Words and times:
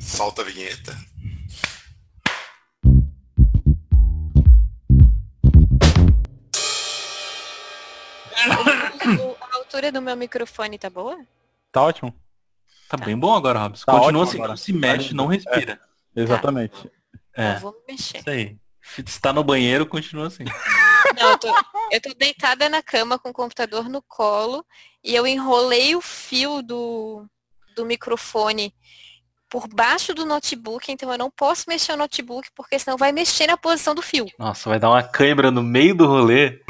Solta 0.00 0.42
a 0.42 0.44
vinheta. 0.44 0.96
a 9.40 9.56
altura 9.56 9.92
do 9.92 10.00
meu 10.02 10.16
microfone 10.16 10.78
tá 10.78 10.90
boa? 10.90 11.18
Tá 11.72 11.82
ótimo. 11.82 12.14
Tá 12.88 12.96
bem 12.96 13.16
bom 13.18 13.34
agora, 13.34 13.58
Robson. 13.58 13.84
Tá 13.84 13.98
Continua 13.98 14.24
assim, 14.24 14.36
agora. 14.36 14.48
não 14.50 14.56
se 14.56 14.72
mexe, 14.72 15.14
não 15.14 15.26
respira. 15.26 15.80
Exatamente. 16.16 16.90
É, 17.36 17.56
Eu 17.56 17.60
vou 17.60 17.72
me 17.72 17.92
mexer. 17.92 18.18
isso 18.18 18.30
aí. 18.30 18.56
Se 19.06 19.20
tá 19.20 19.32
no 19.32 19.44
banheiro, 19.44 19.84
continua 19.86 20.28
assim. 20.28 20.44
Não, 21.20 21.30
eu 21.32 21.38
tô, 21.38 21.54
eu 21.92 22.00
tô 22.00 22.14
deitada 22.14 22.68
na 22.68 22.82
cama 22.82 23.18
com 23.18 23.28
o 23.28 23.34
computador 23.34 23.88
no 23.88 24.00
colo 24.02 24.64
e 25.04 25.14
eu 25.14 25.26
enrolei 25.26 25.94
o 25.94 26.00
fio 26.00 26.62
do, 26.62 27.26
do 27.76 27.84
microfone 27.84 28.74
por 29.48 29.66
baixo 29.68 30.14
do 30.14 30.24
notebook, 30.24 30.90
então 30.90 31.10
eu 31.10 31.18
não 31.18 31.30
posso 31.30 31.64
mexer 31.68 31.92
o 31.92 31.96
notebook 31.96 32.48
porque 32.54 32.78
senão 32.78 32.96
vai 32.96 33.12
mexer 33.12 33.46
na 33.46 33.56
posição 33.56 33.94
do 33.94 34.02
fio. 34.02 34.26
Nossa, 34.38 34.68
vai 34.68 34.78
dar 34.78 34.90
uma 34.90 35.02
câimbra 35.02 35.50
no 35.50 35.62
meio 35.62 35.94
do 35.94 36.06
rolê. 36.06 36.60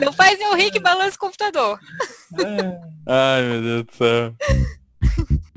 Não 0.00 0.12
faz 0.12 0.40
eu 0.40 0.54
rir 0.54 0.70
que 0.70 0.80
balança 0.80 1.16
o 1.16 1.20
computador. 1.20 1.78
Ai, 3.06 3.42
meu 3.42 3.62
Deus 3.62 3.84
do 3.84 3.94
céu. 3.94 4.34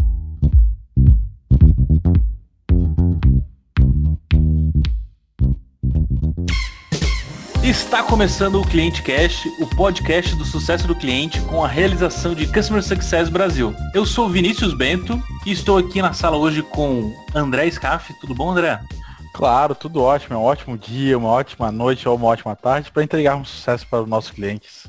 Está 7.66 8.04
começando 8.04 8.62
o 8.62 8.68
Cliente 8.68 9.02
Cast, 9.02 9.50
o 9.60 9.66
podcast 9.66 10.36
do 10.36 10.46
sucesso 10.46 10.86
do 10.86 10.94
cliente 10.94 11.42
com 11.42 11.66
a 11.66 11.68
realização 11.68 12.36
de 12.36 12.46
Customer 12.46 12.84
Success 12.84 13.28
Brasil. 13.28 13.76
Eu 13.92 14.06
sou 14.06 14.30
Vinícius 14.30 14.76
Bento 14.76 15.20
e 15.44 15.52
estou 15.52 15.80
aqui 15.80 16.00
na 16.00 16.14
sala 16.14 16.38
hoje 16.38 16.62
com 16.62 17.12
André 17.34 17.72
Scaff. 17.72 18.14
Tudo 18.22 18.36
bom, 18.36 18.52
André? 18.52 18.80
Claro, 19.34 19.74
tudo 19.74 20.00
ótimo. 20.04 20.36
É 20.36 20.38
um 20.38 20.44
ótimo 20.44 20.78
dia, 20.78 21.18
uma 21.18 21.30
ótima 21.30 21.72
noite 21.72 22.08
ou 22.08 22.16
uma 22.16 22.28
ótima 22.28 22.56
tarde 22.56 22.92
para 22.92 23.04
entregar 23.04 23.36
um 23.36 23.44
sucesso 23.44 23.88
para 23.88 24.04
os 24.04 24.08
nossos 24.08 24.30
clientes. 24.30 24.86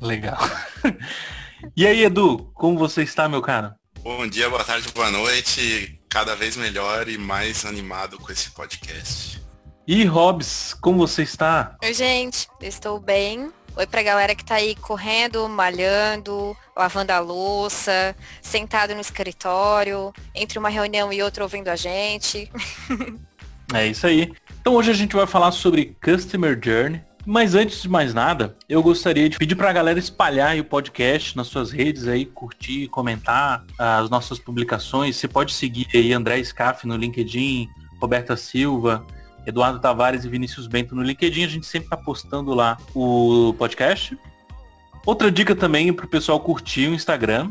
Legal. 0.00 0.40
e 1.76 1.86
aí, 1.86 2.02
Edu, 2.02 2.50
como 2.54 2.76
você 2.76 3.04
está, 3.04 3.28
meu 3.28 3.40
cara? 3.40 3.76
Bom 4.02 4.26
dia, 4.26 4.50
boa 4.50 4.64
tarde, 4.64 4.88
boa 4.92 5.12
noite. 5.12 6.00
Cada 6.08 6.34
vez 6.34 6.56
melhor 6.56 7.08
e 7.08 7.16
mais 7.16 7.64
animado 7.64 8.18
com 8.18 8.32
esse 8.32 8.50
podcast. 8.50 9.43
E 9.86 10.02
Hobbs, 10.04 10.72
como 10.80 10.96
você 10.96 11.22
está? 11.22 11.76
Oi, 11.84 11.92
gente, 11.92 12.48
estou 12.62 12.98
bem. 12.98 13.50
Oi 13.76 13.86
pra 13.86 14.02
galera 14.02 14.34
que 14.34 14.42
tá 14.42 14.54
aí 14.54 14.74
correndo, 14.76 15.46
malhando, 15.46 16.56
lavando 16.74 17.12
a 17.12 17.18
louça, 17.18 18.16
sentado 18.40 18.94
no 18.94 19.00
escritório, 19.02 20.10
entre 20.34 20.58
uma 20.58 20.70
reunião 20.70 21.12
e 21.12 21.22
outra 21.22 21.44
ouvindo 21.44 21.68
a 21.68 21.76
gente. 21.76 22.50
É 23.72 23.86
isso 23.86 24.06
aí. 24.06 24.30
Então 24.60 24.74
hoje 24.74 24.90
a 24.90 24.94
gente 24.94 25.16
vai 25.16 25.26
falar 25.26 25.50
sobre 25.50 25.96
Customer 26.00 26.60
Journey. 26.62 27.00
Mas 27.26 27.54
antes 27.54 27.80
de 27.80 27.88
mais 27.88 28.12
nada, 28.12 28.54
eu 28.68 28.82
gostaria 28.82 29.28
de 29.28 29.38
pedir 29.38 29.56
para 29.56 29.70
a 29.70 29.72
galera 29.72 29.98
espalhar 29.98 30.50
aí 30.50 30.60
o 30.60 30.64
podcast 30.64 31.34
nas 31.34 31.46
suas 31.46 31.70
redes 31.72 32.06
aí, 32.06 32.26
curtir, 32.26 32.86
comentar 32.88 33.64
as 33.78 34.10
nossas 34.10 34.38
publicações. 34.38 35.16
Você 35.16 35.26
pode 35.26 35.54
seguir 35.54 35.88
aí 35.94 36.12
André 36.12 36.44
Scaff 36.44 36.86
no 36.86 36.94
LinkedIn, 36.94 37.66
Roberta 37.98 38.36
Silva, 38.36 39.04
Eduardo 39.46 39.78
Tavares 39.78 40.24
e 40.24 40.28
Vinícius 40.28 40.66
Bento 40.66 40.94
no 40.94 41.02
LinkedIn. 41.02 41.44
A 41.44 41.48
gente 41.48 41.66
sempre 41.66 41.86
está 41.86 41.96
postando 41.96 42.54
lá 42.54 42.76
o 42.94 43.54
podcast. 43.58 44.18
Outra 45.06 45.30
dica 45.30 45.54
também 45.54 45.92
para 45.92 46.06
o 46.06 46.08
pessoal 46.08 46.40
curtir 46.40 46.88
o 46.88 46.94
Instagram. 46.94 47.50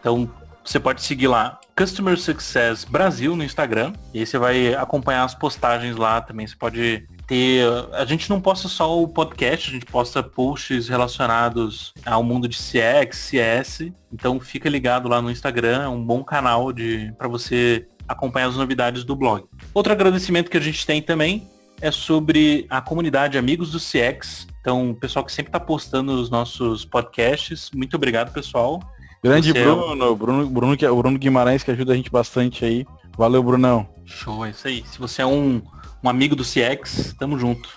Então 0.00 0.30
você 0.64 0.78
pode 0.78 1.02
seguir 1.02 1.26
lá 1.26 1.58
Customer 1.76 2.18
Success 2.18 2.84
Brasil 2.84 3.34
no 3.34 3.42
Instagram. 3.42 3.92
E 4.12 4.20
aí 4.20 4.26
você 4.26 4.38
vai 4.38 4.74
acompanhar 4.74 5.24
as 5.24 5.34
postagens 5.34 5.96
lá 5.96 6.20
também. 6.20 6.46
Você 6.46 6.54
pode 6.56 7.06
ter. 7.26 7.64
A 7.92 8.04
gente 8.04 8.28
não 8.28 8.40
posta 8.40 8.68
só 8.68 9.00
o 9.00 9.08
podcast, 9.08 9.70
a 9.70 9.72
gente 9.72 9.86
posta 9.86 10.22
posts 10.22 10.88
relacionados 10.88 11.94
ao 12.04 12.22
mundo 12.22 12.46
de 12.46 12.56
CX, 12.56 13.16
CS. 13.16 13.92
Então 14.12 14.38
fica 14.38 14.68
ligado 14.68 15.08
lá 15.08 15.22
no 15.22 15.30
Instagram, 15.30 15.82
é 15.82 15.88
um 15.88 16.04
bom 16.04 16.22
canal 16.22 16.72
de 16.72 17.12
para 17.16 17.28
você 17.28 17.86
acompanhar 18.12 18.48
as 18.48 18.56
novidades 18.56 19.04
do 19.04 19.14
blog. 19.16 19.44
Outro 19.74 19.92
agradecimento 19.92 20.50
que 20.50 20.56
a 20.56 20.60
gente 20.60 20.86
tem 20.86 21.00
também 21.02 21.48
é 21.80 21.90
sobre 21.90 22.66
a 22.70 22.80
comunidade 22.80 23.36
Amigos 23.38 23.70
do 23.72 23.78
CX. 23.78 24.46
Então, 24.60 24.90
o 24.90 24.94
pessoal 24.94 25.24
que 25.24 25.32
sempre 25.32 25.48
está 25.48 25.58
postando 25.58 26.12
os 26.12 26.30
nossos 26.30 26.84
podcasts. 26.84 27.70
Muito 27.74 27.96
obrigado, 27.96 28.32
pessoal. 28.32 28.80
Grande 29.22 29.52
Você 29.52 29.58
é 29.58 29.64
Bruno, 29.64 30.16
Bruno, 30.16 30.46
Bruno, 30.48 30.76
que- 30.76 30.86
o 30.86 30.96
Bruno 30.96 31.18
Guimarães 31.18 31.62
que 31.62 31.70
ajuda 31.70 31.92
a 31.92 31.96
gente 31.96 32.10
bastante 32.10 32.64
aí. 32.64 32.86
Valeu, 33.16 33.42
Brunão. 33.42 33.88
Show, 34.04 34.44
é 34.46 34.50
isso 34.50 34.66
aí. 34.68 34.84
Se 34.86 34.98
você 34.98 35.22
é 35.22 35.26
um, 35.26 35.60
um 36.02 36.08
amigo 36.08 36.34
do 36.36 36.44
CX, 36.44 37.14
tamo 37.18 37.38
junto. 37.38 37.68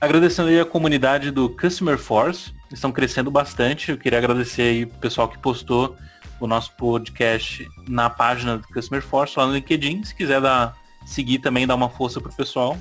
Agradecendo 0.00 0.48
aí 0.48 0.60
a 0.60 0.64
comunidade 0.64 1.30
do 1.32 1.48
Customer 1.48 1.98
Force, 1.98 2.52
estão 2.72 2.92
crescendo 2.92 3.30
bastante. 3.30 3.90
Eu 3.90 3.98
queria 3.98 4.18
agradecer 4.18 4.62
aí 4.62 4.84
o 4.84 4.88
pessoal 4.88 5.28
que 5.28 5.38
postou 5.38 5.96
o 6.40 6.46
nosso 6.46 6.72
podcast 6.72 7.68
na 7.88 8.08
página 8.08 8.58
do 8.58 8.68
Customer 8.68 9.02
Force 9.02 9.38
lá 9.38 9.46
no 9.46 9.54
LinkedIn. 9.54 10.04
Se 10.04 10.14
quiser 10.14 10.40
dar, 10.40 10.76
seguir 11.06 11.38
também, 11.38 11.66
dar 11.66 11.74
uma 11.74 11.88
força 11.88 12.20
pro 12.20 12.32
pessoal. 12.32 12.76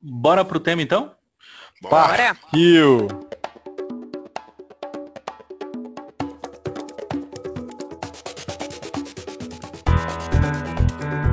Bora 0.00 0.44
pro 0.44 0.60
tema 0.60 0.82
então? 0.82 1.12
Bora. 1.82 2.36
Rio. 2.52 3.08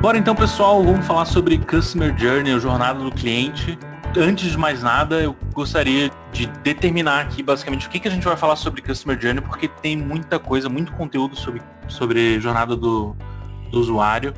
Bora 0.00 0.16
então, 0.16 0.34
pessoal, 0.34 0.82
vamos 0.82 1.06
falar 1.06 1.24
sobre 1.24 1.58
Customer 1.58 2.16
Journey, 2.16 2.52
a 2.52 2.58
jornada 2.58 3.00
do 3.00 3.10
cliente. 3.10 3.76
Antes 4.20 4.50
de 4.50 4.58
mais 4.58 4.82
nada, 4.82 5.20
eu 5.20 5.36
gostaria 5.52 6.10
de 6.32 6.46
determinar 6.64 7.20
aqui 7.20 7.40
basicamente 7.40 7.86
o 7.86 7.90
que, 7.90 8.00
que 8.00 8.08
a 8.08 8.10
gente 8.10 8.24
vai 8.24 8.36
falar 8.36 8.56
sobre 8.56 8.82
Customer 8.82 9.16
Journey, 9.20 9.40
porque 9.40 9.68
tem 9.68 9.96
muita 9.96 10.40
coisa, 10.40 10.68
muito 10.68 10.90
conteúdo 10.90 11.36
sobre, 11.36 11.62
sobre 11.86 12.40
jornada 12.40 12.74
do, 12.74 13.14
do 13.70 13.78
usuário, 13.78 14.34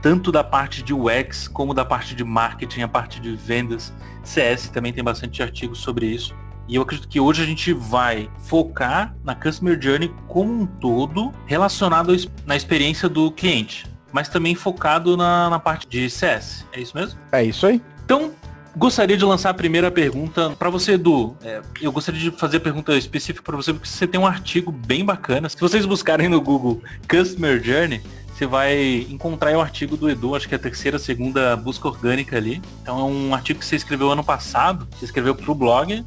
tanto 0.00 0.30
da 0.30 0.44
parte 0.44 0.80
de 0.80 0.94
UX 0.94 1.48
como 1.48 1.74
da 1.74 1.84
parte 1.84 2.14
de 2.14 2.22
marketing, 2.22 2.82
a 2.82 2.88
parte 2.88 3.18
de 3.18 3.34
vendas. 3.34 3.92
CS 4.22 4.68
também 4.68 4.92
tem 4.92 5.02
bastante 5.02 5.42
artigos 5.42 5.78
sobre 5.78 6.06
isso. 6.06 6.32
E 6.68 6.76
eu 6.76 6.82
acredito 6.82 7.08
que 7.08 7.18
hoje 7.18 7.42
a 7.42 7.46
gente 7.46 7.72
vai 7.72 8.30
focar 8.38 9.12
na 9.24 9.34
Customer 9.34 9.76
Journey 9.80 10.14
como 10.28 10.52
um 10.52 10.66
todo, 10.66 11.32
relacionado 11.46 12.14
na 12.46 12.54
experiência 12.54 13.08
do 13.08 13.32
cliente 13.32 13.86
mas 14.12 14.30
também 14.30 14.54
focado 14.54 15.14
na, 15.14 15.50
na 15.50 15.58
parte 15.58 15.86
de 15.86 16.08
CS. 16.08 16.64
É 16.72 16.80
isso 16.80 16.96
mesmo? 16.96 17.20
É 17.32 17.44
isso 17.44 17.66
aí. 17.66 17.82
Então, 18.02 18.32
gostaria 18.76 19.16
de 19.16 19.24
lançar 19.24 19.50
a 19.50 19.54
primeira 19.54 19.90
pergunta 19.90 20.50
para 20.50 20.68
você, 20.68 20.92
Edu. 20.92 21.36
É, 21.42 21.62
eu 21.80 21.90
gostaria 21.90 22.20
de 22.20 22.30
fazer 22.30 22.58
a 22.58 22.60
pergunta 22.60 22.96
específica 22.96 23.42
para 23.42 23.56
você, 23.56 23.72
porque 23.72 23.88
você 23.88 24.06
tem 24.06 24.20
um 24.20 24.26
artigo 24.26 24.70
bem 24.70 25.04
bacana. 25.04 25.48
Se 25.48 25.58
vocês 25.58 25.86
buscarem 25.86 26.28
no 26.28 26.40
Google 26.40 26.82
Customer 27.08 27.62
Journey, 27.62 28.02
você 28.32 28.46
vai 28.46 29.06
encontrar 29.08 29.56
o 29.56 29.60
artigo 29.62 29.96
do 29.96 30.10
Edu, 30.10 30.34
acho 30.34 30.46
que 30.46 30.54
é 30.54 30.56
a 30.56 30.60
terceira, 30.60 30.98
segunda 30.98 31.56
busca 31.56 31.88
orgânica 31.88 32.36
ali. 32.36 32.60
Então 32.82 33.00
é 33.00 33.04
um 33.04 33.34
artigo 33.34 33.58
que 33.58 33.64
você 33.64 33.76
escreveu 33.76 34.10
ano 34.10 34.22
passado, 34.22 34.86
você 34.92 35.06
escreveu 35.06 35.34
para 35.34 35.50
o 35.50 35.54
blog. 35.54 36.04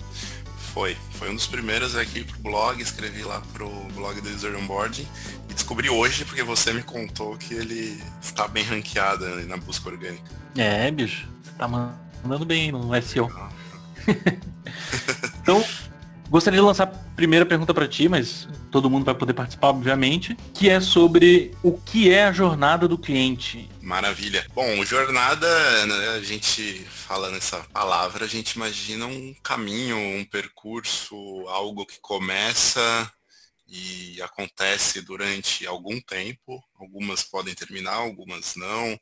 Foi. 0.72 0.96
Foi 1.14 1.30
um 1.30 1.36
dos 1.36 1.48
primeiros 1.48 1.96
aqui 1.96 2.24
pro 2.24 2.40
blog, 2.40 2.80
escrevi 2.82 3.24
lá 3.24 3.42
pro 3.52 3.68
blog 3.96 4.22
do 4.22 4.30
User 4.30 4.56
Onboarding 4.56 5.08
e 5.50 5.54
descobri 5.54 5.90
hoje 5.90 6.24
porque 6.24 6.44
você 6.44 6.72
me 6.72 6.84
contou 6.84 7.36
que 7.36 7.56
ele 7.56 8.02
está 8.22 8.48
bem 8.48 8.64
ranqueado 8.64 9.26
na 9.48 9.58
busca 9.58 9.90
orgânica. 9.90 10.32
É, 10.56 10.90
bicho, 10.92 11.28
você 11.44 11.52
tá 11.58 11.68
mandando 11.68 12.09
bem 12.46 12.72
no 12.72 12.90
SEO. 13.02 13.30
Então, 15.42 15.66
gostaria 16.30 16.60
de 16.60 16.66
lançar 16.66 16.84
a 16.84 17.16
primeira 17.16 17.46
pergunta 17.46 17.74
para 17.74 17.88
ti, 17.88 18.08
mas 18.08 18.48
todo 18.70 18.90
mundo 18.90 19.04
vai 19.04 19.16
poder 19.16 19.34
participar, 19.34 19.70
obviamente, 19.70 20.36
que 20.54 20.70
é 20.70 20.80
sobre 20.80 21.56
o 21.64 21.78
que 21.78 22.12
é 22.12 22.26
a 22.26 22.32
jornada 22.32 22.88
do 22.88 22.98
cliente. 22.98 23.68
Maravilha. 23.82 24.46
Bom, 24.54 24.86
jornada, 24.86 25.86
né, 25.88 26.10
a 26.10 26.22
gente 26.22 26.86
fala 26.86 27.32
nessa 27.32 27.58
palavra, 27.74 28.26
a 28.26 28.28
gente 28.28 28.52
imagina 28.52 29.08
um 29.08 29.34
caminho, 29.42 29.98
um 29.98 30.24
percurso, 30.24 31.16
algo 31.48 31.86
que 31.86 32.00
começa 32.00 33.12
e 33.68 34.22
acontece 34.22 35.02
durante 35.02 35.66
algum 35.66 36.00
tempo. 36.00 36.64
Algumas 36.80 37.24
podem 37.24 37.56
terminar, 37.56 37.96
algumas 37.96 38.56
não, 38.56 39.00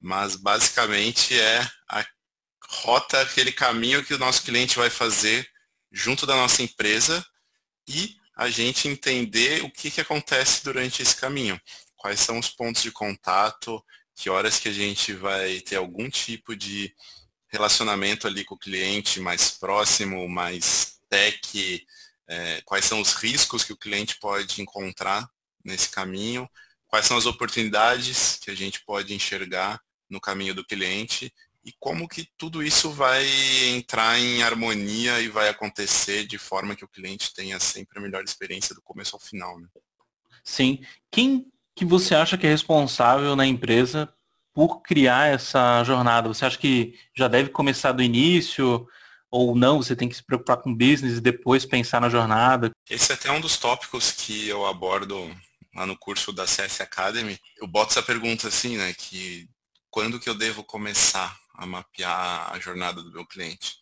mas 0.00 0.36
basicamente 0.36 1.38
é 1.38 1.66
a 1.88 2.04
rota, 2.68 3.20
aquele 3.20 3.52
caminho 3.52 4.04
que 4.04 4.14
o 4.14 4.18
nosso 4.18 4.42
cliente 4.42 4.76
vai 4.76 4.90
fazer 4.90 5.48
junto 5.90 6.26
da 6.26 6.34
nossa 6.34 6.62
empresa 6.62 7.24
e 7.86 8.16
a 8.34 8.48
gente 8.48 8.88
entender 8.88 9.62
o 9.62 9.70
que, 9.70 9.90
que 9.90 10.00
acontece 10.00 10.64
durante 10.64 11.02
esse 11.02 11.16
caminho. 11.16 11.60
Quais 11.96 12.20
são 12.20 12.38
os 12.38 12.48
pontos 12.48 12.82
de 12.82 12.90
contato, 12.90 13.84
que 14.14 14.30
horas 14.30 14.58
que 14.58 14.68
a 14.68 14.72
gente 14.72 15.12
vai 15.12 15.60
ter 15.60 15.76
algum 15.76 16.08
tipo 16.08 16.56
de 16.56 16.94
relacionamento 17.48 18.26
ali 18.26 18.44
com 18.44 18.54
o 18.54 18.58
cliente 18.58 19.20
mais 19.20 19.50
próximo, 19.50 20.28
mais 20.28 20.98
tech, 21.08 21.86
é, 22.26 22.62
quais 22.64 22.84
são 22.84 23.00
os 23.00 23.12
riscos 23.12 23.62
que 23.62 23.72
o 23.72 23.76
cliente 23.76 24.18
pode 24.18 24.62
encontrar 24.62 25.28
nesse 25.62 25.90
caminho, 25.90 26.48
quais 26.88 27.06
são 27.06 27.16
as 27.16 27.26
oportunidades 27.26 28.38
que 28.42 28.50
a 28.50 28.54
gente 28.54 28.82
pode 28.84 29.14
enxergar 29.14 29.80
no 30.08 30.20
caminho 30.20 30.54
do 30.54 30.64
cliente 30.64 31.32
e 31.64 31.72
como 31.78 32.08
que 32.08 32.28
tudo 32.36 32.62
isso 32.62 32.90
vai 32.90 33.24
entrar 33.68 34.18
em 34.18 34.42
harmonia 34.42 35.20
e 35.20 35.28
vai 35.28 35.48
acontecer 35.48 36.26
de 36.26 36.36
forma 36.36 36.74
que 36.74 36.84
o 36.84 36.88
cliente 36.88 37.32
tenha 37.32 37.58
sempre 37.60 37.98
a 37.98 38.02
melhor 38.02 38.24
experiência 38.24 38.74
do 38.74 38.82
começo 38.82 39.14
ao 39.14 39.20
final. 39.20 39.58
Né? 39.60 39.68
Sim. 40.42 40.80
Quem 41.10 41.46
que 41.74 41.84
você 41.84 42.14
acha 42.14 42.36
que 42.36 42.46
é 42.46 42.50
responsável 42.50 43.36
na 43.36 43.46
empresa 43.46 44.12
por 44.52 44.82
criar 44.82 45.28
essa 45.28 45.84
jornada? 45.84 46.28
Você 46.28 46.44
acha 46.44 46.58
que 46.58 46.98
já 47.16 47.28
deve 47.28 47.50
começar 47.50 47.92
do 47.92 48.02
início? 48.02 48.86
Ou 49.30 49.54
não, 49.54 49.82
você 49.82 49.94
tem 49.96 50.08
que 50.08 50.16
se 50.16 50.22
preocupar 50.22 50.58
com 50.58 50.74
business 50.74 51.16
e 51.16 51.20
depois 51.20 51.64
pensar 51.64 52.00
na 52.00 52.10
jornada? 52.10 52.70
Esse 52.90 53.12
é 53.12 53.14
até 53.14 53.30
um 53.30 53.40
dos 53.40 53.56
tópicos 53.56 54.10
que 54.10 54.48
eu 54.48 54.66
abordo 54.66 55.34
lá 55.74 55.86
no 55.86 55.96
curso 55.96 56.32
da 56.32 56.46
CS 56.46 56.80
Academy. 56.80 57.38
Eu 57.56 57.66
boto 57.66 57.92
essa 57.92 58.02
pergunta 58.02 58.48
assim, 58.48 58.76
né? 58.76 58.92
Que 58.92 59.48
quando 59.90 60.20
que 60.20 60.28
eu 60.28 60.34
devo 60.34 60.62
começar 60.64 61.41
a 61.62 61.66
mapear 61.66 62.52
a 62.52 62.58
jornada 62.58 63.02
do 63.02 63.12
meu 63.12 63.26
cliente? 63.26 63.76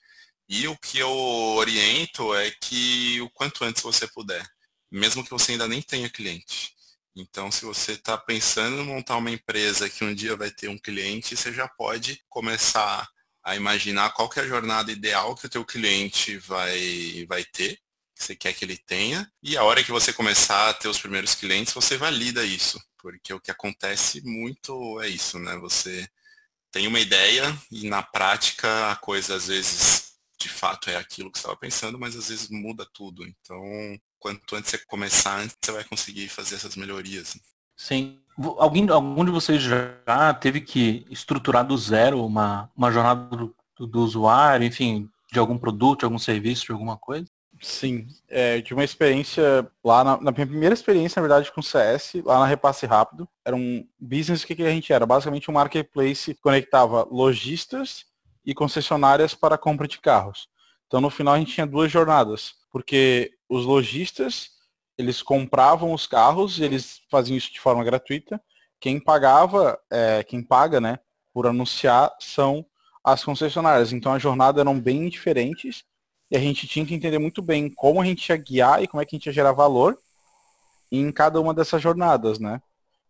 E 0.49 0.67
o 0.67 0.77
que 0.77 0.99
eu 0.99 1.11
oriento 1.11 2.35
é 2.35 2.51
que 2.51 3.21
o 3.21 3.31
quanto 3.31 3.65
antes 3.65 3.83
você 3.83 4.07
puder, 4.07 4.45
mesmo 4.91 5.23
que 5.25 5.31
você 5.31 5.53
ainda 5.53 5.69
nem 5.69 5.81
tenha 5.81 6.11
cliente. 6.11 6.75
Então, 7.15 7.51
se 7.51 7.65
você 7.65 7.93
está 7.93 8.17
pensando 8.17 8.81
em 8.81 8.85
montar 8.85 9.17
uma 9.17 9.31
empresa 9.31 9.89
que 9.89 10.05
um 10.05 10.15
dia 10.15 10.37
vai 10.37 10.51
ter 10.51 10.69
um 10.69 10.79
cliente, 10.79 11.37
você 11.37 11.53
já 11.53 11.69
pode 11.69 12.23
começar 12.29 13.09
a 13.43 13.57
imaginar 13.57 14.11
qual 14.11 14.31
é 14.37 14.41
a 14.41 14.47
jornada 14.47 14.93
ideal 14.93 15.35
que 15.35 15.47
o 15.47 15.51
teu 15.51 15.65
cliente 15.65 16.37
vai, 16.39 17.25
vai 17.29 17.45
ter, 17.45 17.77
que 18.15 18.25
você 18.25 18.37
quer 18.37 18.53
que 18.53 18.65
ele 18.65 18.77
tenha, 18.77 19.31
e 19.43 19.57
a 19.57 19.65
hora 19.65 19.83
que 19.83 19.91
você 19.91 20.13
começar 20.13 20.69
a 20.69 20.75
ter 20.75 20.89
os 20.89 20.99
primeiros 20.99 21.35
clientes, 21.35 21.73
você 21.73 21.97
valida 21.97 22.45
isso, 22.45 22.81
porque 22.99 23.33
o 23.33 23.41
que 23.41 23.51
acontece 23.51 24.21
muito 24.23 25.01
é 25.01 25.09
isso, 25.09 25.39
né? 25.39 25.57
Você 25.57 26.09
tem 26.73 26.87
uma 26.87 27.01
ideia 27.01 27.57
e 27.71 27.89
na 27.89 28.03
prática 28.03 28.91
a 28.91 28.97
coisa 28.97 29.35
às 29.35 29.49
vezes 29.49 30.11
de 30.41 30.49
fato 30.49 30.89
é 30.89 30.97
aquilo 30.97 31.31
que 31.31 31.39
você 31.39 31.43
estava 31.43 31.57
pensando, 31.57 31.99
mas 31.99 32.17
às 32.17 32.29
vezes 32.29 32.49
muda 32.49 32.87
tudo. 32.95 33.27
Então, 33.27 33.61
quanto 34.19 34.57
antes 34.57 34.71
você 34.71 34.79
começar, 34.79 35.39
antes 35.39 35.57
você 35.63 35.73
vai 35.73 35.85
conseguir 35.85 36.29
fazer 36.29 36.55
essas 36.55 36.77
melhorias. 36.77 37.37
Sim. 37.77 38.21
Alguém, 38.57 38.89
algum 38.89 39.25
de 39.25 39.31
vocês 39.31 39.63
já 39.63 40.33
teve 40.41 40.63
que 40.63 41.05
estruturar 41.11 41.67
do 41.67 41.77
zero 41.77 42.25
uma, 42.25 42.71
uma 42.75 42.91
jornada 42.91 43.37
do, 43.37 43.55
do 43.79 44.01
usuário, 44.01 44.67
enfim, 44.67 45.11
de 45.31 45.39
algum 45.39 45.59
produto, 45.59 46.01
de 46.01 46.05
algum 46.07 46.19
serviço, 46.19 46.67
de 46.67 46.73
alguma 46.73 46.97
coisa? 46.97 47.27
Sim, 47.63 48.07
é, 48.27 48.63
tive 48.63 48.75
uma 48.75 48.85
experiência 48.85 49.71
lá 49.85 50.03
na, 50.03 50.21
na, 50.21 50.33
minha 50.33 50.47
primeira 50.47 50.73
experiência, 50.73 51.21
na 51.21 51.29
verdade, 51.29 51.53
com 51.53 51.61
CS, 51.61 52.15
lá 52.25 52.39
na 52.39 52.47
Repasse 52.47 52.87
Rápido. 52.87 53.29
Era 53.45 53.55
um 53.55 53.87
business, 53.99 54.43
o 54.43 54.47
que, 54.47 54.57
que 54.57 54.63
a 54.63 54.71
gente 54.71 54.91
era? 54.93 55.05
Basicamente 55.05 55.51
um 55.51 55.55
marketplace 55.55 56.35
que 56.35 56.41
conectava 56.41 57.07
lojistas 57.11 58.07
e 58.45 58.55
concessionárias 58.55 59.35
para 59.35 59.59
compra 59.59 59.87
de 59.87 60.01
carros. 60.01 60.49
Então 60.87 61.03
no 61.03 61.11
final 61.11 61.35
a 61.35 61.39
gente 61.39 61.53
tinha 61.53 61.67
duas 61.67 61.93
jornadas, 61.93 62.55
porque 62.73 63.33
os 63.49 63.67
lojistas 63.67 64.51
eles 64.97 65.23
compravam 65.23 65.93
os 65.93 66.07
carros, 66.07 66.61
eles 66.61 67.01
faziam 67.11 67.37
isso 67.37 67.53
de 67.53 67.61
forma 67.61 67.85
gratuita. 67.85 68.41
Quem 68.81 68.99
pagava, 68.99 69.79
é, 69.91 70.25
quem 70.25 70.43
paga, 70.43 70.81
né, 70.81 70.99
por 71.33 71.47
anunciar 71.47 72.11
são 72.19 72.65
as 73.05 73.23
concessionárias. 73.23 73.93
Então 73.93 74.13
a 74.13 74.19
jornada 74.19 74.61
eram 74.61 74.81
bem 74.81 75.09
diferentes 75.09 75.85
e 76.31 76.37
a 76.37 76.41
gente 76.41 76.67
tinha 76.67 76.87
que 76.87 76.95
entender 76.95 77.19
muito 77.19 77.43
bem 77.43 77.69
como 77.69 78.01
a 78.01 78.05
gente 78.05 78.29
ia 78.29 78.37
guiar 78.37 78.83
e 78.83 78.87
como 78.87 79.03
é 79.03 79.05
que 79.05 79.17
a 79.17 79.19
gente 79.19 79.27
ia 79.27 79.33
gerar 79.33 79.53
valor 79.53 79.99
em 80.91 81.11
cada 81.11 81.41
uma 81.41 81.53
dessas 81.53 81.83
jornadas, 81.83 82.39
né? 82.39 82.61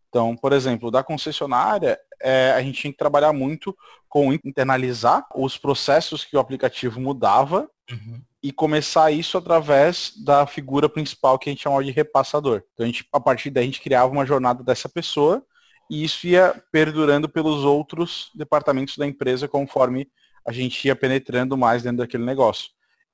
Então, 0.08 0.36
por 0.36 0.52
exemplo, 0.52 0.90
da 0.90 1.04
concessionária, 1.04 1.98
é, 2.20 2.50
a 2.52 2.62
gente 2.62 2.80
tinha 2.80 2.92
que 2.92 2.98
trabalhar 2.98 3.32
muito 3.32 3.76
com 4.08 4.32
internalizar 4.32 5.24
os 5.34 5.56
processos 5.56 6.24
que 6.24 6.36
o 6.36 6.40
aplicativo 6.40 7.00
mudava 7.00 7.70
uhum. 7.90 8.20
e 8.42 8.50
começar 8.52 9.10
isso 9.12 9.38
através 9.38 10.12
da 10.24 10.46
figura 10.46 10.88
principal 10.88 11.38
que 11.38 11.48
a 11.48 11.52
gente 11.52 11.62
chamava 11.62 11.84
de 11.84 11.92
repassador. 11.92 12.62
Então, 12.74 12.84
a, 12.84 12.86
gente, 12.88 13.06
a 13.12 13.20
partir 13.20 13.50
daí, 13.50 13.62
a 13.62 13.66
gente 13.66 13.80
criava 13.80 14.12
uma 14.12 14.26
jornada 14.26 14.64
dessa 14.64 14.88
pessoa 14.88 15.44
e 15.88 16.02
isso 16.02 16.26
ia 16.26 16.60
perdurando 16.72 17.28
pelos 17.28 17.64
outros 17.64 18.30
departamentos 18.34 18.96
da 18.96 19.06
empresa 19.06 19.46
conforme 19.46 20.08
a 20.44 20.52
gente 20.52 20.86
ia 20.86 20.96
penetrando 20.96 21.56
mais 21.56 21.82
dentro 21.82 21.98
daquele 21.98 22.24
negócio. 22.24 22.70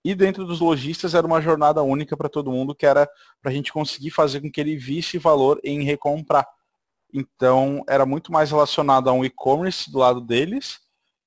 E 0.06 0.14
dentro 0.14 0.44
dos 0.44 0.61
lojistas 0.61 1.17
era 1.17 1.26
uma 1.26 1.41
jornada 1.41 1.82
única 1.82 2.17
para 2.17 2.29
todo 2.29 2.53
mundo, 2.53 2.76
que 2.76 2.87
era 2.87 3.11
para 3.43 3.50
a 3.50 3.53
gente 3.53 3.73
conseguir 3.73 4.12
fazer 4.12 4.41
com 4.41 4.49
que 4.49 4.61
ele 4.61 4.76
visse 4.76 5.19
valor 5.19 5.61
em 5.64 5.82
recomprar. 5.82 6.47
Então, 7.12 7.82
era 7.88 8.06
muito 8.06 8.31
mais 8.31 8.53
relacionado 8.53 9.11
a 9.11 9.12
um 9.12 9.25
e-commerce 9.25 9.91
do 9.91 9.99
lado 9.99 10.20
deles 10.20 10.79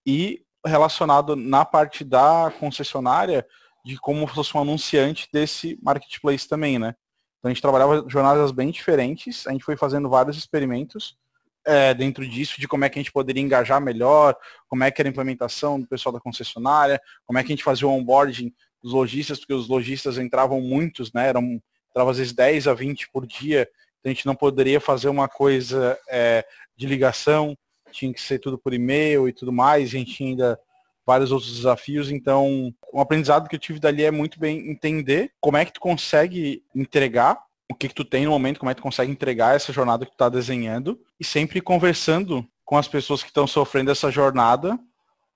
e 0.06 0.46
relacionado 0.66 1.36
na 1.36 1.66
parte 1.66 2.06
da 2.06 2.54
concessionária 2.58 3.46
de 3.84 3.98
como 3.98 4.26
fosse 4.26 4.56
um 4.56 4.62
anunciante 4.62 5.28
desse 5.34 5.78
marketplace 5.84 6.48
também, 6.48 6.80
né? 6.80 6.96
Então 7.38 7.50
a 7.50 7.54
gente 7.54 7.62
trabalhava 7.62 8.06
jornadas 8.08 8.50
bem 8.54 8.72
diferentes, 8.72 9.46
a 9.46 9.52
gente 9.52 9.66
foi 9.66 9.76
fazendo 9.76 10.10
vários 10.10 10.38
experimentos 10.38 11.18
é, 11.66 11.94
dentro 11.94 12.28
disso, 12.28 12.60
de 12.60 12.68
como 12.68 12.86
é 12.86 12.90
que 12.90 12.98
a 12.98 13.02
gente 13.02 13.12
poderia 13.12 13.44
engajar 13.44 13.82
melhor, 13.82 14.36
como 14.68 14.84
é 14.84 14.92
que 14.92 15.02
era 15.02 15.10
a 15.10 15.12
implementação 15.12 15.80
do 15.80 15.88
pessoal 15.88 16.14
da 16.14 16.20
concessionária, 16.20 17.02
como 17.26 17.38
é 17.38 17.44
que 17.44 17.52
a 17.52 17.56
gente 17.56 17.64
fazia 17.64 17.88
o 17.88 17.92
onboarding 17.92 18.54
dos 18.82 18.94
lojistas, 18.94 19.40
porque 19.40 19.54
os 19.54 19.68
lojistas 19.68 20.18
entravam 20.18 20.62
muitos, 20.62 21.12
né? 21.14 21.28
Eram, 21.28 21.62
entravam 21.90 22.12
às 22.12 22.18
vezes 22.18 22.34
10 22.34 22.68
a 22.68 22.74
20 22.74 23.10
por 23.10 23.26
dia, 23.26 23.68
a 24.04 24.08
gente 24.08 24.26
não 24.26 24.36
poderia 24.36 24.80
fazer 24.80 25.10
uma 25.10 25.28
coisa 25.28 25.98
é, 26.10 26.46
de 26.76 26.88
ligação, 26.88 27.58
tinha 27.92 28.14
que 28.14 28.22
ser 28.22 28.40
tudo 28.40 28.58
por 28.58 28.74
e-mail 28.74 29.28
e 29.28 29.34
tudo 29.34 29.52
mais, 29.52 29.90
a 29.90 29.92
gente 29.92 30.14
tinha 30.14 30.30
ainda 30.30 30.60
vários 31.06 31.32
outros 31.32 31.56
desafios, 31.56 32.12
então 32.12 32.72
um 32.94 33.02
aprendizado 33.02 33.50
que 33.50 33.56
eu 33.56 33.60
tive 33.60 33.80
dali 33.80 34.04
é 34.04 34.12
muito 34.12 34.40
bem 34.40 34.70
entender 34.70 35.32
como 35.42 35.58
é 35.58 35.66
que 35.66 35.74
tu 35.74 35.80
consegue 35.80 36.64
entregar 36.76 37.42
o 37.72 37.76
que, 37.76 37.88
que 37.88 37.96
tu 37.96 38.06
tem 38.06 38.26
no 38.26 38.32
momento, 38.32 38.60
como 38.60 38.70
é 38.70 38.74
que 38.74 38.82
tu 38.82 38.84
consegue 38.84 39.12
entregar 39.12 39.56
essa 39.56 39.74
jornada 39.74 40.06
que 40.06 40.12
tu 40.12 40.16
está 40.16 40.30
desenhando 40.30 41.00
e 41.20 41.24
sempre 41.24 41.62
conversando 41.62 42.48
com 42.66 42.78
as 42.78 42.88
pessoas 42.88 43.22
que 43.22 43.30
estão 43.30 43.48
sofrendo 43.48 43.92
essa 43.92 44.12
jornada, 44.12 44.80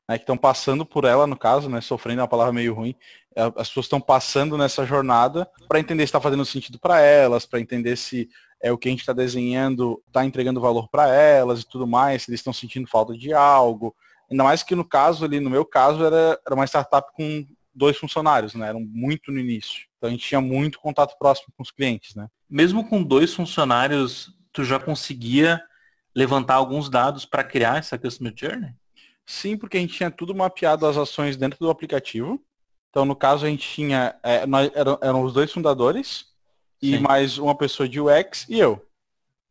né, 0.07 0.17
que 0.17 0.23
estão 0.23 0.37
passando 0.37 0.85
por 0.85 1.05
ela, 1.05 1.25
no 1.25 1.37
caso, 1.37 1.69
né, 1.69 1.81
sofrendo 1.81 2.19
é 2.19 2.23
uma 2.23 2.27
palavra 2.27 2.53
meio 2.53 2.73
ruim, 2.73 2.95
as 3.35 3.67
pessoas 3.67 3.85
estão 3.85 3.99
passando 3.99 4.57
nessa 4.57 4.85
jornada 4.85 5.49
para 5.67 5.79
entender 5.79 6.03
se 6.03 6.05
está 6.05 6.21
fazendo 6.21 6.45
sentido 6.45 6.79
para 6.79 6.99
elas, 7.01 7.45
para 7.45 7.59
entender 7.59 7.95
se 7.95 8.29
é 8.61 8.71
o 8.71 8.77
que 8.77 8.87
a 8.87 8.91
gente 8.91 9.01
está 9.01 9.13
desenhando, 9.13 10.01
está 10.07 10.25
entregando 10.25 10.61
valor 10.61 10.87
para 10.89 11.07
elas 11.13 11.61
e 11.61 11.67
tudo 11.67 11.85
mais, 11.85 12.23
se 12.23 12.31
eles 12.31 12.39
estão 12.39 12.53
sentindo 12.53 12.87
falta 12.87 13.13
de 13.13 13.33
algo. 13.33 13.95
Ainda 14.31 14.43
mais 14.43 14.63
que 14.63 14.73
no 14.73 14.85
caso 14.85 15.25
ali, 15.25 15.39
no 15.39 15.49
meu 15.49 15.65
caso, 15.65 16.03
era, 16.03 16.39
era 16.45 16.55
uma 16.55 16.65
startup 16.65 17.11
com 17.13 17.45
dois 17.75 17.97
funcionários, 17.97 18.53
né? 18.53 18.69
Eram 18.69 18.79
muito 18.79 19.31
no 19.31 19.39
início. 19.39 19.85
Então 19.97 20.07
a 20.07 20.11
gente 20.11 20.25
tinha 20.25 20.39
muito 20.39 20.79
contato 20.79 21.17
próximo 21.17 21.53
com 21.57 21.63
os 21.63 21.71
clientes, 21.71 22.15
né? 22.15 22.27
Mesmo 22.49 22.87
com 22.87 23.03
dois 23.03 23.33
funcionários, 23.33 24.31
tu 24.51 24.63
já 24.63 24.79
conseguia 24.79 25.61
levantar 26.15 26.55
alguns 26.55 26.89
dados 26.89 27.25
para 27.25 27.43
criar 27.43 27.77
essa 27.77 27.97
Customer 27.97 28.33
Journey? 28.35 28.71
Sim, 29.25 29.57
porque 29.57 29.77
a 29.77 29.79
gente 29.79 29.95
tinha 29.95 30.11
tudo 30.11 30.35
mapeado 30.35 30.85
as 30.85 30.97
ações 30.97 31.35
dentro 31.35 31.57
do 31.59 31.69
aplicativo. 31.69 32.41
Então, 32.93 33.05
no 33.05 33.15
caso, 33.15 33.43
a 33.43 33.49
gente 33.49 33.67
tinha, 33.67 34.15
é, 34.21 34.45
nós, 34.45 34.69
eram, 34.75 34.99
eram 35.01 35.23
os 35.23 35.33
dois 35.33 35.51
fundadores, 35.51 36.27
e 36.79 36.97
Sim. 36.97 36.99
mais 36.99 37.39
uma 37.39 37.57
pessoa 37.57 37.89
de 37.89 37.99
UX 37.99 38.45
e 38.47 38.59
eu. 38.59 38.85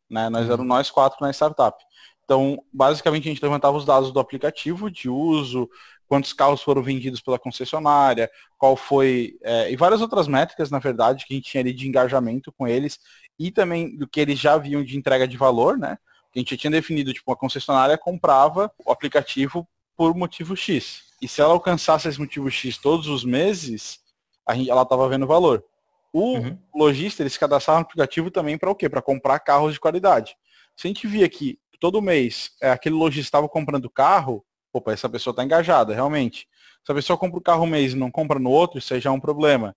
Né? 0.08 0.30
Nós 0.30 0.46
uhum. 0.46 0.52
éramos 0.52 0.68
nós 0.68 0.90
quatro 0.92 1.18
na 1.20 1.32
startup. 1.32 1.84
Então, 2.22 2.62
basicamente, 2.72 3.28
a 3.28 3.32
gente 3.32 3.42
levantava 3.42 3.76
os 3.76 3.84
dados 3.84 4.12
do 4.12 4.20
aplicativo 4.20 4.88
de 4.88 5.08
uso, 5.08 5.68
quantos 6.06 6.32
carros 6.32 6.62
foram 6.62 6.84
vendidos 6.84 7.20
pela 7.20 7.36
concessionária, 7.36 8.30
qual 8.56 8.76
foi, 8.76 9.36
é, 9.42 9.72
e 9.72 9.74
várias 9.74 10.00
outras 10.00 10.28
métricas, 10.28 10.70
na 10.70 10.78
verdade, 10.78 11.26
que 11.26 11.34
a 11.34 11.36
gente 11.36 11.50
tinha 11.50 11.62
ali 11.62 11.72
de 11.72 11.88
engajamento 11.88 12.52
com 12.52 12.68
eles, 12.68 13.00
e 13.40 13.50
também 13.50 13.96
do 13.96 14.06
que 14.06 14.20
eles 14.20 14.38
já 14.38 14.56
viam 14.56 14.84
de 14.84 14.96
entrega 14.96 15.26
de 15.26 15.36
valor, 15.36 15.76
né? 15.76 15.98
Que 16.30 16.38
a 16.38 16.42
gente 16.42 16.56
tinha 16.56 16.70
definido, 16.70 17.12
tipo, 17.12 17.32
a 17.32 17.36
concessionária 17.36 17.98
comprava 17.98 18.70
o 18.86 18.92
aplicativo 18.92 19.68
por 19.96 20.14
motivo 20.14 20.54
X. 20.54 21.10
E 21.22 21.28
se 21.28 21.40
ela 21.40 21.52
alcançasse 21.52 22.08
esse 22.08 22.18
motivo 22.18 22.50
X 22.50 22.76
todos 22.76 23.06
os 23.06 23.24
meses, 23.24 24.00
a 24.44 24.56
gente, 24.56 24.68
ela 24.68 24.82
estava 24.82 25.08
vendo 25.08 25.24
valor. 25.24 25.64
O 26.12 26.36
uhum. 26.36 26.58
lojista, 26.74 27.22
eles 27.22 27.38
cadastravam 27.38 27.82
no 27.82 27.86
aplicativo 27.86 28.28
também 28.28 28.58
para 28.58 28.68
o 28.68 28.74
quê? 28.74 28.88
Para 28.88 29.00
comprar 29.00 29.38
carros 29.38 29.72
de 29.72 29.78
qualidade. 29.78 30.36
Se 30.76 30.88
a 30.88 30.88
gente 30.88 31.06
via 31.06 31.28
que 31.28 31.60
todo 31.78 32.02
mês 32.02 32.50
é, 32.60 32.72
aquele 32.72 32.96
lojista 32.96 33.28
estava 33.28 33.48
comprando 33.48 33.88
carro, 33.88 34.44
opa, 34.72 34.92
essa 34.92 35.08
pessoa 35.08 35.30
está 35.30 35.44
engajada, 35.44 35.94
realmente. 35.94 36.48
Se 36.84 36.90
a 36.90 36.94
pessoa 36.94 37.16
compra 37.16 37.38
o 37.38 37.42
carro 37.42 37.62
um 37.62 37.68
mês 37.68 37.92
e 37.92 37.96
não 37.96 38.10
compra 38.10 38.40
no 38.40 38.50
outro, 38.50 38.78
isso 38.78 38.92
aí 38.92 39.00
já 39.00 39.10
é 39.10 39.12
um 39.12 39.20
problema. 39.20 39.76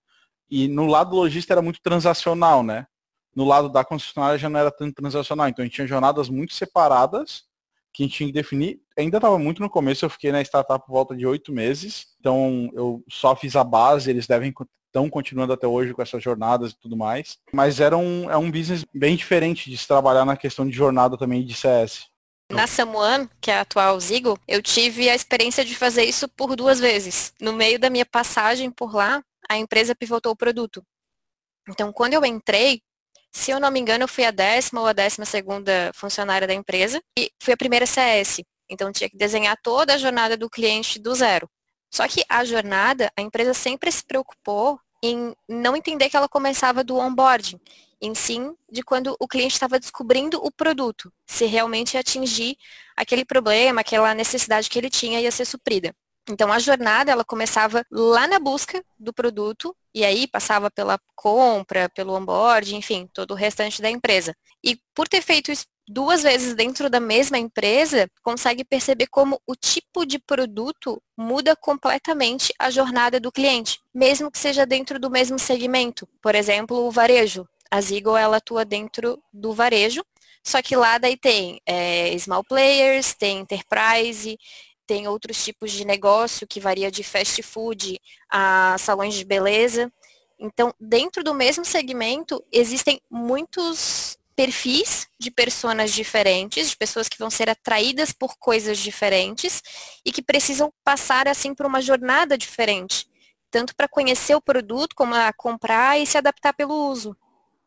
E 0.50 0.66
no 0.66 0.86
lado 0.86 1.10
do 1.10 1.16
lojista 1.16 1.54
era 1.54 1.62
muito 1.62 1.80
transacional, 1.80 2.64
né? 2.64 2.88
No 3.32 3.44
lado 3.44 3.68
da 3.68 3.84
concessionária 3.84 4.36
já 4.36 4.48
não 4.48 4.58
era 4.58 4.72
tanto 4.72 4.96
transacional. 4.96 5.48
Então 5.48 5.62
a 5.62 5.66
gente 5.66 5.76
tinha 5.76 5.86
jornadas 5.86 6.28
muito 6.28 6.54
separadas 6.54 7.44
que 7.96 8.08
tinha 8.08 8.26
que 8.26 8.32
definir. 8.32 8.78
Ainda 8.96 9.16
estava 9.16 9.38
muito 9.38 9.62
no 9.62 9.70
começo, 9.70 10.04
eu 10.04 10.10
fiquei 10.10 10.30
na 10.30 10.42
startup 10.42 10.84
por 10.84 10.92
volta 10.92 11.16
de 11.16 11.26
oito 11.26 11.50
meses. 11.50 12.08
Então 12.20 12.70
eu 12.74 13.02
só 13.08 13.34
fiz 13.34 13.56
a 13.56 13.64
base, 13.64 14.10
eles 14.10 14.26
devem 14.26 14.52
estão 14.86 15.08
continuando 15.10 15.52
até 15.52 15.66
hoje 15.66 15.92
com 15.92 16.02
essas 16.02 16.22
jornadas 16.22 16.72
e 16.72 16.78
tudo 16.78 16.96
mais. 16.96 17.38
Mas 17.52 17.80
era 17.80 17.96
um, 17.96 18.30
é 18.30 18.36
um 18.36 18.50
business 18.50 18.84
bem 18.94 19.16
diferente 19.16 19.70
de 19.70 19.76
se 19.76 19.86
trabalhar 19.86 20.24
na 20.24 20.36
questão 20.36 20.66
de 20.66 20.76
jornada 20.76 21.16
também 21.16 21.44
de 21.44 21.54
CS. 21.54 22.06
Na 22.50 22.66
Samuan, 22.66 23.28
que 23.40 23.50
é 23.50 23.58
a 23.58 23.62
atual 23.62 23.98
Zigo, 23.98 24.38
eu 24.46 24.62
tive 24.62 25.10
a 25.10 25.14
experiência 25.14 25.64
de 25.64 25.74
fazer 25.74 26.04
isso 26.04 26.28
por 26.28 26.54
duas 26.54 26.78
vezes. 26.78 27.32
No 27.40 27.52
meio 27.52 27.78
da 27.78 27.90
minha 27.90 28.06
passagem 28.06 28.70
por 28.70 28.94
lá, 28.94 29.22
a 29.48 29.56
empresa 29.56 29.94
pivotou 29.94 30.32
o 30.32 30.36
produto. 30.36 30.82
Então, 31.68 31.92
quando 31.92 32.14
eu 32.14 32.24
entrei, 32.24 32.80
se 33.36 33.50
eu 33.50 33.60
não 33.60 33.70
me 33.70 33.78
engano, 33.78 34.04
eu 34.04 34.08
fui 34.08 34.24
a 34.24 34.30
décima 34.30 34.80
ou 34.80 34.86
a 34.86 34.94
décima 34.94 35.26
segunda 35.26 35.92
funcionária 35.94 36.48
da 36.48 36.54
empresa 36.54 37.02
e 37.18 37.30
fui 37.38 37.52
a 37.52 37.56
primeira 37.56 37.84
CS. 37.84 38.42
Então, 38.68 38.90
tinha 38.90 39.10
que 39.10 39.16
desenhar 39.16 39.56
toda 39.62 39.94
a 39.94 39.98
jornada 39.98 40.38
do 40.38 40.48
cliente 40.48 40.98
do 40.98 41.14
zero. 41.14 41.46
Só 41.90 42.08
que 42.08 42.24
a 42.30 42.44
jornada, 42.46 43.12
a 43.14 43.20
empresa 43.20 43.52
sempre 43.52 43.92
se 43.92 44.02
preocupou 44.02 44.80
em 45.02 45.36
não 45.46 45.76
entender 45.76 46.08
que 46.08 46.16
ela 46.16 46.28
começava 46.28 46.82
do 46.82 46.96
onboarding, 46.96 47.60
em 48.00 48.14
sim 48.14 48.56
de 48.72 48.82
quando 48.82 49.14
o 49.20 49.28
cliente 49.28 49.52
estava 49.52 49.78
descobrindo 49.78 50.42
o 50.42 50.50
produto, 50.50 51.12
se 51.26 51.44
realmente 51.44 51.98
atingir 51.98 52.56
aquele 52.96 53.24
problema, 53.24 53.82
aquela 53.82 54.14
necessidade 54.14 54.70
que 54.70 54.78
ele 54.78 54.88
tinha 54.88 55.20
ia 55.20 55.30
ser 55.30 55.44
suprida. 55.44 55.94
Então 56.28 56.52
a 56.52 56.58
jornada 56.58 57.12
ela 57.12 57.24
começava 57.24 57.84
lá 57.90 58.26
na 58.26 58.38
busca 58.38 58.84
do 58.98 59.12
produto 59.12 59.76
e 59.94 60.04
aí 60.04 60.26
passava 60.26 60.70
pela 60.70 60.98
compra, 61.14 61.88
pelo 61.88 62.14
onboard, 62.14 62.74
enfim, 62.74 63.08
todo 63.12 63.30
o 63.30 63.34
restante 63.34 63.80
da 63.80 63.90
empresa. 63.90 64.34
E 64.62 64.78
por 64.94 65.08
ter 65.08 65.22
feito 65.22 65.52
isso 65.52 65.66
duas 65.88 66.22
vezes 66.22 66.54
dentro 66.54 66.90
da 66.90 66.98
mesma 66.98 67.38
empresa, 67.38 68.10
consegue 68.22 68.64
perceber 68.64 69.06
como 69.06 69.40
o 69.46 69.54
tipo 69.54 70.04
de 70.04 70.18
produto 70.18 71.00
muda 71.16 71.54
completamente 71.54 72.52
a 72.58 72.70
jornada 72.70 73.20
do 73.20 73.30
cliente, 73.30 73.80
mesmo 73.94 74.30
que 74.30 74.38
seja 74.38 74.66
dentro 74.66 74.98
do 74.98 75.10
mesmo 75.10 75.38
segmento. 75.38 76.08
Por 76.20 76.34
exemplo, 76.34 76.76
o 76.76 76.90
varejo. 76.90 77.48
A 77.70 77.80
Zigo 77.80 78.16
ela 78.16 78.36
atua 78.36 78.64
dentro 78.64 79.20
do 79.32 79.52
varejo, 79.52 80.04
só 80.42 80.62
que 80.62 80.76
lá 80.76 80.98
daí 80.98 81.16
tem 81.16 81.60
é, 81.66 82.16
small 82.18 82.44
players, 82.44 83.14
tem 83.14 83.38
enterprise, 83.38 84.38
tem 84.86 85.08
outros 85.08 85.42
tipos 85.44 85.72
de 85.72 85.84
negócio 85.84 86.46
que 86.46 86.60
varia 86.60 86.90
de 86.90 87.02
fast 87.02 87.42
food 87.42 88.00
a 88.30 88.76
salões 88.78 89.14
de 89.14 89.24
beleza. 89.24 89.92
Então, 90.38 90.72
dentro 90.78 91.24
do 91.24 91.34
mesmo 91.34 91.64
segmento, 91.64 92.44
existem 92.52 93.00
muitos 93.10 94.18
perfis 94.36 95.08
de 95.18 95.30
pessoas 95.30 95.92
diferentes, 95.92 96.68
de 96.68 96.76
pessoas 96.76 97.08
que 97.08 97.18
vão 97.18 97.30
ser 97.30 97.48
atraídas 97.48 98.12
por 98.12 98.36
coisas 98.36 98.78
diferentes 98.78 99.62
e 100.04 100.12
que 100.12 100.22
precisam 100.22 100.70
passar 100.84 101.26
assim 101.26 101.54
por 101.54 101.64
uma 101.64 101.80
jornada 101.80 102.36
diferente, 102.36 103.08
tanto 103.50 103.74
para 103.74 103.88
conhecer 103.88 104.34
o 104.34 104.42
produto 104.42 104.94
como 104.94 105.14
a 105.14 105.32
comprar 105.32 105.98
e 105.98 106.06
se 106.06 106.18
adaptar 106.18 106.52
pelo 106.52 106.90
uso. 106.90 107.16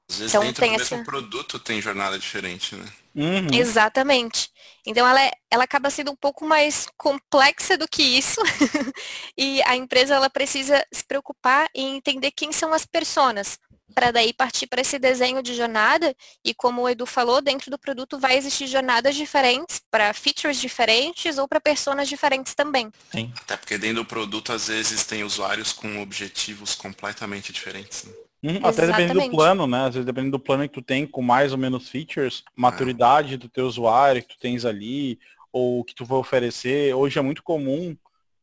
Às 0.07 0.17
vezes 0.17 0.33
então, 0.33 0.43
dentro 0.43 0.61
tem 0.61 0.75
do 0.75 0.81
essa... 0.81 0.95
mesmo 0.95 1.05
produto 1.05 1.59
tem 1.59 1.81
jornada 1.81 2.19
diferente, 2.19 2.75
né? 2.75 2.85
Uhum. 3.19 3.47
Exatamente. 3.53 4.49
Então 4.85 5.05
ela, 5.05 5.21
é, 5.21 5.31
ela 5.51 5.65
acaba 5.65 5.89
sendo 5.89 6.11
um 6.11 6.15
pouco 6.15 6.45
mais 6.45 6.87
complexa 6.97 7.77
do 7.77 7.87
que 7.87 8.01
isso. 8.01 8.41
e 9.37 9.61
a 9.63 9.75
empresa 9.75 10.15
ela 10.15 10.29
precisa 10.29 10.81
se 10.91 11.03
preocupar 11.03 11.67
em 11.75 11.97
entender 11.97 12.31
quem 12.31 12.53
são 12.53 12.73
as 12.73 12.85
pessoas 12.85 13.59
para 13.93 14.11
daí 14.11 14.31
partir 14.31 14.67
para 14.67 14.81
esse 14.81 14.97
desenho 14.99 15.41
de 15.41 15.53
jornada 15.55 16.15
e 16.45 16.53
como 16.53 16.83
o 16.83 16.89
Edu 16.89 17.05
falou, 17.05 17.41
dentro 17.41 17.71
do 17.71 17.77
produto 17.77 18.19
vai 18.19 18.37
existir 18.37 18.67
jornadas 18.67 19.15
diferentes 19.15 19.81
para 19.91 20.13
features 20.13 20.61
diferentes 20.61 21.37
ou 21.37 21.47
para 21.47 21.59
personas 21.59 22.07
diferentes 22.07 22.53
também. 22.53 22.91
Sim. 23.11 23.33
Até 23.41 23.57
porque 23.57 23.77
dentro 23.77 24.03
do 24.03 24.05
produto 24.05 24.53
às 24.53 24.67
vezes 24.67 25.05
tem 25.05 25.23
usuários 25.23 25.73
com 25.73 26.01
objetivos 26.01 26.75
completamente 26.75 27.51
diferentes. 27.51 28.03
Né? 28.03 28.13
Uhum, 28.41 28.59
até 28.63 28.87
dependendo 28.87 29.19
do 29.21 29.29
plano, 29.31 29.67
né? 29.67 29.85
Às 29.85 29.95
vezes 29.95 30.05
dependendo 30.05 30.37
do 30.37 30.39
plano 30.39 30.63
que 30.63 30.73
tu 30.73 30.81
tem 30.81 31.05
com 31.05 31.21
mais 31.21 31.51
ou 31.51 31.57
menos 31.57 31.89
features, 31.89 32.43
maturidade 32.55 33.35
do 33.35 33.49
teu 33.49 33.65
usuário 33.65 34.21
que 34.21 34.29
tu 34.29 34.39
tens 34.39 34.63
ali, 34.63 35.19
ou 35.51 35.83
que 35.83 35.93
tu 35.93 36.05
vai 36.05 36.17
oferecer. 36.17 36.93
Hoje 36.93 37.19
é 37.19 37.21
muito 37.21 37.43
comum, 37.43 37.97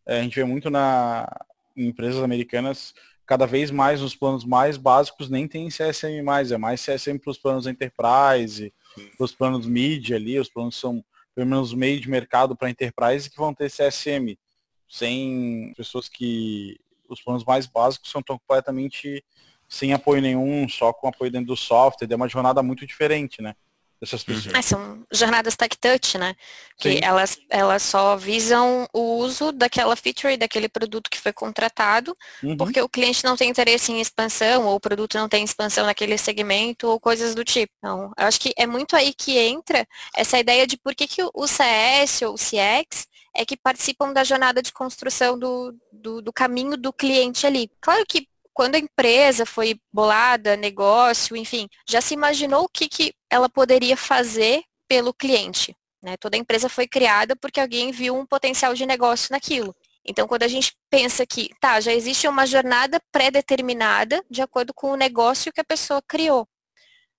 é, 0.05 0.21
a 0.21 0.23
gente 0.23 0.35
vê 0.35 0.45
muito 0.45 0.71
na 0.71 1.27
em 1.77 1.89
empresas 1.89 2.23
americanas, 2.23 2.95
cada 3.27 3.47
vez 3.47 3.71
mais 3.71 4.01
nos 4.01 4.15
planos 4.15 4.47
mais 4.47 4.79
básicos 4.79 5.29
nem 5.29 5.47
tem 5.47 5.69
CSM 5.69 6.23
mais, 6.23 6.51
é 6.51 6.57
mais 6.57 6.81
CSM 6.81 7.19
para 7.19 7.31
os 7.31 7.37
planos 7.37 7.67
enterprise, 7.67 8.73
para 8.95 9.25
os 9.25 9.33
planos 9.33 9.67
mid 9.67 10.13
ali, 10.13 10.39
os 10.39 10.49
planos 10.49 10.77
são 10.77 11.05
pelo 11.35 11.47
menos 11.47 11.75
meio 11.75 12.01
de 12.01 12.09
mercado 12.09 12.57
para 12.57 12.71
enterprise 12.71 13.29
que 13.29 13.37
vão 13.37 13.53
ter 13.53 13.71
CSM, 13.71 14.39
sem 14.89 15.75
pessoas 15.77 16.09
que 16.09 16.81
os 17.11 17.21
planos 17.21 17.45
mais 17.45 17.67
básicos 17.67 18.11
são 18.11 18.23
tão 18.23 18.39
completamente 18.39 19.23
sem 19.69 19.93
apoio 19.93 20.23
nenhum, 20.23 20.69
só 20.69 20.93
com 20.93 21.09
apoio 21.09 21.31
dentro 21.31 21.49
do 21.49 21.57
software, 21.57 22.09
é 22.11 22.17
uma 22.17 22.29
jornada 22.29 22.63
muito 22.63 22.87
diferente, 22.87 23.43
né? 23.43 23.55
Dessas 24.01 24.21
uhum. 24.21 24.35
pessoas. 24.35 24.55
É, 24.55 24.63
são 24.63 25.07
jornadas 25.11 25.57
tech 25.57 25.77
touch, 25.79 26.19
né? 26.19 26.35
Que 26.77 27.01
elas, 27.03 27.39
elas 27.49 27.83
só 27.83 28.15
visam 28.17 28.87
o 28.93 29.17
uso 29.17 29.53
daquela 29.53 29.97
feature, 29.97 30.37
daquele 30.37 30.69
produto 30.69 31.11
que 31.11 31.19
foi 31.19 31.33
contratado, 31.33 32.17
uhum. 32.43 32.57
porque 32.57 32.81
o 32.81 32.89
cliente 32.89 33.25
não 33.25 33.37
tem 33.37 33.49
interesse 33.49 33.91
em 33.91 34.01
expansão, 34.01 34.67
ou 34.67 34.77
o 34.77 34.81
produto 34.81 35.17
não 35.17 35.29
tem 35.29 35.43
expansão 35.43 35.87
naquele 35.87 36.19
segmento, 36.19 36.87
ou 36.89 37.01
coisas 37.01 37.35
do 37.35 37.43
tipo. 37.43 37.73
Então, 37.79 38.13
eu 38.19 38.27
acho 38.27 38.39
que 38.39 38.53
é 38.57 38.67
muito 38.67 38.95
aí 38.95 39.15
que 39.15 39.39
entra 39.39 39.87
essa 40.15 40.39
ideia 40.39 40.67
de 40.67 40.77
por 40.77 40.95
que, 40.95 41.07
que 41.07 41.23
o 41.23 41.47
CS 41.47 42.23
ou 42.23 42.35
o 42.35 42.39
CX 42.39 43.09
é 43.35 43.45
que 43.45 43.57
participam 43.57 44.13
da 44.13 44.25
jornada 44.25 44.63
de 44.63 44.73
construção 44.73 45.39
do, 45.39 45.75
do, 45.93 46.23
do 46.23 46.33
caminho 46.33 46.77
do 46.77 46.93
cliente 46.93 47.47
ali. 47.47 47.71
Claro 47.81 48.05
que 48.07 48.27
quando 48.57 48.77
a 48.77 48.79
empresa 48.79 49.45
foi 49.45 49.79
bolada, 49.93 50.57
negócio, 50.57 51.37
enfim, 51.37 51.69
já 51.87 52.01
se 52.01 52.15
imaginou 52.15 52.65
o 52.65 52.69
que, 52.71 52.89
que 52.89 53.13
ela 53.29 53.51
poderia 53.51 53.99
fazer 53.99 54.63
pelo 54.89 55.13
cliente. 55.13 55.77
Né? 56.03 56.17
Toda 56.17 56.39
empresa 56.39 56.67
foi 56.67 56.89
criada 56.89 57.37
porque 57.37 57.61
alguém 57.61 57.93
viu 57.93 58.17
um 58.17 58.25
potencial 58.25 58.73
de 58.73 58.87
negócio 58.87 59.29
naquilo. 59.31 59.77
Então, 60.03 60.27
quando 60.27 60.45
a 60.45 60.49
gente 60.49 60.75
pensa 60.89 61.27
que, 61.27 61.51
tá, 61.61 61.79
já 61.83 61.93
existe 61.93 62.27
uma 62.27 62.47
jornada 62.47 62.99
pré-determinada 63.13 64.25
de 64.31 64.41
acordo 64.41 64.73
com 64.73 64.91
o 64.93 64.97
negócio 64.97 65.53
que 65.53 65.61
a 65.61 65.65
pessoa 65.65 66.01
criou. 66.01 66.49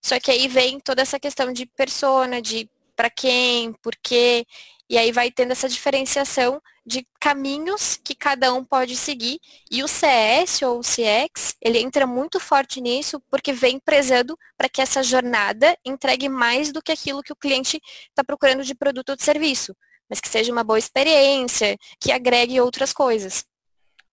Só 0.04 0.20
que 0.20 0.32
aí 0.32 0.48
vem 0.48 0.80
toda 0.80 1.04
essa 1.04 1.20
questão 1.20 1.54
de 1.54 1.68
persona, 1.68 2.42
de 2.42 2.68
para 2.96 3.12
quem, 3.12 3.74
por 3.74 3.96
quê, 4.02 4.44
e 4.90 4.98
aí 4.98 5.12
vai 5.12 5.30
tendo 5.30 5.52
essa 5.52 5.68
diferenciação 5.68 6.62
de 6.86 7.06
caminhos 7.20 8.00
que 8.02 8.16
cada 8.16 8.54
um 8.54 8.64
pode 8.64 8.96
seguir. 8.96 9.40
E 9.70 9.84
o 9.84 9.88
CS 9.88 10.62
ou 10.62 10.80
o 10.80 10.82
CX, 10.82 11.56
ele 11.62 11.80
entra 11.80 12.08
muito 12.08 12.40
forte 12.40 12.80
nisso 12.80 13.22
porque 13.30 13.52
vem 13.52 13.80
prezando 13.80 14.38
para 14.58 14.70
que 14.70 14.82
essa 14.82 15.04
jornada 15.04 15.78
entregue 15.86 16.30
mais 16.30 16.72
do 16.72 16.82
que 16.82 16.92
aquilo 16.92 17.22
que 17.22 17.34
o 17.34 17.36
cliente 17.36 17.82
está 18.10 18.24
procurando 18.24 18.64
de 18.64 18.74
produto 18.74 19.10
ou 19.10 19.16
de 19.18 19.24
serviço, 19.24 19.76
mas 20.10 20.22
que 20.22 20.30
seja 20.30 20.52
uma 20.52 20.64
boa 20.64 20.80
experiência, 20.80 21.78
que 22.00 22.12
agregue 22.12 22.62
outras 22.62 22.94
coisas. 22.94 23.46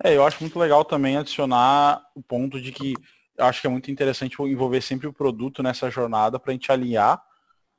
É, 0.02 0.16
eu 0.16 0.26
acho 0.26 0.38
muito 0.40 0.58
legal 0.58 0.84
também 0.84 1.16
adicionar 1.16 2.02
o 2.16 2.22
ponto 2.22 2.60
de 2.60 2.72
que 2.72 2.94
acho 3.38 3.60
que 3.60 3.66
é 3.68 3.70
muito 3.70 3.90
interessante 3.90 4.36
envolver 4.42 4.80
sempre 4.80 5.06
o 5.06 5.12
produto 5.12 5.62
nessa 5.62 5.88
jornada 5.88 6.38
para 6.38 6.50
a 6.50 6.54
gente 6.54 6.70
alinhar 6.72 7.22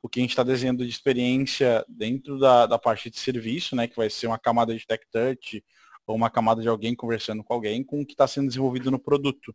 o 0.06 0.08
que 0.08 0.20
a 0.20 0.22
gente 0.22 0.30
está 0.30 0.44
desenhando 0.44 0.84
de 0.84 0.90
experiência 0.90 1.84
dentro 1.88 2.38
da, 2.38 2.64
da 2.64 2.78
parte 2.78 3.10
de 3.10 3.18
serviço, 3.18 3.74
né, 3.74 3.88
que 3.88 3.96
vai 3.96 4.08
ser 4.08 4.28
uma 4.28 4.38
camada 4.38 4.72
de 4.72 4.86
tech 4.86 5.04
touch 5.10 5.64
ou 6.06 6.14
uma 6.14 6.30
camada 6.30 6.62
de 6.62 6.68
alguém 6.68 6.94
conversando 6.94 7.42
com 7.42 7.52
alguém, 7.52 7.82
com 7.82 8.00
o 8.00 8.06
que 8.06 8.12
está 8.12 8.26
sendo 8.26 8.46
desenvolvido 8.46 8.88
no 8.88 9.00
produto. 9.00 9.54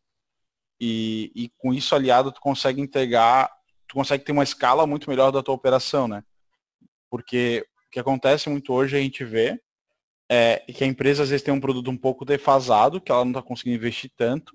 E, 0.79 1.31
e 1.33 1.49
com 1.57 1.73
isso 1.73 1.95
aliado, 1.95 2.33
tu 2.33 2.41
consegue 2.41 2.81
entregar, 2.81 3.49
tu 3.87 3.95
consegue 3.95 4.25
ter 4.25 4.33
uma 4.33 4.43
escala 4.43 4.85
muito 4.85 5.09
melhor 5.09 5.31
da 5.31 5.41
tua 5.41 5.55
operação, 5.55 6.05
né? 6.05 6.21
Porque 7.09 7.65
o 7.87 7.89
que 7.89 7.99
acontece 7.99 8.49
muito 8.49 8.73
hoje 8.73 8.97
a 8.97 8.99
gente 8.99 9.23
vê 9.23 9.57
é 10.29 10.59
que 10.67 10.83
a 10.83 10.87
empresa 10.87 11.23
às 11.23 11.29
vezes 11.29 11.43
tem 11.43 11.53
um 11.53 11.61
produto 11.61 11.89
um 11.89 11.97
pouco 11.97 12.25
defasado, 12.25 12.99
que 12.99 13.11
ela 13.11 13.23
não 13.23 13.31
está 13.31 13.41
conseguindo 13.41 13.77
investir 13.77 14.11
tanto, 14.17 14.53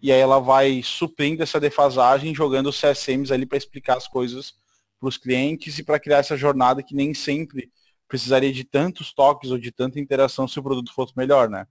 e 0.00 0.12
aí 0.12 0.20
ela 0.20 0.38
vai 0.38 0.80
suprindo 0.84 1.42
essa 1.42 1.58
defasagem, 1.58 2.34
jogando 2.34 2.68
os 2.68 2.80
CSMs 2.80 3.32
ali 3.32 3.46
para 3.46 3.58
explicar 3.58 3.96
as 3.96 4.06
coisas 4.06 4.62
para 5.04 5.08
os 5.10 5.18
clientes 5.18 5.78
e 5.78 5.84
para 5.84 6.00
criar 6.00 6.18
essa 6.18 6.36
jornada 6.36 6.82
que 6.82 6.94
nem 6.94 7.12
sempre 7.12 7.70
precisaria 8.08 8.52
de 8.52 8.64
tantos 8.64 9.12
toques 9.12 9.50
ou 9.50 9.58
de 9.58 9.70
tanta 9.70 10.00
interação 10.00 10.48
se 10.48 10.58
o 10.58 10.62
produto 10.62 10.92
fosse 10.94 11.12
melhor, 11.14 11.50
né? 11.50 11.66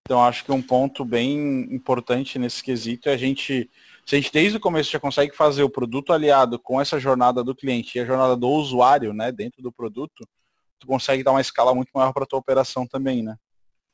Então 0.00 0.22
acho 0.24 0.44
que 0.44 0.50
um 0.50 0.62
ponto 0.62 1.04
bem 1.04 1.68
importante 1.72 2.38
nesse 2.38 2.62
quesito 2.62 3.08
é 3.08 3.12
a 3.12 3.16
gente, 3.16 3.70
se 4.06 4.16
a 4.16 4.18
gente 4.18 4.32
desde 4.32 4.56
o 4.56 4.60
começo 4.60 4.90
já 4.90 4.98
consegue 4.98 5.36
fazer 5.36 5.62
o 5.62 5.70
produto 5.70 6.12
aliado 6.12 6.58
com 6.58 6.80
essa 6.80 6.98
jornada 6.98 7.44
do 7.44 7.54
cliente 7.54 7.96
e 7.96 8.00
a 8.00 8.06
jornada 8.06 8.36
do 8.36 8.48
usuário, 8.48 9.12
né, 9.12 9.30
dentro 9.30 9.62
do 9.62 9.70
produto, 9.70 10.26
tu 10.78 10.86
consegue 10.86 11.22
dar 11.22 11.32
uma 11.32 11.40
escala 11.40 11.74
muito 11.74 11.90
maior 11.94 12.12
para 12.12 12.26
tua 12.26 12.38
operação 12.38 12.86
também, 12.86 13.22
né? 13.22 13.36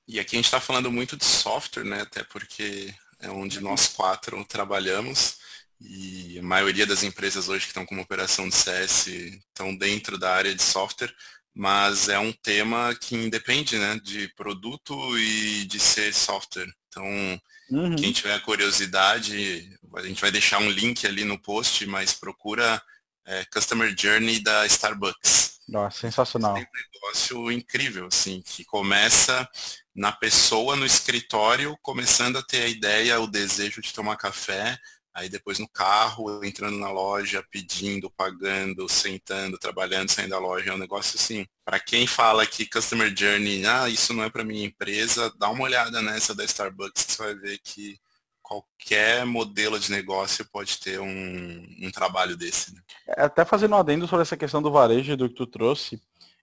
E 0.06 0.18
aqui 0.18 0.36
a 0.36 0.38
gente 0.38 0.46
está 0.46 0.60
falando 0.60 0.90
muito 0.90 1.16
de 1.16 1.24
software, 1.24 1.84
né, 1.84 2.02
até 2.02 2.22
porque 2.22 2.94
é 3.20 3.28
onde 3.28 3.60
nós 3.60 3.88
quatro 3.88 4.42
trabalhamos. 4.44 5.36
E 5.80 6.38
a 6.38 6.42
maioria 6.42 6.86
das 6.86 7.02
empresas 7.02 7.48
hoje 7.48 7.64
que 7.64 7.70
estão 7.70 7.86
como 7.86 8.02
operação 8.02 8.48
de 8.48 8.54
CS 8.54 9.06
estão 9.06 9.76
dentro 9.76 10.18
da 10.18 10.34
área 10.34 10.54
de 10.54 10.62
software, 10.62 11.14
mas 11.54 12.08
é 12.08 12.18
um 12.18 12.32
tema 12.32 12.94
que 12.94 13.14
independe 13.14 13.78
né, 13.78 14.00
de 14.02 14.28
produto 14.34 15.18
e 15.18 15.64
de 15.66 15.78
ser 15.78 16.12
software. 16.12 16.72
Então, 16.88 17.40
Uhum. 17.70 17.96
Quem 17.96 18.12
tiver 18.12 18.40
curiosidade, 18.40 19.78
a 19.94 20.02
gente 20.02 20.20
vai 20.20 20.30
deixar 20.30 20.58
um 20.58 20.70
link 20.70 21.06
ali 21.06 21.24
no 21.24 21.38
post, 21.38 21.84
mas 21.86 22.14
procura 22.14 22.80
é, 23.26 23.44
Customer 23.52 23.94
Journey 23.96 24.40
da 24.40 24.64
Starbucks. 24.66 25.58
Nossa, 25.68 26.00
sensacional. 26.00 26.54
Tem 26.54 26.62
um 26.64 26.94
negócio 26.94 27.52
incrível, 27.52 28.06
assim, 28.06 28.40
que 28.40 28.64
começa 28.64 29.46
na 29.94 30.10
pessoa 30.10 30.76
no 30.76 30.86
escritório, 30.86 31.76
começando 31.82 32.38
a 32.38 32.42
ter 32.42 32.62
a 32.62 32.68
ideia, 32.68 33.20
o 33.20 33.26
desejo 33.26 33.82
de 33.82 33.92
tomar 33.92 34.16
café, 34.16 34.78
aí 35.18 35.28
depois 35.28 35.58
no 35.58 35.68
carro, 35.68 36.44
entrando 36.44 36.78
na 36.78 36.90
loja, 36.90 37.44
pedindo, 37.50 38.10
pagando, 38.10 38.88
sentando, 38.88 39.58
trabalhando, 39.58 40.10
saindo 40.10 40.30
da 40.30 40.38
loja, 40.38 40.70
é 40.70 40.74
um 40.74 40.78
negócio 40.78 41.18
assim. 41.18 41.46
Para 41.64 41.80
quem 41.80 42.06
fala 42.06 42.46
que 42.46 42.68
Customer 42.68 43.12
Journey, 43.14 43.66
ah, 43.66 43.88
isso 43.88 44.14
não 44.14 44.24
é 44.24 44.30
para 44.30 44.44
minha 44.44 44.66
empresa, 44.66 45.32
dá 45.38 45.50
uma 45.50 45.64
olhada 45.64 46.00
nessa 46.00 46.34
da 46.34 46.44
Starbucks, 46.44 47.04
você 47.08 47.22
vai 47.22 47.34
ver 47.34 47.58
que 47.58 47.98
qualquer 48.42 49.26
modelo 49.26 49.78
de 49.78 49.90
negócio 49.90 50.48
pode 50.50 50.78
ter 50.78 50.98
um, 50.98 51.66
um 51.82 51.90
trabalho 51.90 52.36
desse. 52.36 52.74
Né? 52.74 52.80
É, 53.08 53.24
até 53.24 53.44
fazendo 53.44 53.74
um 53.74 53.78
adendo 53.78 54.08
sobre 54.08 54.22
essa 54.22 54.36
questão 54.36 54.62
do 54.62 54.70
varejo 54.70 55.16
do 55.16 55.28
que 55.28 55.34
tu 55.34 55.46
trouxe, 55.46 56.00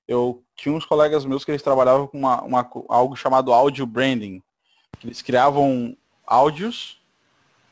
eu 0.07 0.43
tinha 0.55 0.75
uns 0.75 0.85
colegas 0.85 1.25
meus 1.25 1.43
que 1.43 1.49
eles 1.49 1.63
trabalhavam 1.63 2.07
com 2.07 2.19
uma, 2.19 2.41
uma, 2.43 2.69
algo 2.89 3.15
chamado 3.15 3.51
audio 3.51 3.87
branding. 3.87 4.41
Eles 5.03 5.21
criavam 5.21 5.97
áudios 6.27 6.99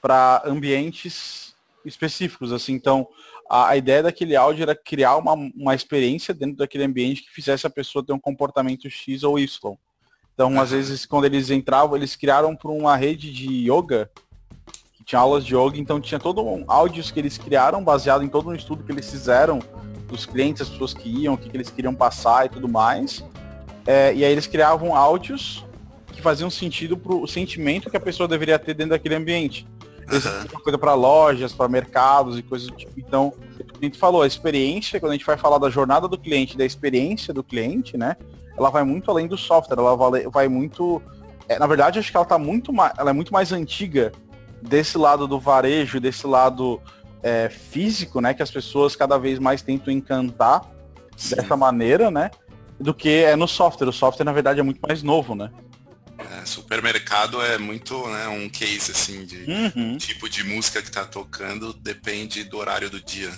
para 0.04 0.44
ambientes 0.46 1.56
específicos, 1.86 2.52
assim, 2.52 2.74
então 2.74 3.08
a, 3.50 3.70
a, 3.70 3.78
ideia 3.78 4.04
daquele 4.04 4.36
áudio 4.36 4.64
era 4.64 4.76
criar 4.76 5.16
uma, 5.16 5.32
uma 5.34 5.74
experiência 5.74 6.34
dentro 6.34 6.58
daquele 6.58 6.84
ambiente 6.84 7.24
que 7.24 7.32
fizesse 7.32 7.66
a 7.66 7.70
pessoa 7.70 8.06
ter 8.06 8.12
um 8.12 8.20
comportamento 8.20 8.90
X 8.90 9.24
ou 9.24 9.40
Y. 9.40 9.78
Então, 10.34 10.60
às 10.60 10.72
vezes, 10.72 11.06
quando 11.06 11.24
eles 11.24 11.50
entravam, 11.50 11.96
eles 11.96 12.18
criaram 12.18 12.54
para 12.54 12.70
uma 12.70 12.98
rede 12.98 13.32
de 13.32 13.72
yoga, 13.72 14.12
que 14.94 15.06
tinha 15.06 15.22
aulas 15.22 15.46
de 15.46 15.56
yoga, 15.56 15.78
então 15.78 16.02
tinha 16.02 16.20
todo 16.20 16.44
um 16.44 16.66
áudios 16.68 17.10
que 17.10 17.20
eles 17.20 17.38
criaram 17.38 17.82
baseado 17.82 18.24
em 18.24 18.28
todo 18.28 18.50
um 18.50 18.56
estudo 18.56 18.84
que 18.84 18.92
eles 18.92 19.10
fizeram 19.10 19.60
dos 20.10 20.26
clientes, 20.26 20.64
as 20.64 20.70
pessoas 20.70 20.94
que 20.94 21.08
iam, 21.08 21.36
o 21.36 21.38
que, 21.38 21.50
que 21.50 21.56
eles 21.56 21.70
queriam 21.70 21.96
passar 21.96 22.46
e 22.46 22.50
tudo 22.50 22.68
mais. 22.68 23.24
É, 23.88 24.14
e 24.14 24.26
aí 24.26 24.32
eles 24.34 24.48
criavam 24.48 24.96
áudios 24.96 25.64
que 26.08 26.22
faziam 26.22 26.50
sentido 26.50 26.98
para 26.98 27.14
o 27.14 27.28
sentimento 27.28 27.90
que 27.90 27.98
a 27.98 28.02
pessoa 28.02 28.28
deveria 28.28 28.60
ter 28.60 28.74
dentro 28.74 28.92
daquele 28.92 29.16
ambiente. 29.16 29.66
Eles 30.10 30.26
uhum. 30.26 30.60
coisa 30.64 30.78
para 30.78 30.94
lojas, 30.94 31.54
para 31.54 31.68
mercados 31.68 32.38
e 32.38 32.44
coisas 32.44 32.68
do 32.68 32.76
tipo. 32.76 32.94
Então, 32.98 33.34
a 33.60 33.84
gente 33.84 33.98
falou, 33.98 34.22
a 34.22 34.28
experiência, 34.28 35.00
quando 35.00 35.12
a 35.12 35.16
gente 35.16 35.26
vai 35.26 35.38
falar 35.38 35.58
da 35.58 35.70
jornada 35.70 36.08
do 36.08 36.18
cliente, 36.18 36.58
da 36.58 36.66
experiência 36.66 37.34
do 37.34 37.44
cliente, 37.44 37.98
né? 37.98 38.16
ela 38.58 38.70
vai 38.70 38.84
muito 38.84 39.10
além 39.10 39.28
do 39.28 39.38
software, 39.38 39.78
ela 39.78 39.96
vai, 39.96 40.24
vai 40.28 40.48
muito. 40.48 41.02
É, 41.48 41.60
na 41.60 41.68
verdade, 41.68 42.00
acho 42.00 42.12
que 42.12 42.18
ela 42.18 42.26
tá 42.26 42.38
muito 42.38 42.72
mais. 42.72 42.94
Ela 42.98 43.10
é 43.10 43.14
muito 43.14 43.34
mais 43.34 43.52
antiga 43.52 44.12
desse 44.62 44.98
lado 44.98 45.28
do 45.28 45.40
varejo, 45.40 46.00
desse 46.00 46.26
lado 46.26 46.82
é, 47.22 47.50
físico, 47.50 48.22
né? 48.22 48.34
Que 48.34 48.44
as 48.44 48.52
pessoas 48.52 48.96
cada 48.96 49.18
vez 49.18 49.40
mais 49.40 49.62
tentam 49.62 49.92
encantar 49.92 50.62
Sim. 51.18 51.36
dessa 51.36 51.58
maneira, 51.58 52.12
né? 52.12 52.32
Do 52.80 52.94
que 52.94 53.10
é 53.10 53.36
no 53.36 53.48
software. 53.48 53.88
O 53.88 53.94
software, 53.94 54.26
na 54.26 54.34
verdade, 54.34 54.60
é 54.60 54.64
muito 54.64 54.80
mais 54.86 55.02
novo, 55.02 55.36
né? 55.36 55.50
É, 56.32 56.46
supermercado 56.46 57.42
é 57.42 57.58
muito 57.58 58.08
né, 58.08 58.28
um 58.28 58.50
case 58.50 58.92
assim 58.92 59.26
de 59.26 59.44
uhum. 59.44 59.98
tipo 59.98 60.30
de 60.30 60.44
música 60.44 60.82
que 60.82 60.92
tá 60.92 61.06
tocando 61.06 61.74
depende 61.74 62.44
do 62.44 62.58
horário 62.58 62.90
do 62.90 63.02
dia. 63.02 63.32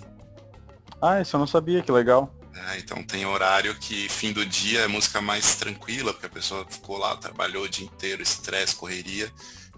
Ah, 1.01 1.21
isso 1.21 1.35
eu 1.35 1.39
não 1.39 1.47
sabia, 1.47 1.81
que 1.81 1.91
legal. 1.91 2.33
É, 2.55 2.77
então 2.77 3.03
tem 3.03 3.25
horário 3.25 3.75
que 3.75 4.07
fim 4.07 4.31
do 4.31 4.45
dia 4.45 4.81
é 4.81 4.87
música 4.87 5.21
mais 5.21 5.55
tranquila, 5.55 6.13
porque 6.13 6.25
a 6.25 6.29
pessoa 6.29 6.65
ficou 6.69 6.97
lá, 6.97 7.15
trabalhou 7.17 7.65
o 7.65 7.69
dia 7.69 7.85
inteiro, 7.85 8.23
estresse, 8.23 8.75
correria. 8.75 9.31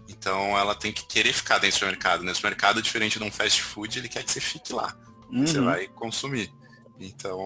Então 0.08 0.58
ela 0.58 0.76
tem 0.76 0.92
que 0.92 1.06
querer 1.06 1.34
ficar 1.34 1.58
dentro 1.58 1.80
do 1.80 1.86
mercado. 1.88 2.24
Né? 2.24 2.32
O 2.32 2.44
mercado, 2.46 2.82
diferente 2.82 3.18
de 3.18 3.26
um 3.26 3.32
fast 3.32 3.62
food, 3.62 3.98
ele 3.98 4.08
quer 4.08 4.24
que 4.24 4.32
você 4.32 4.40
fique 4.40 4.72
lá. 4.72 4.96
Uhum. 5.32 5.46
Você 5.46 5.60
vai 5.60 5.88
consumir. 5.88 6.52
Então 7.00 7.42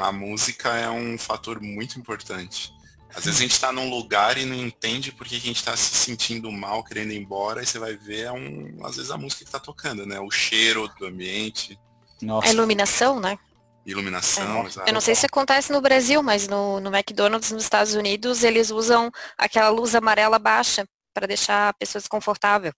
a 0.00 0.10
música 0.10 0.70
é 0.76 0.90
um 0.90 1.16
fator 1.18 1.60
muito 1.60 1.98
importante. 1.98 2.72
Às 3.14 3.24
vezes 3.24 3.40
a 3.40 3.42
gente 3.42 3.52
está 3.52 3.72
num 3.72 3.90
lugar 3.90 4.38
e 4.38 4.44
não 4.44 4.56
entende 4.56 5.12
porque 5.12 5.36
a 5.36 5.40
gente 5.40 5.56
está 5.56 5.76
se 5.76 5.94
sentindo 5.94 6.50
mal, 6.50 6.82
querendo 6.82 7.12
ir 7.12 7.18
embora, 7.18 7.62
e 7.62 7.66
você 7.66 7.78
vai 7.78 7.94
ver, 7.94 8.26
é 8.26 8.32
um, 8.32 8.84
às 8.84 8.96
vezes, 8.96 9.10
a 9.10 9.18
música 9.18 9.44
que 9.44 9.48
está 9.48 9.60
tocando, 9.60 10.06
né? 10.06 10.18
O 10.20 10.30
cheiro 10.30 10.88
do 10.98 11.06
ambiente. 11.06 11.78
Nossa. 12.20 12.48
A 12.48 12.52
iluminação, 12.52 13.20
né? 13.20 13.38
iluminação. 13.84 14.66
É. 14.86 14.90
Eu 14.90 14.94
não 14.94 15.00
sei 15.00 15.14
se 15.14 15.26
acontece 15.26 15.72
no 15.72 15.80
Brasil, 15.80 16.22
mas 16.22 16.46
no, 16.46 16.80
no 16.80 16.94
McDonald's 16.94 17.50
nos 17.50 17.64
Estados 17.64 17.94
Unidos 17.94 18.44
eles 18.44 18.70
usam 18.70 19.10
aquela 19.36 19.70
luz 19.70 19.94
amarela 19.94 20.38
baixa 20.38 20.86
para 21.12 21.26
deixar 21.26 21.68
a 21.68 21.72
pessoa 21.74 22.00
desconfortável. 22.00 22.72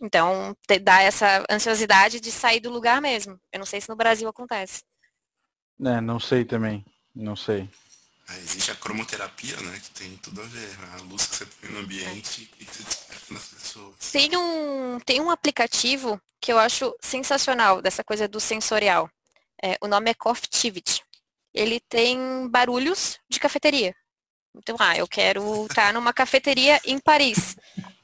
Então, 0.00 0.56
te, 0.66 0.78
dá 0.78 1.00
essa 1.00 1.44
ansiosidade 1.48 2.20
de 2.20 2.32
sair 2.32 2.60
do 2.60 2.70
lugar 2.70 3.00
mesmo. 3.00 3.38
Eu 3.52 3.60
não 3.60 3.66
sei 3.66 3.80
se 3.80 3.88
no 3.88 3.96
Brasil 3.96 4.28
acontece. 4.28 4.82
É, 5.80 6.00
não 6.00 6.18
sei 6.18 6.44
também. 6.44 6.84
Não 7.14 7.36
sei. 7.36 7.70
Existe 8.38 8.70
a 8.70 8.74
cromoterapia, 8.74 9.56
né? 9.58 9.80
Que 9.82 9.90
tem 9.90 10.16
tudo 10.18 10.40
a 10.40 10.44
ver. 10.44 10.70
A 10.94 11.02
luz 11.02 11.26
que 11.26 11.36
você 11.36 11.46
põe 11.46 11.70
no 11.70 11.80
ambiente 11.80 12.50
e 12.58 12.64
você 12.64 12.82
desperta 12.82 13.34
nas 13.34 13.44
pessoas. 13.44 14.10
Tem 14.10 14.36
um, 14.36 14.98
tem 15.00 15.20
um 15.20 15.30
aplicativo 15.30 16.20
que 16.40 16.52
eu 16.52 16.58
acho 16.58 16.94
sensacional 17.00 17.80
dessa 17.80 18.02
coisa 18.02 18.26
do 18.26 18.40
sensorial. 18.40 19.08
É, 19.62 19.76
o 19.80 19.86
nome 19.86 20.10
é 20.10 20.14
Coffeetivity. 20.14 21.02
Ele 21.54 21.78
tem 21.80 22.48
barulhos 22.48 23.18
de 23.28 23.38
cafeteria. 23.38 23.94
Então, 24.54 24.76
ah, 24.78 24.96
eu 24.96 25.08
quero 25.08 25.66
estar 25.66 25.92
numa 25.92 26.12
cafeteria 26.12 26.80
em 26.84 26.98
Paris. 26.98 27.56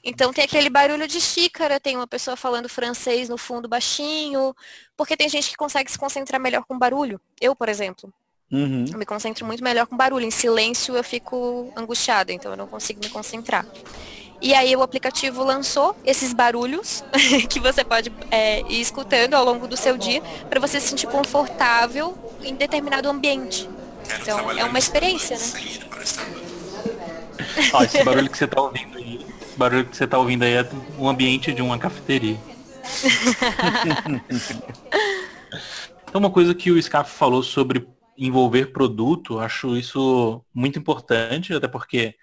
Então 0.02 0.32
tem 0.32 0.44
aquele 0.44 0.70
barulho 0.70 1.06
de 1.06 1.20
xícara, 1.20 1.78
tem 1.78 1.96
uma 1.96 2.06
pessoa 2.06 2.36
falando 2.36 2.68
francês 2.68 3.28
no 3.28 3.36
fundo 3.36 3.68
baixinho, 3.68 4.54
porque 4.96 5.16
tem 5.16 5.28
gente 5.28 5.50
que 5.50 5.56
consegue 5.56 5.90
se 5.90 5.98
concentrar 5.98 6.40
melhor 6.40 6.64
com 6.64 6.78
barulho. 6.78 7.20
Eu, 7.40 7.54
por 7.54 7.68
exemplo. 7.68 8.12
Uhum. 8.50 8.86
Eu 8.90 8.98
me 8.98 9.04
concentro 9.04 9.44
muito 9.44 9.62
melhor 9.62 9.86
com 9.86 9.96
barulho. 9.96 10.24
Em 10.24 10.30
silêncio 10.30 10.96
eu 10.96 11.04
fico 11.04 11.72
angustiada, 11.76 12.32
então 12.32 12.50
eu 12.50 12.56
não 12.56 12.66
consigo 12.66 13.00
me 13.02 13.08
concentrar. 13.10 13.66
E 14.40 14.54
aí 14.54 14.74
o 14.76 14.82
aplicativo 14.82 15.42
lançou 15.42 15.96
esses 16.04 16.32
barulhos 16.32 17.04
que 17.50 17.58
você 17.58 17.82
pode 17.84 18.12
é, 18.30 18.60
ir 18.68 18.80
escutando 18.80 19.34
ao 19.34 19.44
longo 19.44 19.66
do 19.66 19.76
seu 19.76 19.98
dia 19.98 20.22
para 20.48 20.60
você 20.60 20.80
se 20.80 20.88
sentir 20.88 21.08
confortável 21.08 22.16
em 22.42 22.54
determinado 22.54 23.08
ambiente. 23.08 23.68
Então 24.20 24.50
é 24.52 24.64
uma 24.64 24.78
experiência, 24.78 25.36
né? 25.36 25.44
Ó, 27.72 27.82
esse 27.82 28.04
barulho 28.04 28.30
que 28.30 28.38
você 28.38 28.44
está 28.44 28.60
ouvindo 28.60 28.96
aí, 28.96 29.26
esse 29.42 29.56
barulho 29.56 29.84
que 29.84 29.96
você 29.96 30.06
tá 30.06 30.18
ouvindo 30.18 30.44
aí 30.44 30.54
é 30.54 30.68
o 30.96 31.08
ambiente 31.08 31.52
de 31.52 31.60
uma 31.60 31.78
cafeteria. 31.78 32.38
então 36.08 36.20
uma 36.20 36.30
coisa 36.30 36.54
que 36.54 36.70
o 36.70 36.80
Scaf 36.80 37.10
falou 37.10 37.42
sobre 37.42 37.86
envolver 38.18 38.72
produto, 38.72 39.38
acho 39.38 39.76
isso 39.76 40.44
muito 40.52 40.78
importante, 40.78 41.54
até 41.54 41.68
porque 41.68 42.16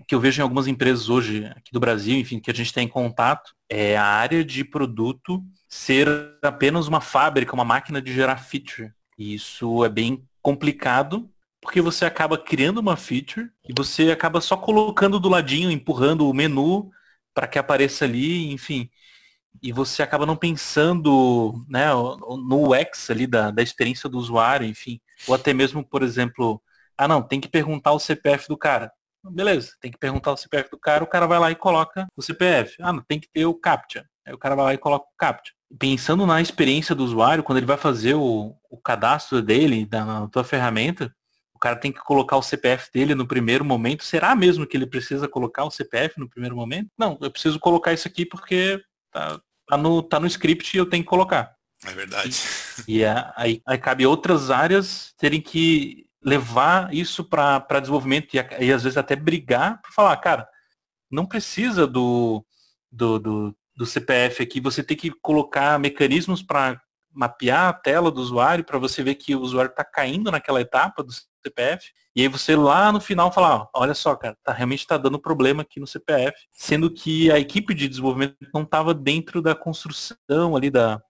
o 0.00 0.04
que 0.04 0.14
eu 0.14 0.20
vejo 0.20 0.40
em 0.40 0.42
algumas 0.42 0.66
empresas 0.66 1.08
hoje 1.08 1.44
aqui 1.46 1.72
do 1.72 1.80
Brasil, 1.80 2.16
enfim, 2.18 2.40
que 2.40 2.50
a 2.50 2.54
gente 2.54 2.72
tem 2.72 2.84
em 2.84 2.88
contato, 2.88 3.54
é 3.68 3.96
a 3.96 4.04
área 4.04 4.44
de 4.44 4.64
produto 4.64 5.42
ser 5.68 6.08
apenas 6.42 6.86
uma 6.86 7.00
fábrica, 7.00 7.54
uma 7.54 7.64
máquina 7.64 8.00
de 8.00 8.12
gerar 8.12 8.38
feature. 8.38 8.92
E 9.18 9.34
isso 9.34 9.84
é 9.84 9.88
bem 9.88 10.24
complicado, 10.42 11.30
porque 11.60 11.80
você 11.80 12.04
acaba 12.04 12.38
criando 12.38 12.78
uma 12.78 12.96
feature 12.96 13.50
e 13.68 13.72
você 13.76 14.10
acaba 14.10 14.40
só 14.40 14.56
colocando 14.56 15.20
do 15.20 15.28
ladinho, 15.28 15.70
empurrando 15.70 16.28
o 16.28 16.34
menu 16.34 16.90
para 17.34 17.46
que 17.46 17.58
apareça 17.58 18.04
ali, 18.04 18.50
enfim. 18.52 18.88
E 19.62 19.72
você 19.72 20.02
acaba 20.02 20.24
não 20.24 20.36
pensando 20.36 21.64
né, 21.68 21.92
no 21.92 22.72
UX 22.72 23.10
ali 23.10 23.26
da, 23.26 23.50
da 23.50 23.62
experiência 23.62 24.08
do 24.08 24.18
usuário, 24.18 24.66
enfim. 24.66 25.00
Ou 25.26 25.34
até 25.34 25.52
mesmo, 25.52 25.84
por 25.84 26.02
exemplo, 26.02 26.62
ah 26.96 27.08
não, 27.08 27.22
tem 27.22 27.40
que 27.40 27.48
perguntar 27.48 27.92
o 27.92 27.98
CPF 27.98 28.48
do 28.48 28.56
cara. 28.56 28.92
Beleza, 29.24 29.72
tem 29.80 29.90
que 29.90 29.98
perguntar 29.98 30.32
o 30.32 30.36
CPF 30.36 30.70
do 30.70 30.78
cara, 30.78 31.02
o 31.02 31.06
cara 31.06 31.26
vai 31.26 31.38
lá 31.38 31.50
e 31.50 31.56
coloca 31.56 32.06
o 32.16 32.22
CPF. 32.22 32.76
Ah, 32.80 32.92
não, 32.92 33.02
tem 33.02 33.18
que 33.18 33.28
ter 33.28 33.46
o 33.46 33.54
CAPTCHA. 33.54 34.04
Aí 34.26 34.32
o 34.32 34.38
cara 34.38 34.54
vai 34.54 34.64
lá 34.66 34.74
e 34.74 34.78
coloca 34.78 35.06
o 35.06 35.16
CAPTCHA. 35.16 35.52
Pensando 35.78 36.26
na 36.26 36.40
experiência 36.40 36.94
do 36.94 37.04
usuário, 37.04 37.42
quando 37.42 37.58
ele 37.58 37.66
vai 37.66 37.76
fazer 37.76 38.14
o, 38.14 38.54
o 38.70 38.78
cadastro 38.78 39.42
dele 39.42 39.84
da, 39.84 40.04
na 40.04 40.28
tua 40.28 40.44
ferramenta, 40.44 41.12
o 41.54 41.58
cara 41.58 41.76
tem 41.76 41.90
que 41.90 41.98
colocar 41.98 42.36
o 42.36 42.42
CPF 42.42 42.88
dele 42.92 43.14
no 43.14 43.26
primeiro 43.26 43.64
momento. 43.64 44.04
Será 44.04 44.34
mesmo 44.36 44.66
que 44.66 44.76
ele 44.76 44.86
precisa 44.86 45.28
colocar 45.28 45.64
o 45.64 45.70
CPF 45.70 46.18
no 46.18 46.28
primeiro 46.28 46.54
momento? 46.54 46.88
Não, 46.96 47.18
eu 47.20 47.30
preciso 47.30 47.58
colocar 47.58 47.92
isso 47.92 48.06
aqui 48.06 48.24
porque 48.24 48.80
tá, 49.10 49.40
tá, 49.66 49.76
no, 49.76 50.02
tá 50.02 50.20
no 50.20 50.26
script 50.26 50.74
e 50.74 50.78
eu 50.78 50.86
tenho 50.86 51.02
que 51.02 51.10
colocar. 51.10 51.57
É 51.84 51.92
verdade. 51.92 52.36
E, 52.86 52.98
e 52.98 53.04
aí, 53.04 53.62
aí 53.66 53.78
cabe 53.78 54.06
outras 54.06 54.50
áreas 54.50 55.14
terem 55.16 55.40
que 55.40 56.06
levar 56.22 56.92
isso 56.92 57.24
para 57.24 57.80
desenvolvimento 57.80 58.34
e, 58.34 58.38
e, 58.38 58.72
às 58.72 58.82
vezes 58.82 58.96
até 58.96 59.14
brigar 59.14 59.80
para 59.80 59.92
falar, 59.92 60.16
cara, 60.16 60.48
não 61.10 61.24
precisa 61.24 61.86
do, 61.86 62.44
do, 62.90 63.18
do, 63.18 63.56
do, 63.76 63.86
CPF 63.86 64.42
aqui, 64.42 64.60
você 64.60 64.82
tem 64.82 64.96
que 64.96 65.10
colocar 65.22 65.78
mecanismos 65.78 66.42
para 66.42 66.80
mapear 67.12 67.68
a 67.68 67.72
tela 67.72 68.10
do 68.10 68.20
usuário 68.20 68.64
para 68.64 68.78
você 68.78 69.02
ver 69.02 69.14
que 69.14 69.34
o 69.34 69.40
usuário 69.40 69.70
está 69.70 69.84
caindo 69.84 70.30
naquela 70.30 70.60
etapa 70.60 71.02
do 71.02 71.12
CPF. 71.12 71.90
E 72.14 72.22
aí 72.22 72.28
você 72.28 72.54
lá 72.54 72.92
no 72.92 73.00
final 73.00 73.32
falar, 73.32 73.68
olha 73.74 73.94
só, 73.94 74.14
cara, 74.14 74.36
tá, 74.42 74.52
realmente 74.52 74.80
está 74.80 74.96
dando 74.96 75.18
problema 75.20 75.62
aqui 75.62 75.80
no 75.80 75.86
CPF, 75.86 76.36
sendo 76.52 76.92
que 76.92 77.30
a 77.30 77.38
equipe 77.38 77.72
de 77.74 77.88
desenvolvimento 77.88 78.36
não 78.52 78.62
estava 78.62 78.92
dentro 78.92 79.40
da 79.40 79.54
construção 79.54 80.56
ali 80.56 80.70
da, 80.70 81.00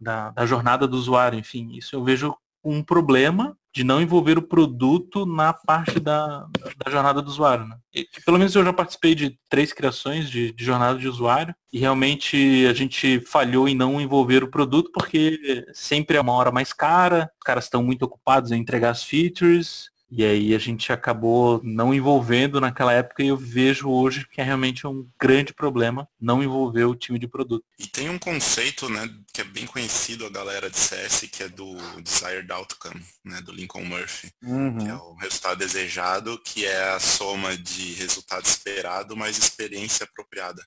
da, 0.00 0.30
da, 0.30 0.46
jornada 0.46 0.86
do 0.86 0.96
usuário. 0.96 1.38
Enfim, 1.38 1.72
isso 1.74 1.94
eu 1.96 2.04
vejo 2.04 2.34
um 2.64 2.82
problema 2.82 3.56
de 3.74 3.82
não 3.82 4.00
envolver 4.00 4.38
o 4.38 4.42
produto 4.42 5.26
na 5.26 5.52
parte 5.52 5.98
da, 5.98 6.46
da 6.84 6.90
jornada 6.90 7.20
do 7.20 7.28
usuário. 7.28 7.66
Né? 7.66 7.76
E, 7.92 8.06
pelo 8.24 8.38
menos 8.38 8.54
eu 8.54 8.64
já 8.64 8.72
participei 8.72 9.16
de 9.16 9.36
três 9.50 9.72
criações 9.72 10.30
de, 10.30 10.52
de, 10.52 10.64
jornada 10.64 10.98
de 10.98 11.08
usuário 11.08 11.52
e 11.72 11.78
realmente 11.78 12.66
a 12.70 12.72
gente 12.72 13.20
falhou 13.20 13.68
em 13.68 13.74
não 13.74 14.00
envolver 14.00 14.44
o 14.44 14.50
produto 14.50 14.90
porque 14.92 15.66
sempre 15.74 16.16
é 16.16 16.20
uma 16.20 16.32
hora 16.32 16.52
mais 16.52 16.72
cara, 16.72 17.30
os 17.34 17.44
caras 17.44 17.64
estão 17.64 17.82
muito 17.82 18.04
ocupados 18.04 18.52
em 18.52 18.60
entregar 18.60 18.90
as 18.90 19.02
features, 19.02 19.90
e 20.10 20.24
aí 20.24 20.54
a 20.54 20.58
gente 20.58 20.92
acabou 20.92 21.60
não 21.64 21.92
envolvendo 21.92 22.60
naquela 22.60 22.92
época 22.92 23.22
e 23.22 23.28
eu 23.28 23.36
vejo 23.36 23.88
hoje 23.88 24.26
que 24.28 24.40
é 24.40 24.44
realmente 24.44 24.86
um 24.86 25.08
grande 25.20 25.52
problema 25.52 26.08
não 26.20 26.42
envolver 26.42 26.84
o 26.84 26.94
time 26.94 27.18
de 27.18 27.26
produto. 27.26 27.64
E 27.78 27.86
tem 27.86 28.08
um 28.08 28.18
conceito, 28.18 28.88
né, 28.88 29.08
que 29.32 29.40
é 29.40 29.44
bem 29.44 29.66
conhecido 29.66 30.24
a 30.24 30.30
galera 30.30 30.70
de 30.70 30.78
CS, 30.78 31.28
que 31.32 31.42
é 31.42 31.48
do 31.48 31.76
Desired 32.00 32.50
Outcome, 32.52 33.04
né, 33.24 33.40
do 33.42 33.52
Lincoln 33.52 33.84
Murphy, 33.84 34.30
uhum. 34.42 34.78
que 34.78 34.88
é 34.88 34.94
o 34.94 35.14
resultado 35.14 35.58
desejado, 35.58 36.38
que 36.38 36.64
é 36.64 36.90
a 36.90 37.00
soma 37.00 37.56
de 37.56 37.94
resultado 37.94 38.44
esperado 38.44 39.16
mais 39.16 39.38
experiência 39.38 40.04
apropriada. 40.04 40.62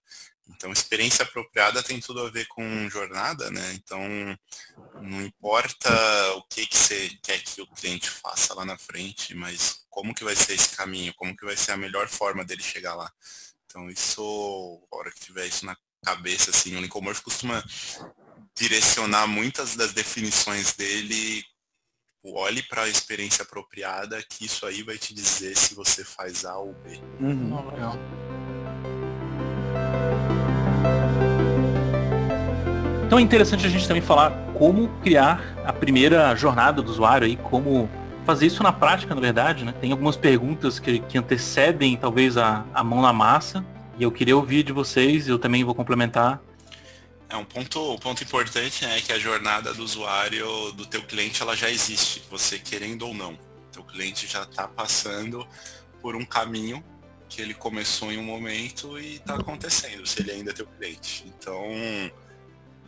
Então, 0.50 0.72
experiência 0.72 1.24
apropriada 1.24 1.84
tem 1.84 2.00
tudo 2.00 2.26
a 2.26 2.30
ver 2.30 2.48
com 2.48 2.90
jornada, 2.90 3.50
né? 3.52 3.74
Então, 3.74 4.02
não 5.02 5.22
importa 5.22 5.90
o 6.36 6.44
que, 6.44 6.66
que 6.66 6.78
você 6.78 7.10
quer 7.22 7.42
que 7.44 7.62
o 7.62 7.68
cliente 7.68 8.10
faça 8.10 8.54
lá 8.54 8.66
na 8.66 8.78
frente, 8.78 9.36
mas 9.36 9.86
como 9.90 10.14
que 10.14 10.24
vai 10.24 10.36
ser 10.36 10.54
esse 10.54 10.76
caminho, 10.76 11.14
como 11.16 11.36
que 11.36 11.46
vai 11.46 11.56
ser 11.56 11.74
a 11.74 11.78
melhor 11.78 12.08
forma 12.08 12.44
dele 12.46 12.64
chegar 12.64 12.96
lá. 12.96 13.12
Então, 13.66 13.90
isso, 13.90 14.88
a 14.92 14.96
hora 14.96 15.12
que 15.12 15.20
tiver 15.20 15.46
isso 15.46 15.66
na 15.66 15.78
cabeça, 16.04 16.52
assim, 16.52 16.76
o 16.76 16.82
Lincoln 16.82 17.04
costuma 17.24 17.64
direcionar 18.56 19.28
muitas 19.28 19.76
das 19.76 19.94
definições 19.94 20.74
dele 20.74 21.44
olhe 22.24 22.62
para 22.64 22.84
a 22.84 22.90
experiência 22.90 23.44
apropriada, 23.44 24.22
que 24.24 24.46
isso 24.46 24.66
aí 24.66 24.84
vai 24.84 24.98
te 24.98 25.14
dizer 25.14 25.56
se 25.58 25.74
você 25.74 26.04
faz 26.04 26.46
A 26.46 26.58
ou 26.58 26.74
B. 26.74 27.00
Uhum. 27.20 27.72
Legal. 27.72 27.94
Então 33.08 33.18
é 33.18 33.22
interessante 33.22 33.66
a 33.66 33.70
gente 33.70 33.88
também 33.88 34.02
falar 34.02 34.32
como 34.54 34.90
criar 35.02 35.56
a 35.64 35.72
primeira 35.72 36.36
jornada 36.36 36.82
do 36.82 36.92
usuário 36.92 37.26
aí, 37.26 37.38
como 37.38 37.90
fazer 38.26 38.48
isso 38.48 38.62
na 38.62 38.74
prática, 38.74 39.16
na 39.16 39.22
verdade, 39.22 39.64
né? 39.64 39.72
Tem 39.72 39.94
algumas 39.94 40.18
perguntas 40.18 40.78
que, 40.78 41.00
que 41.00 41.18
antecedem 41.18 41.96
talvez 41.96 42.36
a, 42.36 42.66
a 42.74 42.84
mão 42.84 43.02
na 43.02 43.14
massa 43.14 43.66
e 43.98 44.04
eu 44.04 44.12
queria 44.12 44.36
ouvir 44.36 44.62
de 44.62 44.74
vocês, 44.74 45.30
eu 45.30 45.40
também 45.40 45.64
vou 45.64 45.74
complementar. 45.74 46.42
É 47.30 47.38
um 47.38 47.46
ponto, 47.46 47.94
um 47.94 47.98
ponto 47.98 48.22
importante 48.22 48.84
é 48.84 49.00
que 49.00 49.14
a 49.14 49.18
jornada 49.18 49.74
do 49.74 49.86
usuário 49.86 50.74
do 50.74 50.86
teu 50.86 51.02
cliente 51.02 51.42
ela 51.42 51.56
já 51.56 51.70
existe, 51.70 52.22
você 52.30 52.60
querendo 52.60 53.08
ou 53.08 53.14
não. 53.14 53.40
Teu 53.72 53.86
cliente 53.86 54.28
já 54.28 54.42
está 54.42 54.68
passando 54.68 55.48
por 56.02 56.14
um 56.14 56.26
caminho 56.26 56.84
que 57.30 57.42
ele 57.42 57.54
começou 57.54 58.12
em 58.12 58.18
um 58.18 58.24
momento 58.24 59.00
e 59.00 59.16
está 59.16 59.36
acontecendo, 59.36 60.06
se 60.06 60.22
ele 60.22 60.32
ainda 60.32 60.52
é 60.52 60.54
teu 60.54 60.68
cliente. 60.68 61.24
Então, 61.26 61.64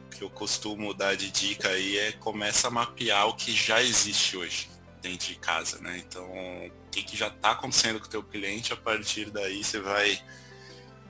que 0.10 0.24
eu 0.24 0.30
costumo 0.30 0.94
dar 0.94 1.16
de 1.16 1.32
dica 1.32 1.70
aí 1.70 1.98
é 1.98 2.12
começa 2.14 2.68
a 2.68 2.72
mapear 2.72 3.28
o 3.28 3.34
que 3.36 3.52
já 3.52 3.82
existe 3.82 4.36
hoje 4.36 4.70
dentro 5.02 5.28
de 5.28 5.36
casa, 5.36 5.80
né? 5.80 5.98
Então, 5.98 6.26
o 6.26 6.90
que, 6.92 7.04
que 7.04 7.16
já 7.16 7.28
está 7.28 7.52
acontecendo 7.52 8.00
com 8.00 8.06
o 8.06 8.10
teu 8.10 8.24
cliente, 8.24 8.74
a 8.74 8.78
partir 8.78 9.30
daí 9.30 9.64
você 9.64 9.80
vai 9.80 10.22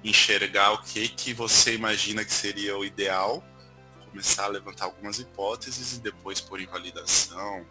enxergar 0.04 0.72
o 0.72 0.82
que, 0.82 1.08
que 1.10 1.34
você 1.34 1.74
imagina 1.74 2.24
que 2.24 2.34
seria 2.34 2.78
o 2.78 2.86
ideal, 2.86 3.44
começar 4.10 4.46
a 4.46 4.48
levantar 4.48 4.86
algumas 4.86 5.20
hipóteses 5.20 5.94
e 5.94 6.00
depois 6.00 6.40
por 6.40 6.60
invalidação. 6.60 7.66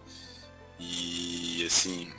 E 0.79 1.64
assim, 1.67 2.12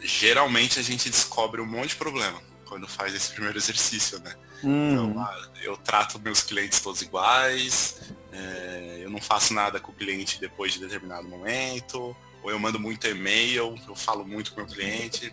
geralmente 0.00 0.78
a 0.78 0.82
gente 0.82 1.08
descobre 1.08 1.60
um 1.60 1.66
monte 1.66 1.90
de 1.90 1.96
problema 1.96 2.40
quando 2.64 2.88
faz 2.88 3.14
esse 3.14 3.30
primeiro 3.32 3.58
exercício, 3.58 4.18
né? 4.20 4.34
Hum. 4.62 4.92
Então, 4.92 5.20
ah, 5.20 5.48
eu 5.62 5.76
trato 5.76 6.18
meus 6.18 6.42
clientes 6.42 6.80
todos 6.80 7.02
iguais, 7.02 8.00
é, 8.34 9.00
eu 9.02 9.10
não 9.10 9.20
faço 9.20 9.54
nada 9.54 9.78
com 9.78 9.92
o 9.92 9.94
cliente 9.94 10.40
depois 10.40 10.72
de 10.72 10.80
determinado 10.80 11.28
momento, 11.28 12.16
ou 12.42 12.50
eu 12.50 12.58
mando 12.58 12.80
muito 12.80 13.06
e-mail, 13.06 13.78
eu 13.86 13.94
falo 13.94 14.26
muito 14.26 14.52
com 14.52 14.60
o 14.60 14.64
meu 14.64 14.74
cliente, 14.74 15.32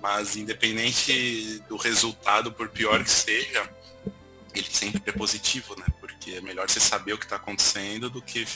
mas 0.00 0.36
independente 0.36 1.62
do 1.68 1.76
resultado, 1.76 2.50
por 2.50 2.68
pior 2.70 3.04
que 3.04 3.10
seja, 3.10 3.70
ele 4.54 4.68
sempre 4.70 5.02
é 5.06 5.12
positivo, 5.12 5.78
né? 5.78 5.86
Porque 6.00 6.32
é 6.32 6.40
melhor 6.40 6.68
você 6.68 6.80
saber 6.80 7.12
o 7.12 7.18
que 7.18 7.24
está 7.24 7.36
acontecendo 7.36 8.08
do 8.08 8.22
que 8.22 8.46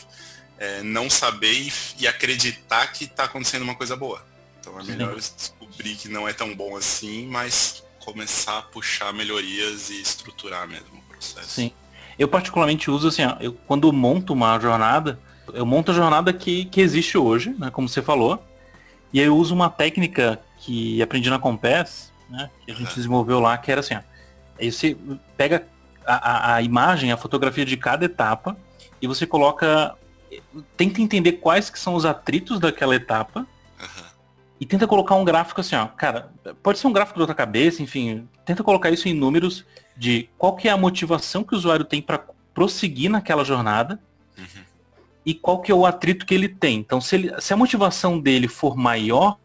é, 0.59 0.83
não 0.83 1.11
saber 1.11 1.53
e, 1.53 1.73
e 2.01 2.09
acreditar 2.09 2.87
que 2.89 3.05
está 3.05 3.25
acontecendo 3.25 3.63
uma 3.63 3.75
coisa 3.75 3.95
boa. 3.95 4.27
Então 4.61 4.81
é 4.81 4.85
melhor 4.85 5.15
descobrir 5.15 5.95
que 5.97 6.09
não 6.09 6.27
é 6.27 6.33
tão 6.33 6.55
bom 6.55 6.77
assim, 6.77 7.27
mas 7.27 7.85
começar 8.01 8.59
a 8.59 8.63
puxar 8.63 9.13
melhorias 9.13 9.91
e 9.91 10.01
estruturar 10.01 10.67
mesmo 10.67 10.99
o 10.99 11.03
processo. 11.03 11.51
Sim. 11.51 11.73
Eu 12.19 12.29
particularmente 12.29 12.91
uso 12.91 13.09
assim, 13.09 13.25
ó, 13.25 13.37
eu, 13.41 13.53
quando 13.67 13.93
monto 13.93 14.33
uma 14.33 14.59
jornada, 14.59 15.19
eu 15.53 15.67
monto 15.67 15.91
a 15.91 15.95
jornada 15.95 16.33
que, 16.33 16.65
que 16.67 16.81
existe 16.81 17.19
hoje, 17.19 17.55
né, 17.59 17.71
como 17.71 17.89
você 17.89 18.01
falou, 18.01 18.43
e 19.13 19.21
eu 19.21 19.37
uso 19.37 19.55
uma 19.55 19.71
técnica 19.71 20.41
que 20.59 21.01
aprendi 21.03 21.29
na 21.29 21.39
Compass, 21.39 22.13
né, 22.29 22.51
que 22.65 22.73
a 22.73 22.75
gente 22.75 22.95
desenvolveu 22.95 23.41
lá, 23.41 23.57
que 23.59 23.71
era 23.71 23.81
assim, 23.81 23.95
ó, 23.95 24.01
aí 24.59 24.71
você 24.71 24.97
pega 25.37 25.67
a, 26.07 26.15
a, 26.15 26.55
a, 26.57 26.63
imagem, 26.63 27.13
a 27.13 27.17
fotografia 27.17 27.65
de 27.65 27.77
cada 27.77 28.05
etapa, 28.05 28.57
e 29.01 29.07
você 29.07 29.27
coloca, 29.27 29.95
tenta 30.77 31.01
entender 31.01 31.33
quais 31.33 31.69
que 31.69 31.79
são 31.79 31.95
os 31.95 32.05
atritos 32.05 32.59
daquela 32.59 32.95
etapa, 32.95 33.47
e 34.61 34.65
tenta 34.65 34.87
colocar 34.87 35.17
um 35.17 35.25
gráfico 35.25 35.61
assim, 35.61 35.77
ó, 35.77 35.87
cara, 35.87 36.31
pode 36.63 36.79
ser 36.79 36.87
um 36.87 36.93
gráfico 36.93 37.19
de 37.19 37.23
outra 37.23 37.35
cabeça, 37.35 37.83
enfim, 37.83 38.29
tenta 38.45 38.63
colocar 38.63 38.91
isso 38.91 39.09
em 39.09 39.15
números 39.15 39.65
de 39.97 40.29
qual 40.39 40.57
que 40.57 40.69
é 40.69 40.71
a 40.71 40.77
motivação 40.77 41.45
que 41.45 41.55
o 41.55 41.57
usuário 41.57 41.85
tem 41.85 42.03
para 42.03 42.25
prosseguir 42.53 43.11
naquela 43.11 43.45
jornada 43.45 43.99
uhum. 44.39 44.63
e 45.25 45.35
qual 45.35 45.61
que 45.61 45.73
é 45.73 45.75
o 45.75 45.87
atrito 45.87 46.25
que 46.25 46.35
ele 46.35 46.49
tem. 46.49 46.79
Então, 46.79 47.01
se, 47.01 47.17
ele, 47.17 47.41
se 47.41 47.53
a 47.53 47.57
motivação 47.57 48.19
dele 48.19 48.49
for 48.49 48.77
maior 48.77 49.37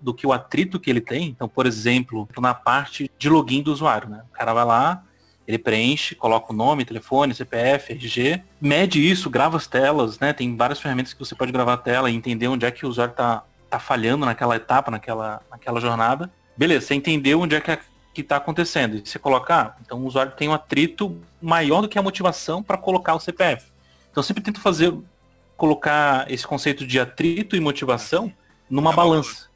do 0.00 0.14
que 0.14 0.26
o 0.26 0.32
atrito 0.32 0.80
que 0.80 0.90
ele 0.90 1.00
tem, 1.00 1.28
então, 1.28 1.48
por 1.48 1.66
exemplo, 1.66 2.28
na 2.38 2.54
parte 2.54 3.10
de 3.18 3.28
login 3.28 3.62
do 3.62 3.72
usuário, 3.72 4.08
né? 4.08 4.22
O 4.30 4.32
cara 4.32 4.54
vai 4.54 4.64
lá, 4.64 5.02
ele 5.46 5.58
preenche, 5.58 6.14
coloca 6.14 6.52
o 6.52 6.56
nome, 6.56 6.84
telefone, 6.84 7.34
CPF, 7.34 7.92
RG, 7.92 8.42
mede 8.60 9.08
isso, 9.08 9.30
grava 9.30 9.56
as 9.56 9.66
telas, 9.66 10.18
né? 10.18 10.32
Tem 10.32 10.56
várias 10.56 10.80
ferramentas 10.80 11.12
que 11.12 11.18
você 11.18 11.34
pode 11.34 11.52
gravar 11.52 11.74
a 11.74 11.78
tela 11.78 12.10
e 12.10 12.14
entender 12.16 12.48
onde 12.48 12.66
é 12.66 12.70
que 12.70 12.84
o 12.84 12.88
usuário 12.88 13.12
está 13.12 13.44
tá 13.70 13.78
falhando 13.78 14.24
naquela 14.26 14.56
etapa, 14.56 14.90
naquela, 14.90 15.40
naquela 15.50 15.80
jornada. 15.80 16.30
Beleza, 16.56 16.86
você 16.86 16.94
entendeu 16.94 17.40
onde 17.40 17.54
é 17.54 17.60
que 17.60 17.70
a 17.70 17.78
que 18.16 18.22
está 18.22 18.36
acontecendo. 18.36 18.96
E 18.96 19.06
você 19.06 19.18
colocar, 19.18 19.76
então 19.82 20.02
o 20.02 20.06
usuário 20.06 20.32
tem 20.32 20.48
um 20.48 20.54
atrito 20.54 21.20
maior 21.40 21.82
do 21.82 21.88
que 21.88 21.98
a 21.98 22.02
motivação 22.02 22.62
para 22.62 22.78
colocar 22.78 23.14
o 23.14 23.20
CPF. 23.20 23.66
Então 24.10 24.22
eu 24.22 24.22
sempre 24.22 24.42
tento 24.42 24.58
fazer, 24.58 24.90
colocar 25.54 26.30
esse 26.32 26.46
conceito 26.46 26.86
de 26.86 26.98
atrito 26.98 27.54
e 27.54 27.60
motivação 27.60 28.32
numa 28.70 28.90
é 28.90 28.96
balança. 28.96 29.50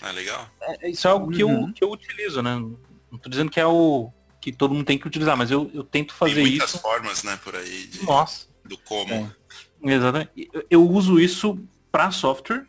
É 0.00 0.12
legal. 0.12 0.48
É, 0.60 0.90
isso 0.90 1.08
é 1.08 1.10
algo 1.10 1.32
que, 1.32 1.42
uhum. 1.42 1.66
eu, 1.66 1.72
que 1.72 1.82
eu 1.82 1.90
utilizo, 1.90 2.40
né? 2.40 2.54
Não 2.54 2.78
estou 3.16 3.28
dizendo 3.28 3.50
que 3.50 3.58
é 3.58 3.66
o 3.66 4.12
que 4.40 4.52
todo 4.52 4.74
mundo 4.74 4.86
tem 4.86 4.96
que 4.96 5.08
utilizar, 5.08 5.36
mas 5.36 5.50
eu, 5.50 5.68
eu 5.74 5.82
tento 5.82 6.14
fazer 6.14 6.34
tem 6.34 6.44
muitas 6.44 6.70
isso. 6.70 6.78
formas, 6.78 7.24
né, 7.24 7.36
por 7.42 7.56
aí. 7.56 7.86
De, 7.88 8.04
Nossa. 8.04 8.46
Do 8.64 8.78
como. 8.78 9.12
É. 9.12 9.92
Exatamente. 9.92 10.30
Eu, 10.52 10.66
eu 10.70 10.88
uso 10.88 11.18
isso 11.18 11.58
para 11.90 12.12
software. 12.12 12.64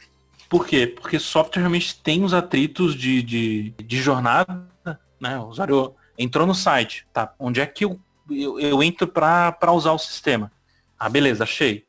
Por 0.50 0.66
quê? 0.66 0.88
Porque 0.88 1.20
software 1.20 1.62
realmente 1.62 2.00
tem 2.02 2.24
os 2.24 2.34
atritos 2.34 2.96
de, 2.96 3.22
de, 3.22 3.74
de 3.84 4.02
jornada 4.02 4.74
né? 5.20 5.38
O 5.40 5.48
usuário 5.48 5.96
entrou 6.18 6.46
no 6.46 6.56
site, 6.56 7.06
tá? 7.14 7.34
Onde 7.40 7.60
é 7.60 7.66
que 7.66 7.86
eu, 7.86 8.00
eu, 8.30 8.60
eu 8.60 8.84
entro 8.84 9.08
para 9.08 9.72
usar 9.72 9.92
o 9.92 10.00
sistema? 10.00 10.52
Ah, 10.98 11.10
beleza, 11.10 11.44
achei. 11.44 11.86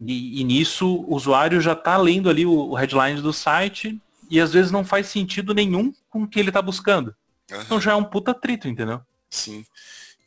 E, 0.00 0.40
e, 0.40 0.44
nisso 0.44 0.86
o 0.86 1.14
usuário 1.14 1.60
já 1.60 1.72
está 1.72 1.96
lendo 1.96 2.28
ali 2.28 2.44
o, 2.44 2.70
o 2.70 2.74
headline 2.74 3.20
do 3.20 3.32
site 3.32 3.98
e 4.28 4.40
às 4.40 4.52
vezes 4.52 4.70
não 4.70 4.84
faz 4.84 5.06
sentido 5.06 5.54
nenhum 5.54 5.92
com 6.10 6.22
o 6.22 6.28
que 6.28 6.38
ele 6.38 6.50
está 6.50 6.60
buscando. 6.60 7.14
Uhum. 7.50 7.60
Então 7.62 7.80
já 7.80 7.92
é 7.92 7.94
um 7.94 8.04
puta 8.04 8.34
trito, 8.34 8.68
entendeu? 8.68 9.00
Sim. 9.30 9.64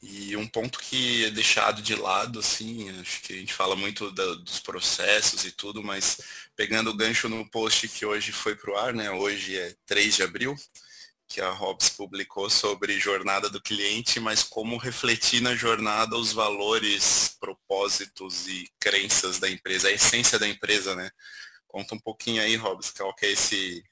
E 0.01 0.36
um 0.38 0.47
ponto 0.47 0.79
que 0.79 1.25
é 1.25 1.29
deixado 1.29 1.82
de 1.82 1.93
lado, 1.93 2.39
assim, 2.39 2.89
acho 3.01 3.21
que 3.21 3.34
a 3.34 3.36
gente 3.36 3.53
fala 3.53 3.75
muito 3.75 4.10
da, 4.12 4.36
dos 4.36 4.60
processos 4.60 5.43
e 5.43 5.51
tudo, 5.51 5.84
mas 5.84 6.21
pegando 6.55 6.89
o 6.89 6.95
gancho 6.95 7.27
no 7.27 7.45
post 7.49 7.88
que 7.89 8.05
hoje 8.05 8.32
foi 8.32 8.55
pro 8.55 8.77
ar, 8.77 8.93
né? 8.93 9.12
Hoje 9.12 9.58
é 9.58 9.75
3 9.86 10.15
de 10.15 10.23
abril, 10.23 10.55
que 11.30 11.39
a 11.39 11.52
Hobbs 11.52 11.89
publicou 11.89 12.50
sobre 12.50 13.00
jornada 13.00 13.52
do 13.52 13.62
cliente, 13.62 14.20
mas 14.20 14.42
como 14.42 14.78
refletir 14.78 15.42
na 15.42 15.56
jornada 15.56 16.18
os 16.18 16.34
valores, 16.34 17.38
propósitos 17.39 18.48
e 18.48 18.68
crenças 18.80 19.38
da 19.38 19.48
empresa, 19.48 19.88
a 19.88 19.92
essência 19.92 20.39
da 20.39 20.48
empresa, 20.48 20.96
né? 20.96 21.12
Conta 21.68 21.94
um 21.94 22.00
pouquinho 22.00 22.42
aí, 22.42 22.56
Hobbs, 22.56 22.89
qual 22.89 23.13
que 23.15 23.28
é 23.28 23.32
esse, 23.32 23.84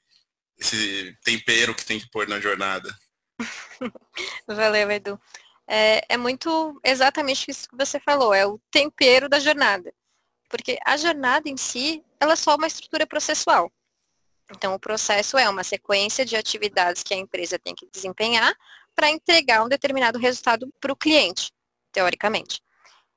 esse 0.58 1.16
tempero 1.22 1.76
que 1.76 1.84
tem 1.84 2.00
que 2.00 2.10
pôr 2.10 2.26
na 2.26 2.40
jornada. 2.40 2.92
Valeu, 4.48 4.90
Edu. 4.90 5.20
É, 5.64 6.04
é 6.08 6.16
muito 6.16 6.80
exatamente 6.82 7.48
isso 7.48 7.68
que 7.68 7.76
você 7.76 8.00
falou, 8.00 8.34
é 8.34 8.44
o 8.44 8.58
tempero 8.70 9.28
da 9.28 9.38
jornada. 9.38 9.94
Porque 10.48 10.76
a 10.84 10.96
jornada 10.96 11.48
em 11.48 11.56
si, 11.56 12.02
ela 12.18 12.32
é 12.32 12.36
só 12.36 12.56
uma 12.56 12.66
estrutura 12.66 13.06
processual. 13.06 13.70
Então, 14.50 14.74
o 14.74 14.78
processo 14.78 15.36
é 15.36 15.48
uma 15.48 15.62
sequência 15.62 16.24
de 16.24 16.36
atividades 16.36 17.02
que 17.02 17.12
a 17.12 17.16
empresa 17.16 17.58
tem 17.58 17.74
que 17.74 17.88
desempenhar 17.92 18.54
para 18.94 19.10
entregar 19.10 19.64
um 19.64 19.68
determinado 19.68 20.18
resultado 20.18 20.72
para 20.80 20.92
o 20.92 20.96
cliente, 20.96 21.52
teoricamente. 21.92 22.60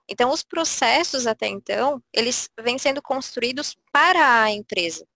Então, 0.08 0.30
os 0.30 0.44
processos 0.44 1.26
até 1.26 1.48
então, 1.48 2.04
eles 2.12 2.50
vêm 2.60 2.78
sendo 2.78 3.02
construídos 3.02 3.78
para 3.92 4.44
a 4.44 4.52
empresa. 4.52 5.08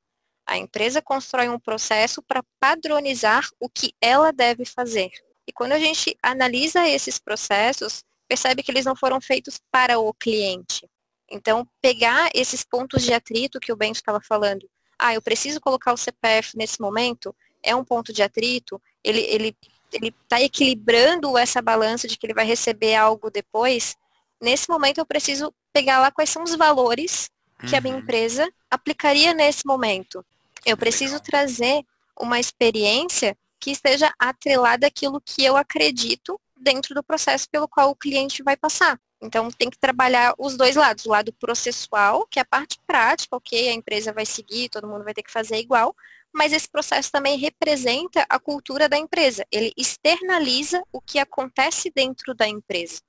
A 0.46 0.58
empresa 0.58 1.02
constrói 1.02 1.50
um 1.50 1.60
processo 1.60 2.22
para 2.22 2.44
padronizar 2.60 3.48
o 3.60 3.68
que 3.68 3.94
ela 4.00 4.32
deve 4.32 4.64
fazer. 4.64 5.12
E 5.48 5.52
quando 5.52 5.74
a 5.74 5.80
gente 5.80 6.18
analisa 6.24 6.88
esses 6.88 7.20
processos, 7.20 8.04
percebe 8.28 8.64
que 8.64 8.72
eles 8.72 8.86
não 8.86 8.96
foram 8.96 9.20
feitos 9.20 9.60
para 9.72 10.00
o 10.00 10.14
cliente. 10.14 10.88
Então, 11.30 11.68
pegar 11.82 12.30
esses 12.34 12.64
pontos 12.64 13.04
de 13.04 13.14
atrito 13.14 13.60
que 13.60 13.74
o 13.74 13.76
Bento 13.76 13.98
estava 13.98 14.22
falando, 14.22 14.70
ah, 15.00 15.14
eu 15.14 15.22
preciso 15.22 15.60
colocar 15.60 15.94
o 15.94 15.98
CPF 15.98 16.58
nesse 16.58 16.80
momento, 16.80 17.36
é 17.62 17.76
um 17.76 17.84
ponto 17.84 18.14
de 18.14 18.22
atrito, 18.22 18.82
ele 19.04 19.22
está 19.22 19.34
ele, 19.36 19.58
ele 19.94 20.16
tá 20.28 20.42
equilibrando 20.42 21.38
essa 21.38 21.62
balança 21.62 22.08
de 22.08 22.18
que 22.18 22.26
ele 22.26 22.34
vai 22.34 22.46
receber 22.46 22.96
algo 22.96 23.30
depois, 23.30 23.96
nesse 24.42 24.70
momento 24.70 25.00
eu 25.00 25.06
preciso 25.06 25.54
pegar 25.74 26.00
lá 26.00 26.12
quais 26.12 26.30
são 26.30 26.44
os 26.44 26.56
valores 26.56 27.30
que 27.60 27.68
uhum. 27.68 27.78
a 27.78 27.82
minha 27.82 27.96
uhum. 27.96 28.02
empresa 28.02 28.50
aplicaria 28.70 29.34
nesse 29.34 29.66
momento. 29.66 30.26
Eu 30.66 30.78
preciso 30.78 31.20
trazer 31.20 31.84
uma 32.20 32.40
experiência 32.40 33.38
que 33.60 33.72
esteja 33.72 34.14
atrelada 34.20 34.88
àquilo 34.88 35.22
que 35.22 35.44
eu 35.44 35.56
acredito 35.56 36.40
dentro 36.56 36.94
do 36.96 37.04
processo 37.04 37.48
pelo 37.50 37.68
qual 37.68 37.92
o 37.92 37.96
cliente 37.96 38.44
vai 38.44 38.56
passar. 38.56 39.00
Então, 39.26 39.50
tem 39.52 39.70
que 39.70 39.78
trabalhar 39.78 40.34
os 40.38 40.56
dois 40.56 40.76
lados. 40.76 41.06
O 41.06 41.10
lado 41.10 41.34
processual, 41.34 42.26
que 42.28 42.40
é 42.40 42.42
a 42.42 42.46
parte 42.46 42.80
prática, 42.86 43.36
ok, 43.36 43.70
a 43.70 43.74
empresa 43.74 44.14
vai 44.14 44.26
seguir, 44.26 44.70
todo 44.70 44.88
mundo 44.88 45.04
vai 45.04 45.14
ter 45.14 45.24
que 45.24 45.32
fazer 45.32 45.58
igual, 45.58 45.96
mas 46.34 46.52
esse 46.52 46.70
processo 46.70 47.12
também 47.12 47.38
representa 47.38 48.26
a 48.30 48.38
cultura 48.38 48.90
da 48.90 48.98
empresa. 48.98 49.46
Ele 49.52 49.72
externaliza 49.78 50.84
o 50.92 51.00
que 51.00 51.18
acontece 51.18 51.92
dentro 51.96 52.34
da 52.34 52.48
empresa. 52.48 53.02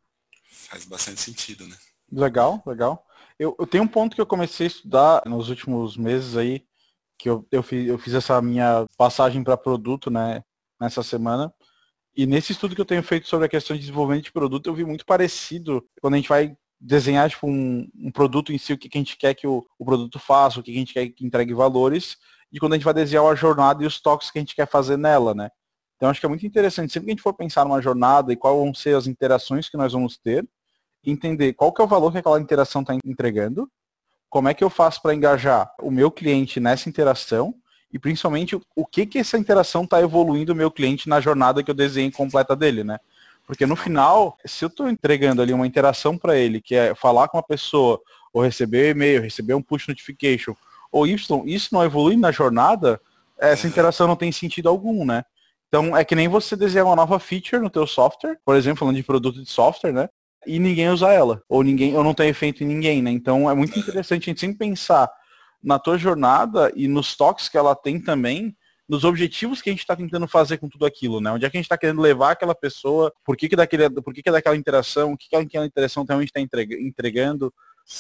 Faz 0.68 0.84
bastante 0.84 1.20
sentido, 1.20 1.66
né? 1.66 1.76
Legal, 2.10 2.62
legal. 2.64 3.04
Eu, 3.38 3.54
eu 3.58 3.66
tenho 3.66 3.84
um 3.84 3.88
ponto 3.88 4.14
que 4.14 4.20
eu 4.20 4.26
comecei 4.26 4.66
a 4.66 4.68
estudar 4.68 5.22
nos 5.26 5.48
últimos 5.48 5.96
meses 5.96 6.36
aí, 6.36 6.64
que 7.18 7.28
eu, 7.28 7.46
eu, 7.50 7.62
fiz, 7.62 7.88
eu 7.88 7.98
fiz 7.98 8.14
essa 8.14 8.40
minha 8.40 8.86
passagem 8.96 9.42
para 9.42 9.56
produto, 9.56 10.10
né, 10.10 10.42
nessa 10.80 11.02
semana, 11.02 11.52
e 12.16 12.26
nesse 12.26 12.52
estudo 12.52 12.74
que 12.74 12.80
eu 12.80 12.86
tenho 12.86 13.02
feito 13.02 13.28
sobre 13.28 13.46
a 13.46 13.48
questão 13.48 13.76
de 13.76 13.80
desenvolvimento 13.80 14.24
de 14.24 14.32
produto, 14.32 14.66
eu 14.66 14.74
vi 14.74 14.84
muito 14.84 15.04
parecido 15.04 15.86
quando 16.00 16.14
a 16.14 16.16
gente 16.16 16.28
vai 16.28 16.56
desenhar 16.80 17.28
tipo, 17.28 17.46
um, 17.46 17.86
um 17.94 18.10
produto 18.10 18.52
em 18.52 18.58
si, 18.58 18.72
o 18.72 18.78
que, 18.78 18.88
que 18.88 18.96
a 18.96 19.00
gente 19.00 19.16
quer 19.16 19.34
que 19.34 19.46
o, 19.46 19.66
o 19.78 19.84
produto 19.84 20.18
faça, 20.18 20.58
o 20.58 20.62
que, 20.62 20.72
que 20.72 20.76
a 20.78 20.80
gente 20.80 20.94
quer 20.94 21.08
que 21.08 21.26
entregue 21.26 21.52
valores, 21.52 22.16
e 22.50 22.58
quando 22.58 22.72
a 22.72 22.76
gente 22.76 22.84
vai 22.84 22.94
desenhar 22.94 23.24
a 23.24 23.34
jornada 23.34 23.82
e 23.82 23.86
os 23.86 24.00
toques 24.00 24.30
que 24.30 24.38
a 24.38 24.40
gente 24.40 24.54
quer 24.54 24.66
fazer 24.66 24.96
nela, 24.96 25.34
né? 25.34 25.50
Então 25.96 26.08
acho 26.08 26.20
que 26.20 26.26
é 26.26 26.28
muito 26.28 26.46
interessante, 26.46 26.92
sempre 26.92 27.06
que 27.06 27.10
a 27.10 27.14
gente 27.14 27.22
for 27.22 27.34
pensar 27.34 27.64
numa 27.64 27.80
jornada 27.80 28.32
e 28.32 28.36
quais 28.36 28.56
vão 28.56 28.72
ser 28.72 28.96
as 28.96 29.06
interações 29.06 29.68
que 29.68 29.76
nós 29.76 29.92
vamos 29.92 30.16
ter, 30.16 30.46
entender 31.04 31.52
qual 31.54 31.72
que 31.72 31.80
é 31.80 31.84
o 31.84 31.88
valor 31.88 32.12
que 32.12 32.18
aquela 32.18 32.40
interação 32.40 32.82
está 32.82 32.94
entregando, 33.04 33.70
como 34.28 34.48
é 34.48 34.54
que 34.54 34.64
eu 34.64 34.70
faço 34.70 35.00
para 35.00 35.14
engajar 35.14 35.72
o 35.80 35.90
meu 35.90 36.10
cliente 36.10 36.60
nessa 36.60 36.88
interação 36.88 37.54
e 37.92 37.98
principalmente 37.98 38.58
o 38.74 38.86
que 38.86 39.06
que 39.06 39.18
essa 39.18 39.38
interação 39.38 39.84
está 39.84 40.00
evoluindo 40.00 40.52
o 40.52 40.56
meu 40.56 40.70
cliente 40.70 41.08
na 41.08 41.20
jornada 41.20 41.62
que 41.62 41.70
eu 41.70 41.74
desenhei 41.74 42.10
completa 42.10 42.54
dele, 42.54 42.84
né? 42.84 42.98
Porque 43.46 43.64
no 43.64 43.76
final, 43.76 44.36
se 44.44 44.64
eu 44.64 44.68
estou 44.68 44.88
entregando 44.88 45.40
ali 45.40 45.52
uma 45.52 45.66
interação 45.66 46.18
para 46.18 46.36
ele, 46.36 46.60
que 46.60 46.74
é 46.74 46.94
falar 46.94 47.28
com 47.28 47.36
uma 47.36 47.42
pessoa, 47.42 48.00
ou 48.32 48.42
receber 48.42 48.88
um 48.88 48.90
e-mail, 48.90 49.22
receber 49.22 49.54
um 49.54 49.62
push 49.62 49.86
notification, 49.86 50.54
ou 50.90 51.06
Y, 51.06 51.44
isso 51.46 51.68
não 51.72 51.84
evolui 51.84 52.16
na 52.16 52.32
jornada, 52.32 53.00
essa 53.38 53.66
interação 53.66 54.08
não 54.08 54.16
tem 54.16 54.32
sentido 54.32 54.68
algum, 54.68 55.04
né? 55.04 55.24
Então 55.68 55.96
é 55.96 56.04
que 56.04 56.14
nem 56.14 56.28
você 56.28 56.56
desenhar 56.56 56.86
uma 56.86 56.96
nova 56.96 57.18
feature 57.18 57.62
no 57.62 57.70
teu 57.70 57.86
software, 57.86 58.38
por 58.44 58.56
exemplo, 58.56 58.80
falando 58.80 58.96
de 58.96 59.02
produto 59.02 59.42
de 59.42 59.50
software, 59.50 59.92
né? 59.92 60.08
E 60.46 60.58
ninguém 60.58 60.88
usa 60.90 61.12
ela, 61.12 61.42
ou 61.48 61.62
ninguém, 61.62 61.96
ou 61.96 62.04
não 62.04 62.14
tem 62.14 62.28
efeito 62.28 62.62
em 62.62 62.66
ninguém, 62.66 63.02
né? 63.02 63.10
Então 63.10 63.50
é 63.50 63.54
muito 63.54 63.78
interessante 63.78 64.24
a 64.24 64.26
gente 64.30 64.40
sempre 64.40 64.58
pensar 64.58 65.10
na 65.62 65.78
tua 65.78 65.98
jornada 65.98 66.72
e 66.74 66.88
nos 66.88 67.16
toques 67.16 67.48
que 67.48 67.56
ela 67.56 67.74
tem 67.74 68.00
também, 68.00 68.56
nos 68.88 69.02
objetivos 69.04 69.60
que 69.60 69.68
a 69.68 69.72
gente 69.72 69.80
está 69.80 69.96
tentando 69.96 70.28
fazer 70.28 70.58
com 70.58 70.68
tudo 70.68 70.86
aquilo, 70.86 71.20
né? 71.20 71.32
Onde 71.32 71.44
é 71.44 71.50
que 71.50 71.56
a 71.56 71.58
gente 71.58 71.66
está 71.66 71.76
querendo 71.76 72.00
levar 72.00 72.32
aquela 72.32 72.54
pessoa, 72.54 73.12
por 73.24 73.36
que, 73.36 73.48
que, 73.48 73.56
daquele, 73.56 73.90
por 73.90 74.14
que, 74.14 74.22
que 74.22 74.28
é 74.28 74.32
daquela 74.32 74.56
interação, 74.56 75.12
o 75.12 75.16
que, 75.16 75.28
que 75.28 75.36
aquela 75.36 75.66
interação 75.66 76.04
realmente 76.04 76.28
está 76.28 76.40
entregando 76.40 77.52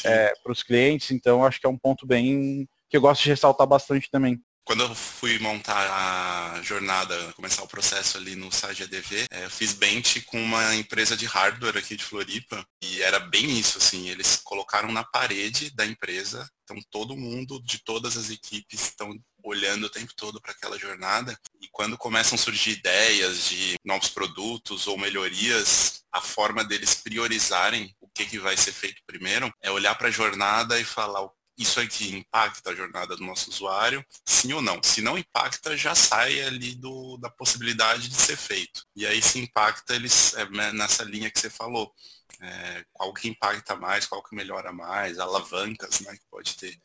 é, 0.04 0.32
para 0.42 0.52
os 0.52 0.62
clientes. 0.62 1.10
Então, 1.10 1.44
acho 1.44 1.60
que 1.60 1.66
é 1.66 1.70
um 1.70 1.78
ponto 1.78 2.06
bem 2.06 2.68
que 2.88 2.96
eu 2.96 3.00
gosto 3.00 3.24
de 3.24 3.30
ressaltar 3.30 3.66
bastante 3.66 4.10
também 4.10 4.40
quando 4.66 4.82
eu 4.82 4.92
fui 4.96 5.38
montar 5.38 6.56
a 6.56 6.60
jornada, 6.60 7.32
começar 7.34 7.62
o 7.62 7.68
processo 7.68 8.18
ali 8.18 8.34
no 8.34 8.50
site 8.50 8.82
ADV, 8.82 9.26
é, 9.30 9.44
eu 9.44 9.50
fiz 9.50 9.72
bench 9.72 10.22
com 10.22 10.42
uma 10.42 10.74
empresa 10.74 11.16
de 11.16 11.24
hardware 11.24 11.76
aqui 11.76 11.96
de 11.96 12.02
Floripa. 12.02 12.66
E 12.82 13.00
era 13.00 13.20
bem 13.20 13.56
isso, 13.58 13.78
assim, 13.78 14.08
eles 14.08 14.40
colocaram 14.42 14.90
na 14.90 15.04
parede 15.04 15.70
da 15.70 15.86
empresa, 15.86 16.50
então 16.64 16.76
todo 16.90 17.16
mundo 17.16 17.62
de 17.62 17.78
todas 17.84 18.16
as 18.16 18.28
equipes 18.28 18.82
estão 18.82 19.16
olhando 19.44 19.84
o 19.84 19.90
tempo 19.90 20.12
todo 20.16 20.40
para 20.40 20.50
aquela 20.50 20.76
jornada. 20.76 21.38
E 21.60 21.68
quando 21.70 21.96
começam 21.96 22.34
a 22.34 22.38
surgir 22.38 22.72
ideias 22.72 23.44
de 23.44 23.76
novos 23.84 24.08
produtos 24.08 24.88
ou 24.88 24.98
melhorias, 24.98 26.02
a 26.10 26.20
forma 26.20 26.64
deles 26.64 26.92
priorizarem 26.94 27.94
o 28.00 28.08
que, 28.08 28.26
que 28.26 28.38
vai 28.40 28.56
ser 28.56 28.72
feito 28.72 29.00
primeiro 29.06 29.52
é 29.62 29.70
olhar 29.70 29.94
para 29.94 30.08
a 30.08 30.10
jornada 30.10 30.80
e 30.80 30.84
falar 30.84 31.22
isso 31.56 31.80
aqui 31.80 32.14
impacta 32.14 32.70
a 32.70 32.74
jornada 32.74 33.16
do 33.16 33.24
nosso 33.24 33.50
usuário, 33.50 34.04
sim 34.24 34.52
ou 34.52 34.60
não. 34.60 34.80
Se 34.82 35.00
não 35.00 35.16
impacta, 35.16 35.76
já 35.76 35.94
sai 35.94 36.40
ali 36.42 36.74
do, 36.74 37.16
da 37.16 37.30
possibilidade 37.30 38.08
de 38.08 38.14
ser 38.14 38.36
feito. 38.36 38.84
E 38.94 39.06
aí 39.06 39.22
se 39.22 39.38
impacta, 39.38 39.94
eles 39.94 40.34
é, 40.34 40.48
né, 40.50 40.72
nessa 40.72 41.02
linha 41.02 41.30
que 41.30 41.38
você 41.38 41.48
falou. 41.48 41.92
É, 42.38 42.84
qual 42.92 43.14
que 43.14 43.28
impacta 43.28 43.74
mais, 43.76 44.04
qual 44.04 44.22
que 44.22 44.36
melhora 44.36 44.70
mais, 44.70 45.18
alavancas 45.18 46.00
né, 46.00 46.12
que 46.12 46.26
pode 46.30 46.54
ter. 46.56 46.78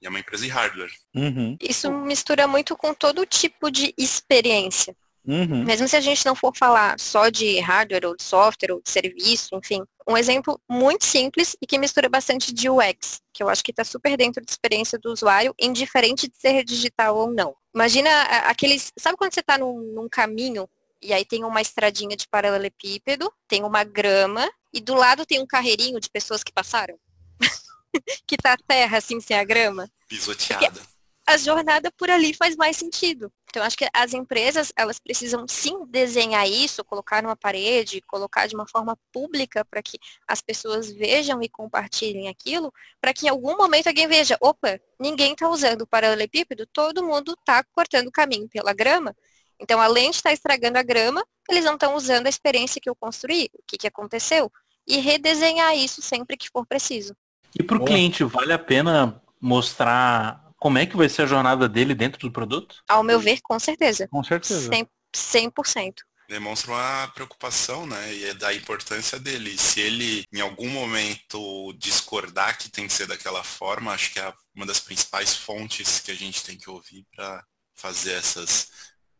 E 0.00 0.06
é 0.06 0.08
uma 0.08 0.20
empresa 0.20 0.44
de 0.44 0.50
hardware. 0.50 0.92
Uhum. 1.14 1.56
Isso 1.60 1.90
mistura 1.90 2.46
muito 2.46 2.74
com 2.76 2.94
todo 2.94 3.26
tipo 3.26 3.70
de 3.70 3.92
experiência. 3.98 4.96
Uhum. 5.26 5.64
Mesmo 5.64 5.88
se 5.88 5.96
a 5.96 6.00
gente 6.00 6.24
não 6.26 6.34
for 6.34 6.54
falar 6.54 6.98
só 7.00 7.30
de 7.30 7.58
hardware 7.60 8.06
ou 8.06 8.16
de 8.16 8.22
software 8.22 8.72
ou 8.72 8.82
de 8.82 8.90
serviço, 8.90 9.54
enfim. 9.54 9.82
Um 10.06 10.16
exemplo 10.16 10.60
muito 10.68 11.04
simples 11.04 11.56
e 11.60 11.66
que 11.66 11.78
mistura 11.78 12.08
bastante 12.08 12.52
de 12.52 12.68
UX, 12.68 13.22
que 13.34 13.42
eu 13.42 13.48
acho 13.48 13.64
que 13.64 13.72
está 13.72 13.84
super 13.84 14.16
dentro 14.16 14.40
da 14.40 14.50
experiência 14.50 14.96
do 14.96 15.12
usuário, 15.12 15.54
indiferente 15.60 16.28
de 16.28 16.36
ser 16.36 16.64
digital 16.64 17.16
ou 17.16 17.30
não. 17.30 17.54
Imagina 17.74 18.08
aqueles. 18.46 18.92
Sabe 18.96 19.18
quando 19.18 19.34
você 19.34 19.40
está 19.40 19.58
num, 19.58 19.76
num 19.92 20.08
caminho 20.08 20.68
e 21.02 21.12
aí 21.12 21.24
tem 21.24 21.44
uma 21.44 21.60
estradinha 21.60 22.16
de 22.16 22.28
paralelepípedo, 22.28 23.30
tem 23.48 23.64
uma 23.64 23.84
grama, 23.84 24.48
e 24.72 24.80
do 24.80 24.94
lado 24.94 25.26
tem 25.26 25.40
um 25.42 25.46
carreirinho 25.46 26.00
de 26.00 26.08
pessoas 26.08 26.42
que 26.42 26.52
passaram? 26.52 26.98
que 28.26 28.36
tá 28.36 28.54
a 28.54 28.56
terra 28.56 28.98
assim 28.98 29.20
sem 29.20 29.36
a 29.36 29.44
grama. 29.44 29.90
Pisoteada. 30.08 30.70
Porque 30.70 30.93
a 31.26 31.36
jornada 31.36 31.90
por 31.96 32.10
ali 32.10 32.34
faz 32.34 32.54
mais 32.56 32.76
sentido. 32.76 33.32
Então, 33.48 33.62
acho 33.62 33.76
que 33.76 33.88
as 33.94 34.12
empresas, 34.12 34.72
elas 34.76 34.98
precisam 34.98 35.46
sim 35.48 35.86
desenhar 35.86 36.48
isso, 36.48 36.84
colocar 36.84 37.22
numa 37.22 37.36
parede, 37.36 38.02
colocar 38.02 38.46
de 38.46 38.54
uma 38.54 38.66
forma 38.68 38.98
pública 39.12 39.64
para 39.64 39.82
que 39.82 39.98
as 40.26 40.40
pessoas 40.40 40.92
vejam 40.92 41.40
e 41.40 41.48
compartilhem 41.48 42.28
aquilo, 42.28 42.72
para 43.00 43.14
que 43.14 43.26
em 43.26 43.28
algum 43.28 43.56
momento 43.56 43.86
alguém 43.86 44.08
veja, 44.08 44.36
opa, 44.40 44.80
ninguém 44.98 45.32
está 45.32 45.48
usando 45.48 45.82
o 45.82 45.86
paralelepípedo, 45.86 46.66
todo 46.66 47.04
mundo 47.04 47.36
está 47.38 47.62
cortando 47.72 48.08
o 48.08 48.12
caminho 48.12 48.48
pela 48.48 48.72
grama. 48.72 49.14
Então, 49.60 49.80
além 49.80 50.10
de 50.10 50.16
estar 50.16 50.30
tá 50.30 50.34
estragando 50.34 50.78
a 50.78 50.82
grama, 50.82 51.24
eles 51.48 51.64
não 51.64 51.74
estão 51.74 51.94
usando 51.94 52.26
a 52.26 52.30
experiência 52.30 52.80
que 52.80 52.90
eu 52.90 52.96
construí, 52.96 53.48
o 53.54 53.62
que, 53.66 53.78
que 53.78 53.86
aconteceu, 53.86 54.50
e 54.86 54.98
redesenhar 54.98 55.76
isso 55.76 56.02
sempre 56.02 56.36
que 56.36 56.50
for 56.50 56.66
preciso. 56.66 57.16
E 57.58 57.62
para 57.62 57.76
o 57.76 57.84
cliente, 57.84 58.24
vale 58.24 58.52
a 58.52 58.58
pena 58.58 59.22
mostrar 59.40 60.43
como 60.64 60.78
é 60.78 60.86
que 60.86 60.96
vai 60.96 61.10
ser 61.10 61.20
a 61.20 61.26
jornada 61.26 61.68
dele 61.68 61.94
dentro 61.94 62.18
do 62.18 62.32
produto? 62.32 62.82
Ao 62.88 63.02
meu 63.02 63.20
ver, 63.20 63.38
com 63.42 63.60
certeza. 63.60 64.08
Com 64.08 64.24
certeza. 64.24 64.70
100%. 64.70 64.88
100%. 65.14 65.94
Demonstra 66.26 66.72
uma 66.72 67.08
preocupação, 67.08 67.86
né? 67.86 68.14
E 68.14 68.24
é 68.24 68.32
da 68.32 68.54
importância 68.54 69.20
dele. 69.20 69.58
Se 69.58 69.82
ele, 69.82 70.24
em 70.32 70.40
algum 70.40 70.70
momento, 70.70 71.70
discordar 71.74 72.56
que 72.56 72.70
tem 72.70 72.86
que 72.86 72.94
ser 72.94 73.06
daquela 73.06 73.44
forma, 73.44 73.92
acho 73.92 74.10
que 74.10 74.18
é 74.18 74.32
uma 74.54 74.64
das 74.64 74.80
principais 74.80 75.36
fontes 75.36 76.00
que 76.00 76.10
a 76.10 76.14
gente 76.14 76.42
tem 76.42 76.56
que 76.56 76.70
ouvir 76.70 77.04
para 77.14 77.44
fazer 77.74 78.12
essas 78.12 78.70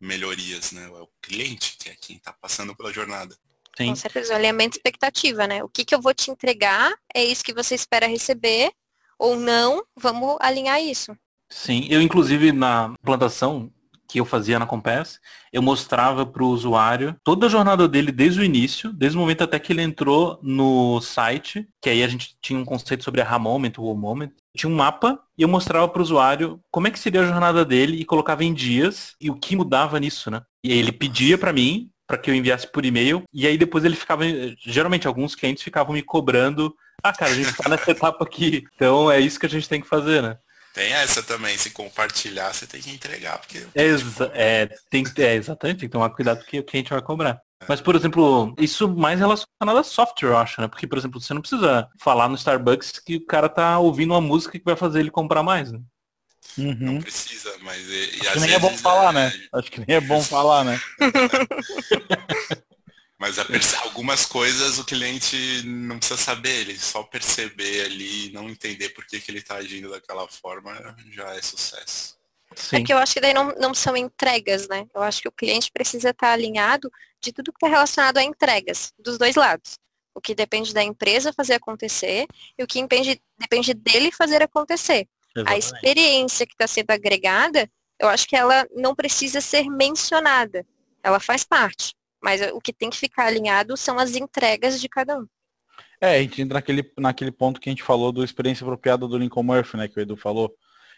melhorias, 0.01 0.71
né? 0.71 0.85
É 0.85 0.99
o 0.99 1.09
cliente 1.21 1.77
que 1.77 1.89
é 1.89 1.95
quem 1.95 2.17
está 2.17 2.33
passando 2.33 2.75
pela 2.75 2.91
jornada. 2.91 3.37
Sim. 3.77 3.89
Com 3.89 3.95
certeza, 3.95 4.33
o 4.33 4.35
alinhamento 4.35 4.77
expectativa, 4.77 5.45
né? 5.45 5.63
O 5.63 5.69
que, 5.69 5.85
que 5.85 5.93
eu 5.93 6.01
vou 6.01 6.15
te 6.15 6.31
entregar 6.31 6.91
é 7.13 7.23
isso 7.23 7.43
que 7.43 7.53
você 7.53 7.75
espera 7.75 8.07
receber 8.07 8.71
ou 9.19 9.37
não, 9.37 9.85
vamos 9.95 10.37
alinhar 10.41 10.81
isso. 10.81 11.15
Sim, 11.49 11.87
eu 11.89 12.01
inclusive 12.01 12.51
na 12.51 12.93
plantação 13.01 13.71
que 14.07 14.19
eu 14.19 14.25
fazia 14.25 14.59
na 14.59 14.65
Compass, 14.65 15.19
eu 15.51 15.61
mostrava 15.61 16.25
para 16.25 16.43
o 16.43 16.49
usuário 16.49 17.15
toda 17.23 17.47
a 17.47 17.49
jornada 17.49 17.87
dele 17.87 18.11
desde 18.11 18.39
o 18.39 18.43
início, 18.43 18.93
desde 18.93 19.17
o 19.17 19.21
momento 19.21 19.43
até 19.43 19.59
que 19.59 19.73
ele 19.73 19.81
entrou 19.81 20.39
no 20.41 21.01
site, 21.01 21.67
que 21.81 21.89
aí 21.89 22.03
a 22.03 22.07
gente 22.07 22.35
tinha 22.41 22.59
um 22.59 22.65
conceito 22.65 23.03
sobre 23.03 23.21
a 23.21 23.39
moment, 23.39 23.73
o 23.77 23.95
moment, 23.95 24.29
tinha 24.55 24.69
um 24.69 24.75
mapa 24.75 25.19
e 25.37 25.41
eu 25.41 25.47
mostrava 25.47 25.87
para 25.87 25.99
o 25.99 26.03
usuário 26.03 26.59
como 26.71 26.87
é 26.87 26.91
que 26.91 26.99
seria 26.99 27.21
a 27.21 27.25
jornada 27.25 27.65
dele 27.65 27.97
e 27.97 28.05
colocava 28.05 28.43
em 28.43 28.53
dias 28.53 29.15
e 29.19 29.29
o 29.29 29.35
que 29.35 29.55
mudava 29.55 29.99
nisso, 29.99 30.29
né? 30.29 30.41
E 30.63 30.71
ele 30.71 30.91
pedia 30.91 31.37
para 31.37 31.53
mim 31.53 31.89
para 32.07 32.17
que 32.17 32.29
eu 32.29 32.35
enviasse 32.35 32.71
por 32.71 32.85
e-mail 32.85 33.23
e 33.33 33.47
aí 33.47 33.57
depois 33.57 33.83
ele 33.83 33.95
ficava, 33.95 34.23
geralmente 34.59 35.07
alguns 35.07 35.33
clientes 35.33 35.63
ficavam 35.63 35.93
me 35.93 36.03
cobrando, 36.03 36.75
ah 37.03 37.11
cara, 37.11 37.31
a 37.31 37.35
gente 37.35 37.49
está 37.49 37.67
nessa 37.67 37.89
etapa 37.91 38.23
aqui, 38.23 38.63
então 38.75 39.11
é 39.11 39.19
isso 39.19 39.39
que 39.39 39.45
a 39.45 39.49
gente 39.49 39.67
tem 39.67 39.81
que 39.81 39.87
fazer, 39.87 40.21
né? 40.21 40.37
Tem 40.75 40.91
essa 40.91 41.23
também, 41.23 41.57
se 41.57 41.69
compartilhar, 41.69 42.53
você 42.53 42.67
tem 42.67 42.81
que 42.81 42.91
entregar, 42.91 43.39
porque. 43.39 43.65
Exa 43.73 44.29
é, 44.33 44.67
tem, 44.89 45.05
é, 45.19 45.35
exatamente, 45.35 45.79
tem 45.79 45.87
que 45.87 45.93
tomar 45.93 46.09
cuidado 46.09 46.39
porque 46.39 46.59
o 46.59 46.65
cliente 46.65 46.89
vai 46.89 47.01
cobrar. 47.01 47.41
É. 47.61 47.65
Mas, 47.69 47.79
por 47.79 47.95
exemplo, 47.95 48.53
isso 48.59 48.93
mais 48.93 49.17
relacionado 49.17 49.77
a 49.77 49.83
software, 49.83 50.31
eu 50.31 50.37
acho, 50.37 50.59
né? 50.59 50.67
Porque, 50.67 50.85
por 50.85 50.97
exemplo, 50.97 51.21
você 51.21 51.33
não 51.33 51.39
precisa 51.39 51.87
falar 51.97 52.27
no 52.27 52.35
Starbucks 52.35 52.99
que 52.99 53.15
o 53.15 53.25
cara 53.25 53.47
tá 53.47 53.79
ouvindo 53.79 54.11
uma 54.11 54.19
música 54.19 54.59
que 54.59 54.65
vai 54.65 54.75
fazer 54.75 54.99
ele 54.99 55.09
comprar 55.09 55.41
mais, 55.41 55.71
né? 55.71 55.79
Uhum. 56.57 56.75
Não 56.77 57.01
precisa, 57.01 57.53
mas. 57.61 57.79
E, 57.87 58.17
e 58.17 58.27
Acho 58.27 58.33
que 58.33 58.39
nem 58.41 58.53
é 58.53 58.59
bom 58.59 58.77
falar, 58.77 59.11
é... 59.11 59.13
né? 59.13 59.33
Acho 59.55 59.71
que 59.71 59.79
nem 59.79 59.95
é 59.95 60.01
bom 60.01 60.21
falar, 60.21 60.65
né? 60.65 60.77
Mas 63.49 63.73
algumas 63.75 64.25
coisas 64.25 64.77
o 64.79 64.85
cliente 64.85 65.63
não 65.65 65.97
precisa 65.97 66.19
saber, 66.19 66.61
ele 66.61 66.77
só 66.77 67.03
perceber 67.03 67.85
ali, 67.85 68.31
não 68.31 68.49
entender 68.49 68.89
por 68.89 69.05
que, 69.05 69.19
que 69.19 69.31
ele 69.31 69.39
está 69.39 69.55
agindo 69.55 69.89
daquela 69.89 70.27
forma, 70.27 70.95
já 71.11 71.35
é 71.35 71.41
sucesso. 71.41 72.15
Sim. 72.55 72.77
É 72.77 72.83
que 72.83 72.93
eu 72.93 72.97
acho 72.97 73.13
que 73.13 73.21
daí 73.21 73.33
não, 73.33 73.53
não 73.55 73.73
são 73.73 73.97
entregas, 73.97 74.67
né? 74.67 74.87
Eu 74.93 75.01
acho 75.01 75.21
que 75.21 75.27
o 75.27 75.31
cliente 75.31 75.71
precisa 75.71 76.11
estar 76.11 76.31
alinhado 76.31 76.91
de 77.21 77.31
tudo 77.31 77.51
que 77.51 77.65
é 77.65 77.69
relacionado 77.69 78.17
a 78.17 78.23
entregas, 78.23 78.93
dos 78.99 79.17
dois 79.17 79.35
lados. 79.35 79.77
O 80.13 80.21
que 80.21 80.33
depende 80.33 80.73
da 80.73 80.81
empresa 80.81 81.33
fazer 81.33 81.55
acontecer 81.55 82.27
e 82.57 82.63
o 82.63 82.67
que 82.67 82.81
depende, 82.81 83.21
depende 83.37 83.73
dele 83.73 84.11
fazer 84.11 84.41
acontecer. 84.41 85.07
Exatamente. 85.35 85.53
A 85.53 85.57
experiência 85.57 86.45
que 86.45 86.53
está 86.53 86.67
sendo 86.67 86.91
agregada, 86.91 87.69
eu 87.99 88.07
acho 88.07 88.27
que 88.27 88.35
ela 88.35 88.65
não 88.73 88.95
precisa 88.95 89.41
ser 89.41 89.69
mencionada. 89.69 90.65
Ela 91.03 91.19
faz 91.19 91.43
parte. 91.43 91.93
Mas 92.25 92.41
o 92.41 92.59
que 92.59 92.73
tem 92.73 92.89
que 92.89 92.97
ficar 92.97 93.27
alinhado 93.27 93.77
são 93.77 93.99
as 93.99 94.15
entregas 94.15 94.81
de 94.81 94.89
cada 94.89 95.19
um. 95.19 95.27
É, 96.01 96.15
a 96.15 96.21
gente 96.23 96.41
entra 96.41 96.55
naquele, 96.55 96.91
naquele 96.97 97.31
ponto 97.31 97.61
que 97.61 97.69
a 97.69 97.71
gente 97.71 97.83
falou 97.83 98.11
do 98.11 98.23
experiência 98.23 98.63
apropriada 98.63 99.07
do 99.07 99.15
Lincoln 99.15 99.43
Murphy, 99.43 99.77
né, 99.77 99.87
que 99.87 99.99
o 99.99 100.01
Edu 100.01 100.17
falou. 100.17 100.51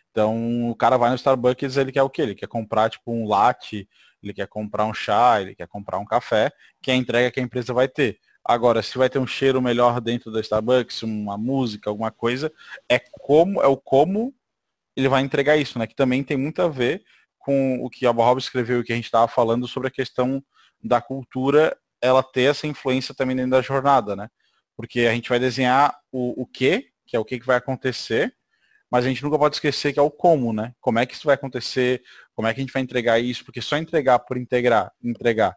Então, 0.10 0.70
o 0.70 0.76
cara 0.76 0.96
vai 0.96 1.10
no 1.10 1.18
Starbucks, 1.18 1.76
ele 1.76 1.92
quer 1.92 2.02
o 2.02 2.10
quê? 2.10 2.22
Ele 2.22 2.34
quer 2.34 2.48
comprar, 2.48 2.90
tipo, 2.90 3.12
um 3.12 3.28
latte, 3.28 3.90
ele 4.24 4.34
quer 4.34 4.48
comprar 4.48 4.86
um 4.86 4.94
chá, 4.94 5.42
ele 5.42 5.54
quer 5.54 5.68
comprar 5.68 6.00
um 6.00 6.06
café, 6.06 6.50
que 6.82 6.90
é 6.90 6.94
a 6.94 6.98
entrega 6.98 7.30
que 7.30 7.42
a 7.42 7.44
empresa 7.44 7.74
vai 7.74 7.90
ter. 7.90 8.18
Agora, 8.42 8.82
se 8.82 8.98
vai 8.98 9.10
ter 9.10 9.20
um 9.20 9.28
cheiro 9.28 9.62
melhor 9.62 10.00
dentro 10.00 10.32
da 10.32 10.40
Starbucks, 10.40 11.04
uma 11.04 11.38
música, 11.38 11.90
alguma 11.90 12.10
coisa, 12.10 12.50
é 12.88 12.98
como, 12.98 13.62
é 13.62 13.68
o 13.68 13.76
como 13.76 14.34
ele 14.96 15.10
vai 15.10 15.22
entregar 15.22 15.58
isso, 15.58 15.78
né? 15.78 15.86
Que 15.86 15.96
também 15.96 16.24
tem 16.24 16.38
muito 16.38 16.62
a 16.62 16.70
ver 16.70 17.04
com 17.38 17.84
o 17.84 17.90
que 17.90 18.08
a 18.08 18.14
Bob 18.14 18.40
escreveu 18.40 18.80
e 18.80 18.84
que 18.86 18.94
a 18.94 18.96
gente 18.96 19.06
estava 19.06 19.28
falando 19.28 19.68
sobre 19.68 19.90
a 19.90 19.92
questão 19.92 20.42
da 20.84 21.02
cultura 21.02 21.78
ela 22.02 22.22
ter 22.22 22.44
essa 22.44 22.68
influência 22.68 23.14
também 23.14 23.36
dentro 23.36 23.52
da 23.52 23.62
jornada, 23.62 24.16
né? 24.16 24.30
Porque 24.76 25.02
a 25.02 25.14
gente 25.14 25.30
vai 25.30 25.40
desenhar 25.40 25.98
o, 26.12 26.42
o 26.42 26.46
que, 26.46 26.90
que 27.06 27.16
é 27.16 27.20
o 27.20 27.26
que, 27.26 27.40
que 27.40 27.46
vai 27.46 27.58
acontecer, 27.58 28.34
mas 28.90 29.06
a 29.06 29.10
gente 29.10 29.24
nunca 29.24 29.38
pode 29.38 29.56
esquecer 29.56 29.94
que 29.94 30.00
é 30.00 30.02
o 30.02 30.12
como, 30.12 30.54
né? 30.54 30.74
Como 30.80 31.00
é 31.00 31.06
que 31.06 31.16
isso 31.16 31.26
vai 31.26 31.36
acontecer, 31.36 32.04
como 32.36 32.48
é 32.48 32.54
que 32.54 32.60
a 32.60 32.64
gente 32.64 32.74
vai 32.74 32.82
entregar 32.82 33.20
isso, 33.20 33.44
porque 33.44 33.62
só 33.62 33.78
entregar 33.78 34.20
por 34.20 34.38
integrar, 34.38 34.92
entregar, 35.04 35.56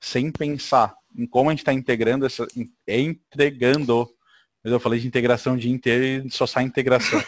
sem 0.00 0.30
pensar 0.30 0.94
em 1.16 1.26
como 1.26 1.50
a 1.50 1.52
gente 1.52 1.60
está 1.60 1.72
integrando 1.72 2.24
essa. 2.24 2.46
entregando. 2.86 4.08
Eu 4.62 4.78
falei 4.78 5.00
de 5.00 5.06
integração 5.06 5.56
de 5.56 5.70
inteiro 5.70 6.26
e 6.26 6.30
só 6.30 6.46
sai 6.46 6.64
integração. 6.64 7.20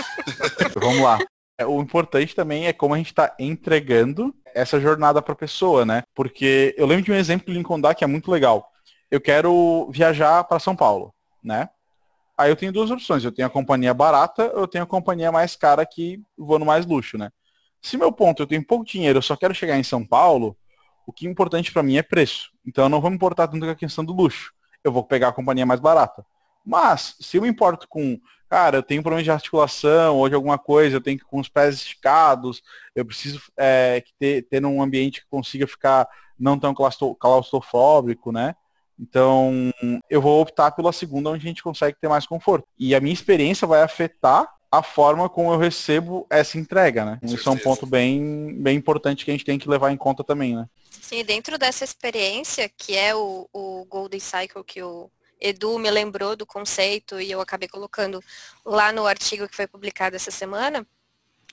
Vamos 0.74 1.02
lá. 1.02 1.18
É, 1.58 1.66
o 1.66 1.80
importante 1.80 2.34
também 2.34 2.66
é 2.66 2.72
como 2.72 2.94
a 2.94 2.96
gente 2.96 3.08
está 3.08 3.34
entregando 3.38 4.34
essa 4.54 4.80
jornada 4.80 5.20
para 5.22 5.32
a 5.32 5.36
pessoa, 5.36 5.84
né? 5.84 6.02
Porque 6.14 6.74
eu 6.76 6.86
lembro 6.86 7.04
de 7.04 7.12
um 7.12 7.16
exemplo 7.16 7.46
do 7.46 7.52
Lincoln 7.52 7.80
Dá 7.80 7.94
que 7.94 8.04
é 8.04 8.06
muito 8.06 8.30
legal. 8.30 8.70
Eu 9.10 9.20
quero 9.20 9.88
viajar 9.90 10.44
para 10.44 10.58
São 10.58 10.76
Paulo, 10.76 11.14
né? 11.42 11.68
Aí 12.36 12.50
eu 12.50 12.56
tenho 12.56 12.72
duas 12.72 12.90
opções. 12.90 13.24
Eu 13.24 13.32
tenho 13.32 13.46
a 13.46 13.50
companhia 13.50 13.92
barata, 13.92 14.44
eu 14.54 14.66
tenho 14.66 14.84
a 14.84 14.86
companhia 14.86 15.30
mais 15.30 15.56
cara 15.56 15.84
que 15.84 16.22
vou 16.38 16.58
no 16.58 16.64
mais 16.64 16.86
luxo, 16.86 17.18
né? 17.18 17.30
Se 17.82 17.96
meu 17.96 18.12
ponto 18.12 18.42
eu 18.42 18.46
tenho 18.46 18.64
pouco 18.64 18.84
dinheiro, 18.84 19.18
eu 19.18 19.22
só 19.22 19.36
quero 19.36 19.54
chegar 19.54 19.78
em 19.78 19.82
São 19.82 20.04
Paulo, 20.06 20.56
o 21.06 21.12
que 21.12 21.26
é 21.26 21.30
importante 21.30 21.72
para 21.72 21.82
mim 21.82 21.96
é 21.96 22.02
preço. 22.02 22.50
Então 22.66 22.84
eu 22.84 22.88
não 22.88 23.00
vou 23.00 23.10
me 23.10 23.16
importar 23.16 23.48
tanto 23.48 23.64
com 23.64 23.72
a 23.72 23.74
questão 23.74 24.04
do 24.04 24.12
luxo. 24.12 24.52
Eu 24.82 24.92
vou 24.92 25.04
pegar 25.04 25.28
a 25.28 25.32
companhia 25.32 25.66
mais 25.66 25.80
barata. 25.80 26.24
Mas, 26.64 27.16
se 27.20 27.36
eu 27.36 27.42
me 27.42 27.48
importo 27.48 27.88
com 27.88 28.18
cara, 28.50 28.78
eu 28.78 28.82
tenho 28.82 29.00
problema 29.00 29.22
de 29.22 29.30
articulação 29.30 30.16
ou 30.16 30.28
de 30.28 30.34
alguma 30.34 30.58
coisa, 30.58 30.96
eu 30.96 31.00
tenho 31.00 31.16
que 31.16 31.24
com 31.24 31.38
os 31.38 31.48
pés 31.48 31.76
esticados, 31.76 32.60
eu 32.96 33.06
preciso 33.06 33.40
é, 33.56 34.02
ter, 34.18 34.42
ter 34.42 34.66
um 34.66 34.82
ambiente 34.82 35.20
que 35.20 35.26
consiga 35.30 35.68
ficar 35.68 36.08
não 36.36 36.58
tão 36.58 36.74
claustrofóbico, 36.74 38.32
né? 38.32 38.56
Então, 38.98 39.72
eu 40.10 40.20
vou 40.20 40.42
optar 40.42 40.72
pela 40.72 40.92
segunda, 40.92 41.30
onde 41.30 41.46
a 41.46 41.48
gente 41.48 41.62
consegue 41.62 41.96
ter 41.98 42.08
mais 42.08 42.26
conforto. 42.26 42.66
E 42.78 42.94
a 42.94 43.00
minha 43.00 43.14
experiência 43.14 43.66
vai 43.66 43.82
afetar 43.82 44.46
a 44.70 44.82
forma 44.82 45.28
como 45.28 45.52
eu 45.52 45.58
recebo 45.58 46.26
essa 46.28 46.58
entrega, 46.58 47.04
né? 47.04 47.18
Isso 47.22 47.48
é 47.48 47.52
um 47.52 47.58
ponto 47.58 47.86
bem, 47.86 48.54
bem 48.58 48.76
importante 48.76 49.24
que 49.24 49.30
a 49.30 49.34
gente 49.34 49.44
tem 49.44 49.58
que 49.58 49.68
levar 49.68 49.92
em 49.92 49.96
conta 49.96 50.24
também, 50.24 50.56
né? 50.56 50.66
Sim, 50.90 51.24
dentro 51.24 51.56
dessa 51.56 51.84
experiência, 51.84 52.68
que 52.68 52.96
é 52.96 53.14
o, 53.14 53.48
o 53.52 53.86
Golden 53.88 54.20
Cycle 54.20 54.64
que 54.64 54.82
o 54.82 55.10
Edu 55.40 55.78
me 55.78 55.90
lembrou 55.90 56.36
do 56.36 56.46
conceito 56.46 57.20
e 57.20 57.30
eu 57.30 57.40
acabei 57.40 57.68
colocando 57.68 58.22
lá 58.64 58.92
no 58.92 59.06
artigo 59.06 59.48
que 59.48 59.56
foi 59.56 59.66
publicado 59.66 60.16
essa 60.16 60.30
semana, 60.30 60.86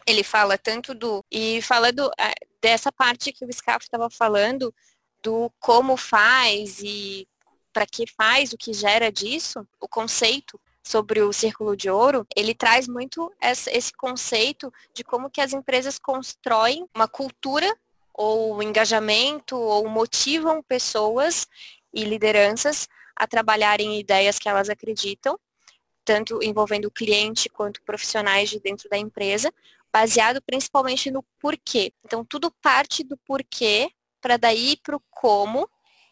ele 0.05 0.23
fala 0.23 0.57
tanto 0.57 0.93
do. 0.93 1.23
E 1.31 1.61
fala 1.61 1.91
do, 1.91 2.09
é, 2.17 2.33
dessa 2.61 2.91
parte 2.91 3.31
que 3.31 3.45
o 3.45 3.53
Scaf 3.53 3.85
estava 3.85 4.09
falando, 4.09 4.73
do 5.21 5.51
como 5.59 5.97
faz 5.97 6.79
e 6.79 7.27
para 7.73 7.85
que 7.85 8.05
faz, 8.07 8.53
o 8.53 8.57
que 8.57 8.73
gera 8.73 9.11
disso, 9.11 9.67
o 9.79 9.87
conceito 9.87 10.59
sobre 10.83 11.21
o 11.21 11.33
círculo 11.33 11.75
de 11.75 11.89
ouro, 11.89 12.25
ele 12.35 12.55
traz 12.55 12.87
muito 12.87 13.31
esse 13.41 13.91
conceito 13.93 14.73
de 14.93 15.03
como 15.03 15.29
que 15.29 15.41
as 15.41 15.51
empresas 15.51 15.99
constroem 15.99 16.87
uma 16.95 17.07
cultura 17.07 17.71
ou 18.13 18.63
engajamento 18.63 19.57
ou 19.57 19.87
motivam 19.89 20.63
pessoas 20.63 21.45
e 21.93 22.03
lideranças 22.03 22.87
a 23.17 23.27
trabalhar 23.27 23.81
em 23.81 23.99
ideias 23.99 24.37
que 24.37 24.47
elas 24.47 24.69
acreditam, 24.69 25.39
tanto 26.05 26.39
envolvendo 26.41 26.85
o 26.85 26.91
cliente 26.91 27.49
quanto 27.49 27.81
profissionais 27.81 28.49
de 28.49 28.59
dentro 28.59 28.87
da 28.89 28.97
empresa, 28.97 29.51
baseado 29.91 30.41
principalmente 30.41 31.09
no 31.09 31.23
porquê. 31.39 31.91
Então, 32.05 32.23
tudo 32.23 32.51
parte 32.61 33.03
do 33.03 33.17
porquê 33.17 33.91
para 34.21 34.37
daí 34.37 34.77
para 34.77 34.95
o 34.95 35.01
como 35.09 35.69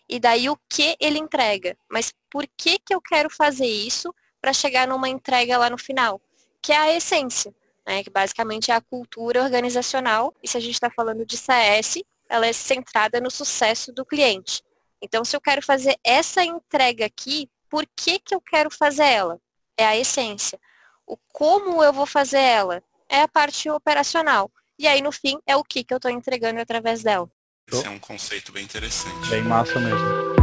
e 0.08 0.20
daí 0.20 0.50
o 0.50 0.58
que 0.70 0.96
ele 1.00 1.20
entrega. 1.20 1.78
Mas 1.90 2.14
por 2.30 2.48
que, 2.58 2.80
que 2.80 2.94
eu 2.94 3.02
quero 3.02 3.30
fazer 3.30 3.68
isso 3.68 4.14
para 4.42 4.54
chegar 4.54 4.88
numa 4.88 5.10
entrega 5.10 5.58
lá 5.58 5.70
no 5.70 5.78
final? 5.78 6.22
Que 6.62 6.72
é 6.72 6.78
a 6.78 6.96
essência, 6.96 7.54
né? 7.86 8.04
que 8.04 8.10
basicamente 8.10 8.72
é 8.72 8.76
a 8.76 8.82
cultura 8.82 9.44
organizacional. 9.44 10.34
E 10.42 10.48
se 10.48 10.58
a 10.58 10.60
gente 10.60 10.74
está 10.74 10.90
falando 10.90 11.26
de 11.26 11.38
CS, 11.38 12.04
ela 12.30 12.48
é 12.48 12.54
centrada 12.54 13.20
no 13.20 13.30
sucesso 13.30 13.92
do 13.94 14.06
cliente. 14.06 14.64
Então, 15.06 15.24
se 15.24 15.36
eu 15.36 15.40
quero 15.40 15.62
fazer 15.62 15.96
essa 16.04 16.44
entrega 16.44 17.06
aqui, 17.06 17.48
por 17.70 17.86
que, 17.96 18.18
que 18.18 18.34
eu 18.34 18.42
quero 18.42 18.72
fazer 18.72 19.04
ela? 19.04 19.40
É 19.78 19.86
a 19.86 19.96
essência. 19.96 20.60
O 21.06 21.16
como 21.32 21.84
eu 21.84 21.94
vou 21.94 22.08
fazer 22.08 22.40
ela 22.40 22.82
é 23.08 23.22
a 23.22 23.28
parte 23.28 23.70
operacional. 23.70 24.50
E 24.80 24.88
aí, 24.88 25.04
no 25.04 25.12
fim, 25.12 25.38
é 25.46 25.56
o 25.56 25.64
que, 25.64 25.84
que 25.84 25.94
eu 25.94 25.98
estou 25.98 26.10
entregando 26.10 26.60
através 26.60 27.04
dela. 27.04 27.30
Esse 27.72 27.86
é 27.86 27.90
um 27.92 28.00
conceito 28.00 28.52
bem 28.52 28.64
interessante. 28.64 29.30
Bem 29.30 29.44
massa 29.44 29.80
mesmo. 29.80 30.36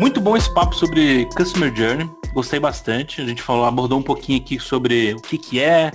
Muito 0.00 0.18
bom 0.18 0.34
esse 0.34 0.52
papo 0.54 0.74
sobre 0.74 1.26
Customer 1.36 1.76
Journey. 1.76 2.10
Gostei 2.32 2.58
bastante. 2.58 3.20
A 3.20 3.26
gente 3.26 3.42
falou, 3.42 3.66
abordou 3.66 3.98
um 3.98 4.02
pouquinho 4.02 4.40
aqui 4.40 4.58
sobre 4.58 5.12
o 5.12 5.20
que, 5.20 5.36
que 5.36 5.60
é, 5.60 5.92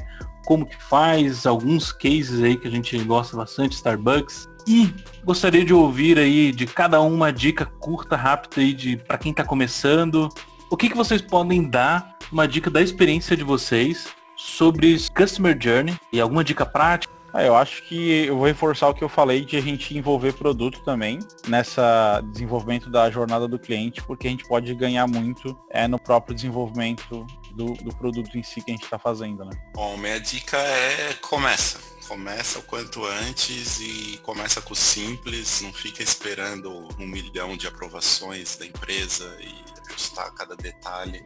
como 0.48 0.66
que 0.66 0.82
faz, 0.82 1.46
alguns 1.46 1.92
cases 1.92 2.42
aí 2.42 2.56
que 2.56 2.70
a 2.70 2.72
gente 2.72 2.98
gosta 3.00 3.36
bastante, 3.36 3.74
Starbucks. 3.74 4.48
E 4.66 4.94
gostaria 5.26 5.66
de 5.66 5.74
ouvir 5.74 6.18
aí 6.18 6.54
de 6.54 6.66
cada 6.66 7.02
um 7.02 7.14
uma 7.14 7.34
dica 7.34 7.66
curta, 7.66 8.16
rápida 8.16 8.62
aí 8.62 8.72
de 8.74 8.96
para 8.96 9.18
quem 9.18 9.32
está 9.32 9.44
começando. 9.44 10.30
O 10.72 10.78
que, 10.78 10.88
que 10.88 10.96
vocês 10.96 11.22
podem 11.22 11.70
dar, 11.70 12.18
uma 12.32 12.48
dica 12.48 12.70
da 12.70 12.82
experiência 12.82 13.36
de 13.36 13.44
vocês 13.44 14.08
sobre 14.38 14.98
Customer 15.14 15.58
Journey 15.60 15.98
e 16.14 16.22
alguma 16.22 16.46
dica 16.46 16.66
prática. 16.66 17.14
Ah, 17.34 17.44
eu 17.44 17.56
acho 17.56 17.84
que 17.84 18.26
eu 18.26 18.38
vou 18.38 18.46
reforçar 18.46 18.88
o 18.88 18.94
que 18.94 19.04
eu 19.04 19.10
falei 19.10 19.44
de 19.44 19.58
a 19.58 19.62
gente 19.62 19.98
envolver 19.98 20.32
produto 20.34 20.82
também 20.86 21.20
nessa 21.48 22.22
desenvolvimento 22.32 22.90
da 22.90 23.12
jornada 23.12 23.50
do 23.50 23.60
cliente, 23.60 24.02
porque 24.02 24.28
a 24.28 24.32
gente 24.32 24.48
pode 24.48 24.74
ganhar 24.74 25.06
muito 25.08 25.58
é, 25.70 25.90
no 25.90 26.00
próprio 26.00 26.34
desenvolvimento 26.34 27.28
do, 27.58 27.74
do 27.74 27.94
produto 27.96 28.38
em 28.38 28.44
si 28.44 28.62
que 28.62 28.72
a 28.72 28.74
gente 28.74 28.84
está 28.84 29.00
fazendo, 29.00 29.44
né? 29.44 29.52
Bom, 29.74 29.98
minha 29.98 30.20
dica 30.20 30.58
é 30.58 31.14
começa 31.16 31.80
começa 32.08 32.60
o 32.60 32.64
quanto 32.64 33.06
antes 33.06 33.82
e 33.82 34.18
começa 34.24 34.62
com 34.62 34.72
o 34.72 34.76
simples, 34.76 35.60
não 35.60 35.74
fica 35.74 36.02
esperando 36.02 36.88
um 36.98 37.06
milhão 37.06 37.58
de 37.58 37.68
aprovações 37.68 38.56
da 38.56 38.66
empresa 38.66 39.38
e 39.42 39.54
ajustar 39.90 40.34
cada 40.34 40.56
detalhe. 40.56 41.22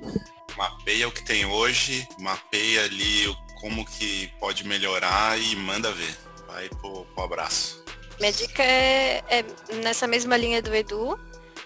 Mapeia 0.58 1.08
o 1.08 1.12
que 1.12 1.24
tem 1.24 1.46
hoje, 1.46 2.08
mapeia 2.18 2.86
ali 2.86 3.28
como 3.60 3.86
que 3.86 4.28
pode 4.40 4.66
melhorar 4.66 5.40
e 5.40 5.56
manda 5.56 5.92
ver. 5.92 6.18
Vai 6.48 6.68
pro, 6.70 7.06
pro 7.06 7.24
abraço. 7.26 7.84
Minha 8.20 8.34
dica 8.34 8.64
é, 8.64 9.24
é 9.30 9.46
nessa 9.84 10.08
mesma 10.08 10.36
linha 10.36 10.64
do 10.64 10.74
Edu, 10.74 11.18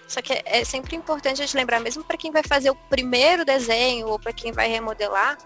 só 0.06 0.22
que 0.22 0.40
é 0.44 0.64
sempre 0.64 0.94
importante 0.94 1.42
a 1.42 1.46
gente 1.46 1.56
lembrar, 1.56 1.80
mesmo 1.80 2.04
para 2.04 2.16
quem 2.16 2.30
vai 2.30 2.42
fazer 2.42 2.70
o 2.70 2.74
primeiro 2.74 3.44
desenho 3.44 4.06
ou 4.06 4.18
para 4.18 4.32
quem 4.32 4.52
vai 4.52 4.68
remodelar, 4.68 5.36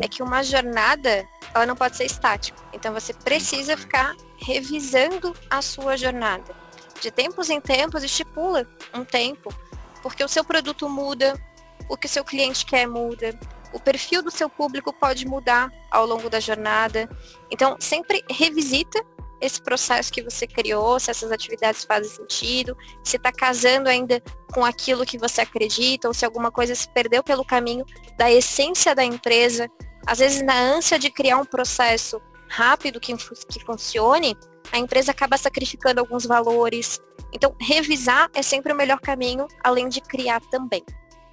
é 0.00 0.08
que 0.08 0.22
uma 0.22 0.42
jornada 0.42 1.26
ela 1.54 1.66
não 1.66 1.76
pode 1.76 1.96
ser 1.96 2.04
estática. 2.04 2.60
Então 2.72 2.92
você 2.92 3.12
precisa 3.12 3.76
ficar 3.76 4.16
revisando 4.38 5.34
a 5.48 5.62
sua 5.62 5.96
jornada. 5.96 6.54
De 7.00 7.10
tempos 7.10 7.48
em 7.48 7.60
tempos, 7.60 8.02
estipula 8.02 8.66
um 8.92 9.04
tempo, 9.04 9.54
porque 10.02 10.24
o 10.24 10.28
seu 10.28 10.44
produto 10.44 10.88
muda, 10.88 11.40
o 11.88 11.96
que 11.96 12.06
o 12.06 12.10
seu 12.10 12.24
cliente 12.24 12.66
quer 12.66 12.88
muda, 12.88 13.38
o 13.72 13.78
perfil 13.78 14.22
do 14.22 14.30
seu 14.30 14.48
público 14.48 14.92
pode 14.92 15.26
mudar 15.26 15.70
ao 15.90 16.06
longo 16.06 16.28
da 16.28 16.40
jornada. 16.40 17.08
Então, 17.50 17.76
sempre 17.78 18.24
revisita 18.28 19.00
esse 19.40 19.60
processo 19.60 20.12
que 20.12 20.22
você 20.22 20.46
criou, 20.46 20.98
se 20.98 21.10
essas 21.10 21.30
atividades 21.30 21.84
fazem 21.84 22.10
sentido, 22.10 22.76
se 23.04 23.16
está 23.16 23.32
casando 23.32 23.88
ainda 23.88 24.22
com 24.52 24.64
aquilo 24.64 25.06
que 25.06 25.18
você 25.18 25.42
acredita, 25.42 26.08
ou 26.08 26.14
se 26.14 26.24
alguma 26.24 26.50
coisa 26.50 26.74
se 26.74 26.88
perdeu 26.88 27.22
pelo 27.22 27.44
caminho 27.44 27.84
da 28.16 28.30
essência 28.30 28.94
da 28.94 29.04
empresa. 29.04 29.70
Às 30.06 30.18
vezes, 30.18 30.42
na 30.42 30.58
ânsia 30.58 30.98
de 30.98 31.10
criar 31.10 31.38
um 31.38 31.44
processo 31.44 32.20
rápido 32.48 32.98
que, 32.98 33.14
que 33.16 33.64
funcione, 33.64 34.36
a 34.72 34.78
empresa 34.78 35.12
acaba 35.12 35.36
sacrificando 35.36 36.00
alguns 36.00 36.24
valores. 36.24 37.00
Então, 37.32 37.54
revisar 37.60 38.30
é 38.34 38.42
sempre 38.42 38.72
o 38.72 38.76
melhor 38.76 39.00
caminho, 39.00 39.46
além 39.62 39.88
de 39.88 40.00
criar 40.00 40.40
também. 40.50 40.82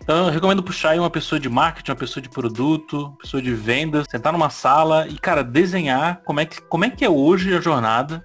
Então 0.06 0.28
eu 0.28 0.32
recomendo 0.32 0.62
puxar 0.62 0.92
aí 0.92 1.00
uma 1.00 1.10
pessoa 1.10 1.40
de 1.40 1.50
marketing, 1.50 1.90
uma 1.90 1.98
pessoa 1.98 2.22
de 2.22 2.30
produto, 2.30 3.08
uma 3.08 3.18
pessoa 3.18 3.42
de 3.42 3.52
vendas, 3.56 4.06
sentar 4.08 4.32
numa 4.32 4.52
sala 4.52 5.08
e, 5.08 5.18
cara, 5.18 5.44
desenhar 5.44 6.22
como 6.24 6.40
é 6.40 6.46
que, 6.46 6.62
como 6.62 6.86
é, 6.86 6.92
que 6.92 7.04
é 7.04 7.10
hoje 7.10 7.56
a 7.56 7.60
jornada, 7.60 8.22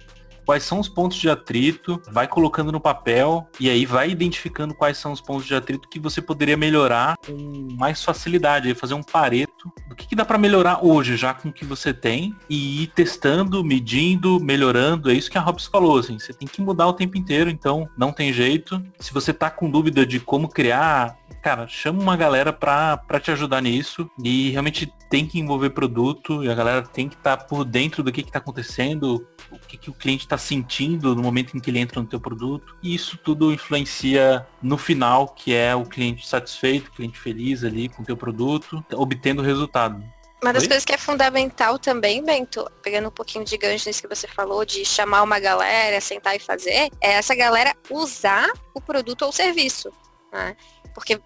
quais 0.51 0.63
são 0.63 0.81
os 0.81 0.89
pontos 0.89 1.17
de 1.17 1.29
atrito, 1.29 2.01
vai 2.11 2.27
colocando 2.27 2.73
no 2.73 2.79
papel 2.81 3.47
e 3.57 3.69
aí 3.69 3.85
vai 3.85 4.09
identificando 4.09 4.75
quais 4.75 4.97
são 4.97 5.13
os 5.13 5.21
pontos 5.21 5.45
de 5.45 5.55
atrito 5.55 5.87
que 5.87 5.97
você 5.97 6.21
poderia 6.21 6.57
melhorar 6.57 7.15
com 7.25 7.69
mais 7.77 8.03
facilidade, 8.03 8.67
aí 8.67 8.75
fazer 8.75 8.93
um 8.93 9.01
pareto 9.01 9.71
do 9.87 9.95
que, 9.95 10.07
que 10.07 10.13
dá 10.13 10.25
para 10.25 10.37
melhorar 10.37 10.83
hoje 10.85 11.15
já 11.15 11.33
com 11.33 11.47
o 11.47 11.53
que 11.53 11.63
você 11.63 11.93
tem 11.93 12.35
e 12.49 12.83
ir 12.83 12.87
testando, 12.87 13.63
medindo, 13.63 14.41
melhorando. 14.41 15.09
É 15.09 15.13
isso 15.13 15.31
que 15.31 15.37
a 15.37 15.41
Robs 15.41 15.67
falou, 15.67 15.99
assim, 15.99 16.19
você 16.19 16.33
tem 16.33 16.45
que 16.45 16.61
mudar 16.61 16.87
o 16.87 16.93
tempo 16.93 17.17
inteiro, 17.17 17.49
então 17.49 17.87
não 17.97 18.11
tem 18.11 18.33
jeito. 18.33 18.83
Se 18.99 19.13
você 19.13 19.31
tá 19.31 19.49
com 19.49 19.69
dúvida 19.69 20.05
de 20.05 20.19
como 20.19 20.49
criar 20.49 21.17
cara, 21.41 21.67
chama 21.67 22.01
uma 22.01 22.15
galera 22.15 22.53
pra 22.53 23.19
te 23.19 23.31
ajudar 23.31 23.61
nisso 23.61 24.09
e 24.23 24.51
realmente 24.51 24.91
tem 25.09 25.25
que 25.25 25.39
envolver 25.39 25.71
produto 25.71 26.43
e 26.43 26.49
a 26.49 26.55
galera 26.55 26.83
tem 26.83 27.09
que 27.09 27.15
estar 27.15 27.35
tá 27.35 27.43
por 27.43 27.65
dentro 27.65 28.03
do 28.03 28.11
que 28.11 28.21
está 28.21 28.39
acontecendo, 28.39 29.15
o 29.15 29.30
que, 29.71 29.77
que 29.77 29.89
o 29.89 29.93
cliente 29.93 30.25
está 30.25 30.37
sentindo 30.37 31.15
no 31.15 31.21
momento 31.21 31.55
em 31.55 31.59
que 31.59 31.69
ele 31.69 31.79
entra 31.79 32.01
no 32.01 32.07
teu 32.07 32.19
produto. 32.19 32.75
E 32.81 32.93
isso 32.93 33.17
tudo 33.17 33.53
influencia 33.53 34.45
no 34.61 34.77
final, 34.77 35.29
que 35.29 35.53
é 35.53 35.73
o 35.73 35.85
cliente 35.85 36.27
satisfeito, 36.27 36.87
o 36.87 36.91
cliente 36.91 37.17
feliz 37.17 37.63
ali 37.63 37.87
com 37.87 38.03
o 38.03 38.05
teu 38.05 38.17
produto, 38.17 38.83
obtendo 38.93 39.41
resultado. 39.41 40.03
Uma 40.43 40.51
das 40.51 40.63
Oi? 40.63 40.69
coisas 40.69 40.83
que 40.83 40.93
é 40.93 40.97
fundamental 40.97 41.77
também, 41.77 42.23
Bento, 42.23 42.67
pegando 42.81 43.07
um 43.07 43.11
pouquinho 43.11 43.45
de 43.45 43.55
gancho 43.57 43.87
nisso 43.87 44.01
que 44.01 44.07
você 44.07 44.27
falou, 44.27 44.65
de 44.65 44.83
chamar 44.83 45.21
uma 45.21 45.39
galera, 45.39 46.01
sentar 46.01 46.35
e 46.35 46.39
fazer, 46.39 46.89
é 46.99 47.11
essa 47.11 47.35
galera 47.35 47.75
usar 47.89 48.51
o 48.73 48.81
produto 48.81 49.21
ou 49.21 49.31
serviço. 49.31 49.91
Né? 50.33 50.55
Porque 50.95 51.21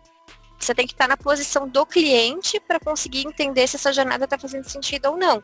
você 0.60 0.76
tem 0.76 0.86
que 0.86 0.94
estar 0.94 1.08
na 1.08 1.16
posição 1.16 1.68
do 1.68 1.86
cliente 1.86 2.60
para 2.60 2.80
conseguir 2.80 3.26
entender 3.26 3.68
se 3.68 3.78
essa 3.78 3.94
jornada 3.94 4.26
está 4.26 4.38
fazendo 4.38 4.70
sentido 4.70 5.06
ou 5.06 5.18
não. 5.18 5.42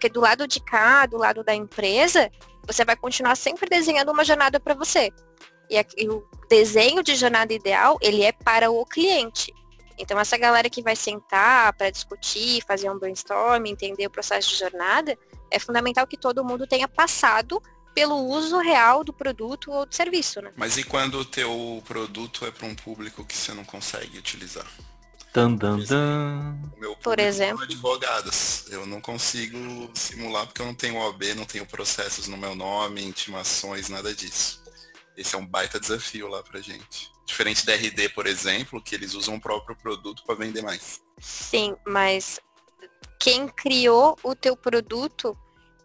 Porque 0.00 0.08
do 0.08 0.20
lado 0.20 0.48
de 0.48 0.60
cá, 0.60 1.04
do 1.04 1.18
lado 1.18 1.44
da 1.44 1.54
empresa, 1.54 2.30
você 2.66 2.86
vai 2.86 2.96
continuar 2.96 3.36
sempre 3.36 3.68
desenhando 3.68 4.10
uma 4.10 4.24
jornada 4.24 4.58
para 4.58 4.72
você. 4.72 5.12
E, 5.68 5.76
e 5.98 6.08
o 6.08 6.26
desenho 6.48 7.02
de 7.02 7.14
jornada 7.14 7.52
ideal, 7.52 7.98
ele 8.00 8.22
é 8.22 8.32
para 8.32 8.70
o 8.70 8.86
cliente. 8.86 9.52
Então, 9.98 10.18
essa 10.18 10.38
galera 10.38 10.70
que 10.70 10.82
vai 10.82 10.96
sentar 10.96 11.74
para 11.74 11.90
discutir, 11.90 12.64
fazer 12.66 12.90
um 12.90 12.98
brainstorm, 12.98 13.66
entender 13.66 14.06
o 14.06 14.10
processo 14.10 14.48
de 14.48 14.56
jornada, 14.56 15.18
é 15.50 15.58
fundamental 15.58 16.06
que 16.06 16.16
todo 16.16 16.42
mundo 16.42 16.66
tenha 16.66 16.88
passado 16.88 17.62
pelo 17.94 18.16
uso 18.16 18.56
real 18.56 19.04
do 19.04 19.12
produto 19.12 19.70
ou 19.70 19.84
do 19.84 19.94
serviço, 19.94 20.40
né? 20.40 20.50
Mas 20.56 20.78
e 20.78 20.82
quando 20.84 21.18
o 21.18 21.24
teu 21.26 21.82
produto 21.84 22.46
é 22.46 22.50
para 22.50 22.66
um 22.66 22.74
público 22.74 23.22
que 23.22 23.36
você 23.36 23.52
não 23.52 23.64
consegue 23.64 24.16
utilizar? 24.16 24.66
Dan, 25.32 25.54
dan, 25.54 25.78
dan. 25.84 26.60
Meu 26.76 26.96
Por 26.96 27.20
exemplo, 27.20 27.62
advogados. 27.62 28.64
Eu 28.68 28.84
não 28.84 29.00
consigo 29.00 29.56
simular 29.94 30.46
porque 30.46 30.60
eu 30.60 30.66
não 30.66 30.74
tenho 30.74 30.96
OAB, 30.96 31.34
não 31.36 31.44
tenho 31.44 31.64
processos 31.64 32.26
no 32.26 32.36
meu 32.36 32.54
nome, 32.54 33.04
intimações, 33.04 33.88
nada 33.88 34.12
disso. 34.12 34.60
Esse 35.16 35.36
é 35.36 35.38
um 35.38 35.46
baita 35.46 35.78
desafio 35.78 36.26
lá 36.26 36.42
pra 36.42 36.60
gente. 36.60 37.12
Diferente 37.24 37.64
da 37.64 37.74
RD, 37.74 38.08
por 38.08 38.26
exemplo, 38.26 38.82
que 38.82 38.94
eles 38.94 39.14
usam 39.14 39.36
o 39.36 39.40
próprio 39.40 39.76
produto 39.76 40.24
para 40.24 40.34
vender 40.34 40.62
mais. 40.62 41.00
Sim, 41.20 41.76
mas 41.86 42.40
quem 43.20 43.46
criou 43.46 44.18
o 44.24 44.34
teu 44.34 44.56
produto, 44.56 45.36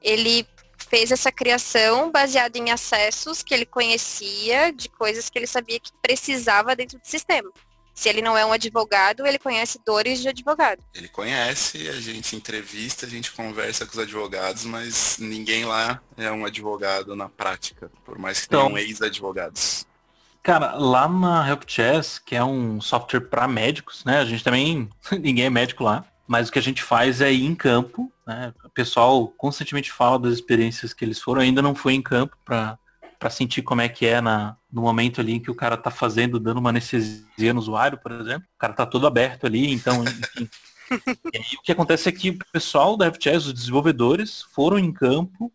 ele 0.02 0.48
fez 0.89 1.12
essa 1.12 1.32
criação 1.32 2.12
baseada 2.12 2.58
em 2.58 2.72
acessos 2.72 3.43
que 3.43 3.54
ele 3.54 3.66
conhecia, 3.66 4.72
de 4.72 4.89
coisas 4.89 5.30
que 5.30 5.38
ele 5.38 5.48
sabia 5.48 5.80
que 5.80 5.91
precisava 6.02 6.76
dentro 6.76 6.98
do 6.98 7.06
sistema. 7.06 7.52
Se 7.96 8.10
ele 8.10 8.22
não 8.22 8.38
é 8.38 8.46
um 8.46 8.52
advogado, 8.52 9.26
ele 9.26 9.39
conhece 9.39 9.80
dores 9.86 10.22
de 10.22 10.28
advogado. 10.28 10.84
Ele 10.93 11.08
conhece, 11.08 11.88
a 11.88 12.00
gente 12.02 12.36
entrevista, 12.36 13.06
a 13.06 13.10
gente 13.10 13.32
conversa 13.32 13.86
com 13.86 13.93
os 13.93 14.00
advogados, 14.00 14.66
mas 14.66 15.18
ninguém 15.18 15.64
lá 15.64 16.02
é 16.18 16.30
um 16.30 16.46
advogado 16.46 17.16
na 17.16 17.30
prática, 17.30 17.89
por 18.04 18.20
mais 18.20 18.41
que 18.41 18.48
então, 18.48 18.68
tenham 18.68 18.78
ex-advogados. 18.78 19.88
Cara, 20.43 20.76
lá 20.76 21.08
na 21.08 21.48
HelpChess, 21.48 22.20
que 22.20 22.36
é 22.36 22.43
um 22.43 22.82
software 22.82 23.22
para 23.22 23.48
médicos, 23.48 24.04
né? 24.04 24.20
A 24.20 24.26
gente 24.26 24.43
também, 24.43 24.89
ninguém 25.20 25.46
é 25.46 25.50
médico 25.50 25.86
lá, 25.86 26.06
mas 26.28 26.50
o 26.50 26.52
que 26.52 26.60
a 26.60 26.62
gente 26.62 26.84
faz 26.84 27.22
é 27.22 27.32
ir 27.32 27.46
em 27.46 27.56
campo, 27.56 28.12
né? 28.28 28.54
O 28.64 28.70
pessoal 28.70 29.26
constantemente 29.30 29.89
fala 29.89 30.20
das 30.20 30.34
experiências 30.34 30.93
que 30.93 31.06
eles 31.06 31.22
foram, 31.22 31.41
ainda 31.41 31.62
não 31.62 31.74
foi 31.74 31.93
em 31.93 32.02
campo 32.02 32.38
para 32.43 32.78
para 33.18 33.30
sentir 33.30 33.62
como 33.62 33.82
é 33.82 33.89
que 33.89 34.06
é 34.06 34.22
na, 34.22 34.56
no 34.76 34.82
momento 34.82 35.21
ali 35.21 35.36
em 35.36 35.39
que 35.39 35.49
o 35.49 35.55
cara 35.55 35.78
tá 35.78 35.89
fazendo, 35.89 36.38
dando 36.38 36.57
uma 36.57 36.69
anestesia 36.69 37.53
no 37.53 37.61
usuário, 37.61 37.97
por 37.97 38.11
exemplo. 38.11 38.45
O 38.55 38.59
cara 38.59 38.73
tá 38.73 38.86
todo 38.86 39.07
aberto 39.07 39.47
ali, 39.47 39.73
então, 39.73 40.03
enfim. 40.03 40.49
e 41.34 41.38
aí, 41.38 41.45
o 41.57 41.61
que 41.63 41.71
acontece 41.71 42.09
é 42.09 42.11
que 42.11 42.32
o 42.32 42.38
pessoal 42.51 42.97
da 42.97 43.09
FTS, 43.09 43.47
os 43.47 43.53
desenvolvedores, 43.53 44.43
foram 44.53 44.78
em 44.78 44.91
campo 44.91 45.49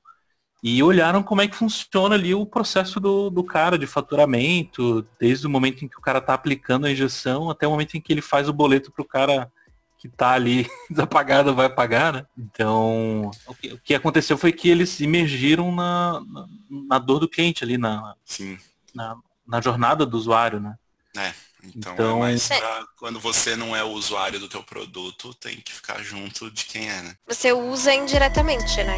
e 0.62 0.82
olharam 0.82 1.22
como 1.22 1.42
é 1.42 1.48
que 1.48 1.54
funciona 1.54 2.14
ali 2.14 2.34
o 2.34 2.46
processo 2.46 2.98
do, 2.98 3.28
do 3.28 3.44
cara 3.44 3.78
de 3.78 3.86
faturamento, 3.86 5.06
desde 5.18 5.46
o 5.46 5.50
momento 5.50 5.84
em 5.84 5.88
que 5.88 5.98
o 5.98 6.02
cara 6.02 6.20
tá 6.20 6.32
aplicando 6.32 6.86
a 6.86 6.90
injeção 6.90 7.50
até 7.50 7.68
o 7.68 7.70
momento 7.72 7.96
em 7.96 8.00
que 8.00 8.14
ele 8.14 8.22
faz 8.22 8.48
o 8.48 8.54
boleto 8.54 8.90
para 8.90 9.02
o 9.02 9.08
cara 9.08 9.52
que 9.98 10.08
tá 10.08 10.30
ali 10.30 10.66
desapagado 10.88 11.54
vai 11.54 11.68
pagar, 11.68 12.10
né? 12.10 12.26
Então, 12.38 13.30
o 13.46 13.54
que, 13.54 13.72
o 13.74 13.78
que, 13.78 13.94
aconteceu 13.94 14.38
foi 14.38 14.50
que 14.50 14.70
eles 14.70 14.98
emergiram 14.98 15.70
na, 15.70 16.22
na, 16.26 16.46
na 16.70 16.98
dor 16.98 17.18
do 17.18 17.28
cliente 17.28 17.62
ali, 17.62 17.76
na, 17.76 18.14
Sim. 18.24 18.56
Na, 18.94 19.16
na 19.46 19.60
jornada 19.60 20.04
do 20.04 20.16
usuário, 20.16 20.60
né? 20.60 20.76
É, 21.16 21.32
então, 21.64 21.92
então 21.92 22.16
é 22.18 22.20
mais 22.20 22.46
pra, 22.48 22.86
quando 22.96 23.18
você 23.18 23.56
não 23.56 23.74
é 23.74 23.82
o 23.82 23.88
usuário 23.88 24.38
do 24.38 24.48
teu 24.48 24.62
produto, 24.62 25.34
tem 25.34 25.56
que 25.60 25.72
ficar 25.72 26.02
junto 26.02 26.50
de 26.50 26.64
quem 26.64 26.88
é, 26.88 27.02
né? 27.02 27.16
Você 27.26 27.52
usa 27.52 27.92
indiretamente, 27.92 28.82
né? 28.82 28.96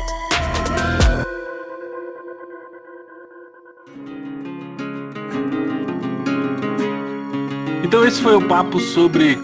Então 7.82 8.06
esse 8.06 8.22
foi 8.22 8.34
o 8.34 8.48
papo 8.48 8.80
sobre 8.80 9.36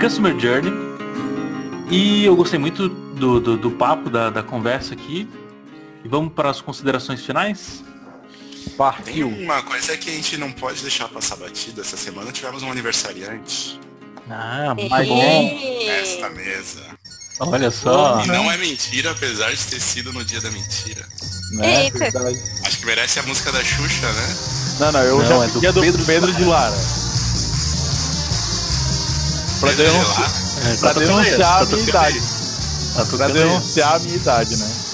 Customer 0.00 0.38
Journey. 0.38 0.72
E 1.90 2.24
eu 2.24 2.36
gostei 2.36 2.58
muito 2.58 2.88
do, 2.88 3.40
do, 3.40 3.56
do 3.56 3.70
papo, 3.72 4.08
da, 4.10 4.30
da 4.30 4.42
conversa 4.42 4.94
aqui. 4.94 5.28
E 6.04 6.08
vamos 6.08 6.32
para 6.32 6.50
as 6.50 6.60
considerações 6.60 7.24
finais? 7.24 7.82
Partiu. 8.76 9.30
Tem 9.30 9.44
uma 9.44 9.62
coisa 9.62 9.96
que 9.96 10.10
a 10.10 10.12
gente 10.12 10.36
não 10.36 10.52
pode 10.52 10.82
deixar 10.82 11.08
passar 11.08 11.36
batida. 11.36 11.80
Essa 11.80 11.96
semana 11.96 12.32
tivemos 12.32 12.62
um 12.62 12.70
aniversariante. 12.70 13.80
Ah, 14.30 14.74
muito 14.74 15.08
bom. 15.08 15.60
Nesta 15.86 16.28
mesa. 16.30 16.80
Olha 17.40 17.70
só. 17.70 18.22
E 18.24 18.26
não 18.26 18.50
é 18.50 18.56
mentira, 18.56 19.12
apesar 19.12 19.52
de 19.52 19.64
ter 19.66 19.80
sido 19.80 20.12
no 20.12 20.24
dia 20.24 20.40
da 20.40 20.50
mentira. 20.50 21.06
Né? 21.52 21.84
Eita. 21.84 21.98
Verdade. 21.98 22.38
Acho 22.66 22.78
que 22.78 22.86
merece 22.86 23.18
a 23.20 23.22
música 23.22 23.52
da 23.52 23.64
Xuxa, 23.64 24.12
né? 24.12 24.36
Não, 24.80 24.92
não, 24.92 25.00
eu 25.02 25.18
Não, 25.18 25.26
já 25.26 25.44
é 25.44 25.46
do 25.48 25.52
do 25.72 25.80
Pedro 25.80 26.04
Pedro, 26.04 26.32
de 26.32 26.44
Lara. 26.44 26.76
Pra 29.60 29.72
denunciar, 29.72 30.14
Gelar. 30.14 30.72
É, 30.72 30.76
pra 30.76 30.94
tá 30.94 31.00
denunciar 31.00 31.40
a 31.40 31.58
tá 31.58 31.66
minha 31.66 31.66
tocando 31.66 31.88
idade. 31.88 32.22
Tá 32.94 33.04
Pra 33.16 33.28
denunciar 33.28 33.94
a 33.94 33.98
minha 34.00 34.16
idade, 34.16 34.56
né? 34.56 34.87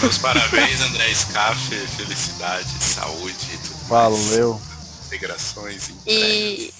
Meus 0.00 0.18
parabéns, 0.18 0.80
André 0.80 1.12
Scaff. 1.14 1.70
Felicidade, 1.96 2.68
saúde 2.80 3.34
e 3.52 3.58
tudo 3.58 3.88
mais. 3.90 4.28
Valeu. 4.28 4.60
Integrações 5.06 5.90
em 5.90 5.94
E, 6.06 6.72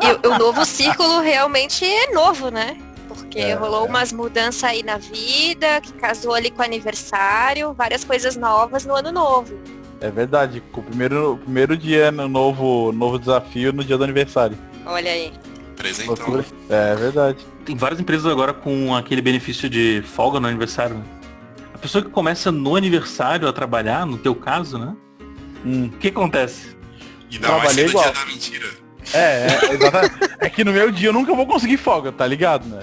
e 0.00 0.26
o 0.26 0.38
novo 0.38 0.64
círculo 0.64 1.20
realmente 1.20 1.84
é 1.84 2.12
novo, 2.12 2.50
né? 2.50 2.76
Porque 3.06 3.38
É, 3.38 3.54
rolou 3.54 3.86
é. 3.86 3.88
umas 3.88 4.12
mudanças 4.12 4.64
aí 4.64 4.82
na 4.82 4.96
vida, 4.96 5.80
que 5.80 5.92
casou 5.92 6.34
ali 6.34 6.50
com 6.50 6.62
o 6.62 6.64
aniversário, 6.64 7.72
várias 7.72 8.02
coisas 8.02 8.36
novas 8.36 8.84
no 8.84 8.94
ano 8.94 9.12
novo. 9.12 9.58
É 10.00 10.10
verdade. 10.10 10.62
O 10.72 10.82
primeiro, 10.82 11.34
o 11.34 11.38
primeiro 11.38 11.76
dia 11.76 12.10
no 12.10 12.28
novo, 12.28 12.92
novo 12.92 13.18
desafio 13.18 13.72
no 13.72 13.84
dia 13.84 13.96
do 13.96 14.04
aniversário. 14.04 14.58
Olha 14.84 15.10
aí. 15.10 15.32
Presentão. 15.76 16.14
Loucura. 16.14 16.44
É 16.68 16.94
verdade. 16.94 17.46
Tem 17.64 17.76
várias 17.76 18.00
empresas 18.00 18.26
agora 18.26 18.52
com 18.52 18.94
aquele 18.94 19.20
benefício 19.20 19.68
de 19.68 20.02
folga 20.06 20.40
no 20.40 20.48
aniversário. 20.48 21.02
A 21.76 21.78
pessoa 21.78 22.02
que 22.02 22.08
começa 22.10 22.50
no 22.50 22.74
aniversário 22.74 23.46
a 23.46 23.52
trabalhar, 23.52 24.06
no 24.06 24.16
teu 24.16 24.34
caso, 24.34 24.78
né? 24.78 24.96
Hum. 25.62 25.90
O 25.92 25.98
que 25.98 26.08
acontece? 26.08 26.74
E 27.30 27.36
vai 27.38 27.50
Trabalhei 27.50 27.84
igual. 27.84 28.02
dia 28.04 28.12
da 28.14 28.24
mentira. 28.24 28.66
É, 29.12 29.46
é, 29.46 29.74
exatamente. 29.74 30.14
é 30.40 30.48
que 30.48 30.64
no 30.64 30.72
meu 30.72 30.90
dia 30.90 31.10
eu 31.10 31.12
nunca 31.12 31.34
vou 31.34 31.46
conseguir 31.46 31.76
folga, 31.76 32.10
tá 32.10 32.26
ligado, 32.26 32.66
né? 32.66 32.82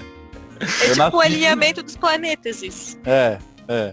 É 0.60 0.64
Eu 0.64 0.68
tipo 0.90 0.96
nasci- 0.96 1.16
o 1.16 1.20
alinhamento 1.20 1.82
dos 1.82 1.96
planetas 1.96 2.62
isso. 2.62 2.96
É, 3.04 3.38
é. 3.66 3.92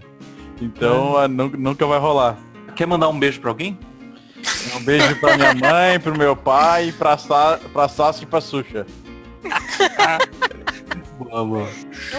Então 0.60 1.16
ah, 1.18 1.26
nu- 1.26 1.50
nunca 1.58 1.84
vai 1.84 1.98
rolar. 1.98 2.38
Quer 2.76 2.86
mandar 2.86 3.08
um 3.08 3.18
beijo 3.18 3.40
pra 3.40 3.50
alguém? 3.50 3.76
Um 4.76 4.84
beijo 4.84 5.16
pra 5.16 5.36
minha 5.36 5.52
mãe, 5.52 5.98
pro 5.98 6.16
meu 6.16 6.36
pai, 6.36 6.94
pra, 6.96 7.18
Sa 7.18 7.58
pra 7.72 7.88
Sassi 7.88 8.22
e 8.22 8.26
pra 8.26 8.40
Xuxa. 8.40 8.86
Boa, 11.18 11.44
boa. 11.44 11.68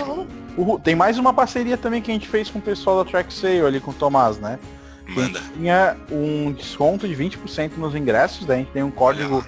Uhul. 0.02 0.28
Uhul. 0.58 0.80
Tem 0.80 0.96
mais 0.96 1.18
uma 1.18 1.34
parceria 1.34 1.78
também 1.78 2.02
que 2.02 2.12
a 2.12 2.14
gente 2.14 2.28
fez 2.28 2.50
com 2.50 2.60
o 2.60 2.62
pessoal 2.62 3.04
da 3.04 3.10
Track 3.10 3.34
Sale 3.34 3.62
ali 3.62 3.80
com 3.80 3.92
o 3.92 3.94
Tomás, 3.94 4.38
né? 4.38 4.60
Manda. 5.08 5.42
Tinha 5.56 5.98
um 6.12 6.52
desconto 6.52 7.08
de 7.08 7.16
20% 7.16 7.72
nos 7.78 7.96
ingressos, 7.96 8.46
daí 8.46 8.58
a 8.58 8.60
gente 8.60 8.72
tem 8.72 8.84
um 8.84 8.92
código 8.92 9.46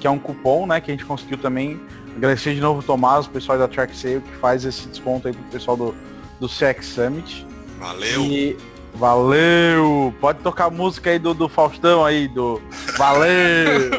que 0.00 0.06
é 0.06 0.10
um 0.10 0.18
cupom, 0.18 0.66
né? 0.66 0.80
Que 0.80 0.90
a 0.90 0.94
gente 0.94 1.04
conseguiu 1.04 1.38
também. 1.38 1.80
Agradecer 2.16 2.54
de 2.54 2.60
novo 2.60 2.80
o 2.80 2.82
Tomás, 2.82 3.26
o 3.26 3.30
pessoal 3.30 3.58
da 3.58 3.68
Track 3.68 3.94
Sale 3.94 4.22
que 4.22 4.36
faz 4.38 4.64
esse 4.64 4.88
desconto 4.88 5.28
aí 5.28 5.34
pro 5.34 5.42
pessoal 5.44 5.76
do, 5.76 5.94
do 6.40 6.48
CX 6.48 6.86
Summit. 6.86 7.46
Valeu. 7.78 8.22
E 8.22 8.56
valeu! 8.94 10.14
Pode 10.18 10.38
tocar 10.38 10.66
a 10.66 10.70
música 10.70 11.10
aí 11.10 11.18
do, 11.18 11.34
do 11.34 11.46
Faustão 11.46 12.04
aí, 12.04 12.26
do 12.26 12.60
Valeu! 12.96 13.90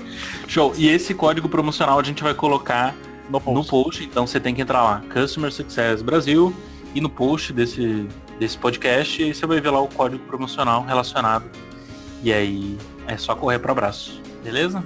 Show. 0.48 0.72
E 0.76 0.88
esse 0.88 1.12
código 1.12 1.48
promocional 1.48 1.98
a 1.98 2.02
gente 2.02 2.22
vai 2.22 2.32
colocar 2.32 2.94
No 3.28 3.38
no 3.38 3.64
post. 3.64 3.70
post, 3.70 4.04
então 4.04 4.26
você 4.26 4.38
tem 4.38 4.54
que 4.54 4.62
entrar 4.62 4.82
lá, 4.82 5.02
Customer 5.12 5.52
Success 5.52 6.02
Brasil, 6.02 6.54
e 6.94 7.00
no 7.00 7.08
post 7.10 7.52
desse, 7.52 8.08
desse 8.38 8.56
podcast, 8.56 9.20
e 9.20 9.26
aí 9.26 9.34
você 9.34 9.46
vai 9.46 9.60
ver 9.60 9.70
lá 9.70 9.80
o 9.80 9.88
código 9.88 10.24
promocional 10.26 10.84
relacionado. 10.84 11.44
E 12.22 12.32
aí 12.32 12.78
é 13.06 13.16
só 13.16 13.34
correr 13.34 13.58
para 13.58 13.72
abraço, 13.72 14.20
beleza? 14.42 14.84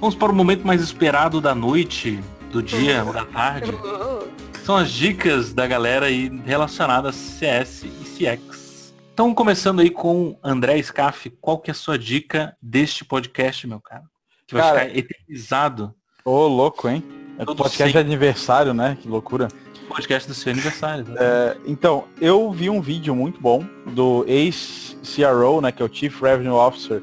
Vamos 0.00 0.14
para 0.14 0.32
o 0.32 0.34
momento 0.34 0.66
mais 0.66 0.80
esperado 0.82 1.40
da 1.40 1.54
noite, 1.54 2.20
do 2.50 2.62
dia 2.62 3.04
ou 3.04 3.12
da 3.12 3.24
tarde. 3.24 3.72
São 4.64 4.76
as 4.76 4.90
dicas 4.92 5.52
da 5.52 5.66
galera 5.66 6.06
aí 6.06 6.28
relacionadas 6.44 7.16
a 7.16 7.18
CS 7.18 7.84
e 7.84 7.88
CX. 7.88 8.94
Então, 9.12 9.34
começando 9.34 9.80
aí 9.80 9.90
com 9.90 10.38
André 10.42 10.80
Scaff, 10.82 11.30
qual 11.40 11.58
que 11.58 11.70
é 11.70 11.72
a 11.72 11.74
sua 11.74 11.98
dica 11.98 12.56
deste 12.62 13.04
podcast, 13.04 13.66
meu 13.66 13.80
cara? 13.80 14.04
Que 14.46 14.54
vai 14.54 14.62
Cara, 14.62 14.80
ficar 14.80 14.98
eternizado 14.98 15.94
Ô, 16.24 16.46
louco, 16.46 16.88
hein? 16.88 17.02
É 17.38 17.44
Todo 17.44 17.56
podcast 17.56 17.92
de 17.92 17.98
aniversário, 17.98 18.74
né? 18.74 18.96
Que 19.00 19.08
loucura. 19.08 19.48
podcast 19.88 20.28
do 20.28 20.34
seu 20.34 20.52
aniversário. 20.52 21.04
né? 21.04 21.16
É, 21.18 21.56
então, 21.66 22.04
eu 22.20 22.50
vi 22.52 22.68
um 22.68 22.80
vídeo 22.80 23.14
muito 23.14 23.40
bom 23.40 23.64
do 23.86 24.24
ex-CRO, 24.28 25.60
né? 25.60 25.72
Que 25.72 25.82
é 25.82 25.86
o 25.86 25.90
Chief 25.92 26.20
Revenue 26.20 26.52
Officer 26.52 27.02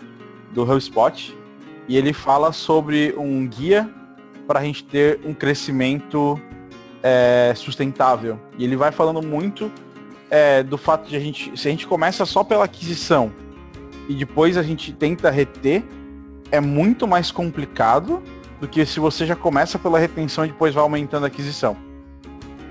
do 0.54 0.64
HubSpot. 0.64 1.36
E 1.88 1.98
ele 1.98 2.14
fala 2.14 2.52
sobre 2.52 3.14
um 3.18 3.48
guia 3.48 3.90
para 4.48 4.60
a 4.60 4.64
gente 4.64 4.84
ter 4.84 5.20
um 5.26 5.34
crescimento 5.34 6.40
é, 7.02 7.54
sustentável. 7.56 8.40
E 8.58 8.64
ele 8.64 8.76
vai 8.76 8.92
falando 8.92 9.22
muito 9.26 9.72
é, 10.30 10.62
do 10.64 10.78
fato 10.78 11.10
de 11.10 11.16
a 11.16 11.20
gente, 11.20 11.58
se 11.60 11.68
a 11.68 11.72
gente 11.72 11.88
começa 11.88 12.26
só 12.26 12.44
pela 12.44 12.66
aquisição 12.66 13.32
e 14.08 14.14
depois 14.14 14.58
a 14.58 14.64
gente 14.64 14.92
tenta 14.94 15.30
reter, 15.30 15.84
é 16.52 16.60
muito 16.60 17.08
mais 17.08 17.32
complicado 17.32 18.22
do 18.60 18.68
que 18.68 18.86
se 18.86 19.00
você 19.00 19.26
já 19.26 19.36
começa 19.36 19.80
pela 19.80 20.00
retenção 20.00 20.46
e 20.46 20.50
depois 20.50 20.74
vai 20.74 20.84
aumentando 20.84 21.24
a 21.24 21.28
aquisição. 21.28 21.78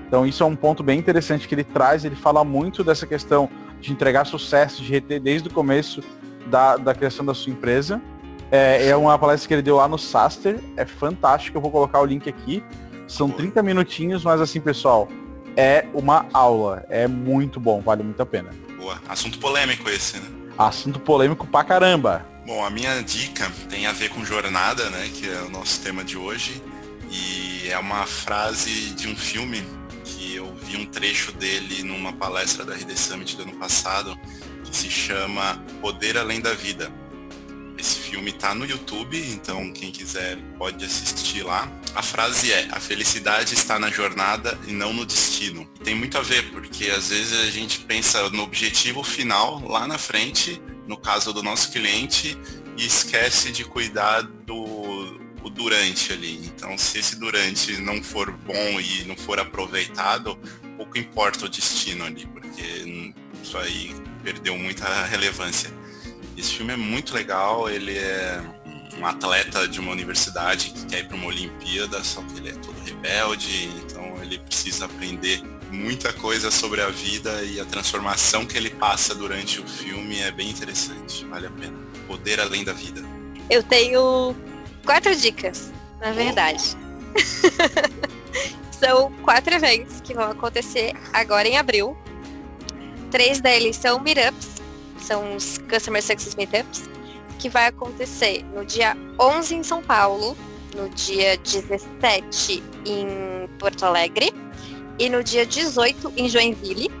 Então 0.07 0.25
isso 0.25 0.41
é 0.41 0.45
um 0.45 0.55
ponto 0.55 0.81
bem 0.81 0.97
interessante 0.97 1.47
que 1.47 1.53
ele 1.53 1.63
traz, 1.63 2.03
ele 2.03 2.15
fala 2.15 2.43
muito 2.43 2.83
dessa 2.83 3.05
questão 3.05 3.49
de 3.79 3.91
entregar 3.91 4.25
sucesso, 4.25 4.81
de 4.81 4.91
reter 4.91 5.21
desde 5.21 5.47
o 5.47 5.51
começo 5.51 6.03
da, 6.47 6.77
da 6.77 6.93
criação 6.93 7.25
da 7.25 7.33
sua 7.33 7.51
empresa. 7.51 8.01
É, 8.51 8.87
é 8.87 8.95
uma 8.95 9.17
palestra 9.19 9.47
que 9.47 9.53
ele 9.53 9.61
deu 9.61 9.75
lá 9.75 9.87
no 9.87 9.97
Saster, 9.97 10.59
é 10.75 10.85
fantástico, 10.85 11.57
eu 11.57 11.61
vou 11.61 11.69
colocar 11.69 12.01
o 12.01 12.05
link 12.05 12.27
aqui. 12.27 12.63
São 13.07 13.29
30 13.29 13.61
minutinhos, 13.61 14.23
mas 14.23 14.41
assim, 14.41 14.59
pessoal, 14.59 15.07
é 15.55 15.85
uma 15.93 16.25
aula, 16.33 16.85
é 16.89 17.07
muito 17.07 17.59
bom, 17.59 17.81
vale 17.81 18.03
muito 18.03 18.21
a 18.21 18.25
pena. 18.25 18.49
Boa. 18.77 18.99
Assunto 19.07 19.37
polêmico 19.39 19.89
esse, 19.89 20.17
né? 20.17 20.27
Assunto 20.57 20.99
polêmico 20.99 21.45
pra 21.45 21.63
caramba. 21.63 22.25
Bom, 22.49 22.65
a 22.65 22.69
minha 22.71 22.99
dica 23.03 23.47
tem 23.69 23.85
a 23.85 23.91
ver 23.91 24.09
com 24.09 24.25
jornada, 24.25 24.89
né? 24.89 25.07
Que 25.13 25.29
é 25.29 25.39
o 25.43 25.51
nosso 25.51 25.81
tema 25.81 26.03
de 26.03 26.17
hoje. 26.17 26.59
E 27.11 27.67
é 27.67 27.77
uma 27.77 28.07
frase 28.07 28.89
de 28.95 29.07
um 29.07 29.15
filme 29.15 29.63
que 30.03 30.33
eu 30.33 30.51
vi 30.63 30.75
um 30.75 30.85
trecho 30.87 31.31
dele 31.33 31.83
numa 31.83 32.11
palestra 32.11 32.65
da 32.65 32.73
RD 32.73 32.97
Summit 32.97 33.37
do 33.37 33.43
ano 33.43 33.55
passado, 33.57 34.19
que 34.63 34.75
se 34.75 34.89
chama 34.89 35.63
Poder 35.79 36.17
Além 36.17 36.41
da 36.41 36.55
Vida. 36.55 36.91
Esse 37.77 37.99
filme 37.99 38.31
tá 38.31 38.55
no 38.55 38.65
YouTube, 38.65 39.15
então 39.29 39.71
quem 39.71 39.91
quiser 39.91 40.35
pode 40.57 40.83
assistir 40.83 41.43
lá. 41.43 41.71
A 41.93 42.01
frase 42.01 42.51
é: 42.51 42.67
a 42.71 42.79
felicidade 42.79 43.53
está 43.53 43.77
na 43.77 43.91
jornada 43.91 44.57
e 44.67 44.71
não 44.71 44.91
no 44.91 45.05
destino. 45.05 45.69
E 45.79 45.83
tem 45.83 45.93
muito 45.93 46.17
a 46.17 46.21
ver, 46.23 46.49
porque 46.49 46.87
às 46.87 47.09
vezes 47.09 47.41
a 47.41 47.51
gente 47.51 47.81
pensa 47.81 48.27
no 48.31 48.41
objetivo 48.41 49.03
final 49.03 49.61
lá 49.67 49.85
na 49.87 49.99
frente, 49.99 50.59
no 50.89 50.97
caso 50.97 51.31
do 51.31 51.43
nosso 51.43 51.71
cliente, 51.71 52.35
e 52.75 52.85
esquece 52.85 53.51
de 53.51 53.63
cuidar 53.63 54.23
do 54.23 55.19
o 55.41 55.49
durante 55.49 56.11
ali. 56.11 56.35
Então, 56.47 56.77
se 56.77 56.99
esse 56.99 57.15
durante 57.17 57.77
não 57.77 58.03
for 58.03 58.29
bom 58.31 58.81
e 58.81 59.05
não 59.05 59.15
for 59.15 59.39
aproveitado, 59.39 60.37
pouco 60.75 60.97
importa 60.97 61.45
o 61.45 61.49
destino 61.49 62.03
ali, 62.03 62.25
porque 62.25 63.13
isso 63.41 63.57
aí 63.57 63.95
perdeu 64.23 64.57
muita 64.57 65.05
relevância. 65.05 65.71
Esse 66.35 66.55
filme 66.55 66.73
é 66.73 66.75
muito 66.75 67.13
legal, 67.13 67.69
ele 67.69 67.97
é 67.97 68.41
um 68.97 69.05
atleta 69.05 69.67
de 69.67 69.79
uma 69.79 69.91
universidade 69.91 70.71
que 70.71 70.85
quer 70.87 70.99
ir 70.99 71.07
para 71.07 71.15
uma 71.15 71.27
Olimpíada, 71.27 72.03
só 72.03 72.21
que 72.23 72.37
ele 72.39 72.49
é 72.49 72.53
todo 72.53 72.77
rebelde, 72.83 73.69
então 73.83 74.21
ele 74.21 74.39
precisa 74.39 74.85
aprender 74.85 75.41
muita 75.71 76.11
coisa 76.13 76.51
sobre 76.51 76.81
a 76.81 76.89
vida 76.89 77.43
e 77.43 77.59
a 77.59 77.65
transformação 77.65 78.45
que 78.45 78.57
ele 78.57 78.69
passa 78.69 79.13
durante 79.13 79.59
o 79.59 79.67
filme 79.67 80.19
é 80.19 80.31
bem 80.31 80.49
interessante, 80.49 81.25
vale 81.25 81.47
a 81.47 81.51
pena. 81.51 81.77
Poder 82.07 82.39
além 82.39 82.63
da 82.63 82.73
vida. 82.73 83.03
Eu 83.49 83.61
tenho 83.63 84.35
quatro 84.85 85.15
dicas, 85.15 85.71
na 85.99 86.11
verdade. 86.11 86.75
são 88.79 89.11
quatro 89.23 89.53
eventos 89.53 90.01
que 90.01 90.13
vão 90.13 90.31
acontecer 90.31 90.93
agora 91.13 91.47
em 91.47 91.57
abril. 91.57 91.97
Três 93.11 93.41
deles 93.41 93.75
são 93.75 93.99
meetups, 93.99 94.47
são 94.99 95.35
os 95.35 95.57
Customer 95.69 96.01
Success 96.01 96.35
Meetups, 96.35 96.89
que 97.37 97.49
vai 97.49 97.67
acontecer 97.67 98.43
no 98.53 98.65
dia 98.65 98.95
11 99.19 99.55
em 99.55 99.63
São 99.63 99.81
Paulo, 99.81 100.37
no 100.75 100.89
dia 100.89 101.37
17 101.37 102.63
em 102.85 103.47
Porto 103.57 103.83
Alegre 103.83 104.31
e 104.99 105.09
no 105.09 105.23
dia 105.23 105.45
18 105.45 106.13
em 106.17 106.27
Joinville. 106.27 106.91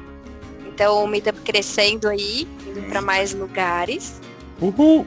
Então 0.65 1.03
o 1.03 1.07
meetup 1.07 1.39
crescendo 1.41 2.07
aí, 2.07 2.47
indo 2.65 2.81
para 2.89 3.01
mais 3.01 3.33
lugares. 3.33 4.21
Uhul! 4.61 5.05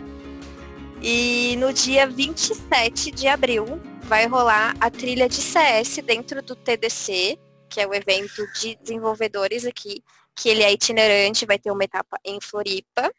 E 1.01 1.57
no 1.57 1.73
dia 1.73 2.07
27 2.07 3.11
de 3.11 3.27
abril 3.27 3.81
vai 4.03 4.27
rolar 4.27 4.77
a 4.79 4.91
trilha 4.91 5.29
de 5.29 5.41
CS 5.41 5.97
dentro 6.05 6.43
do 6.43 6.55
TDC, 6.55 7.39
que 7.69 7.81
é 7.81 7.87
o 7.87 7.95
evento 7.95 8.47
de 8.61 8.77
desenvolvedores 8.77 9.65
aqui, 9.65 10.05
que 10.37 10.51
ele 10.51 10.63
é 10.63 10.71
itinerante, 10.71 11.47
vai 11.47 11.59
ter 11.59 11.71
uma 11.71 11.83
etapa 11.83 12.19
em 12.25 12.39
Floripa. 12.41 13.11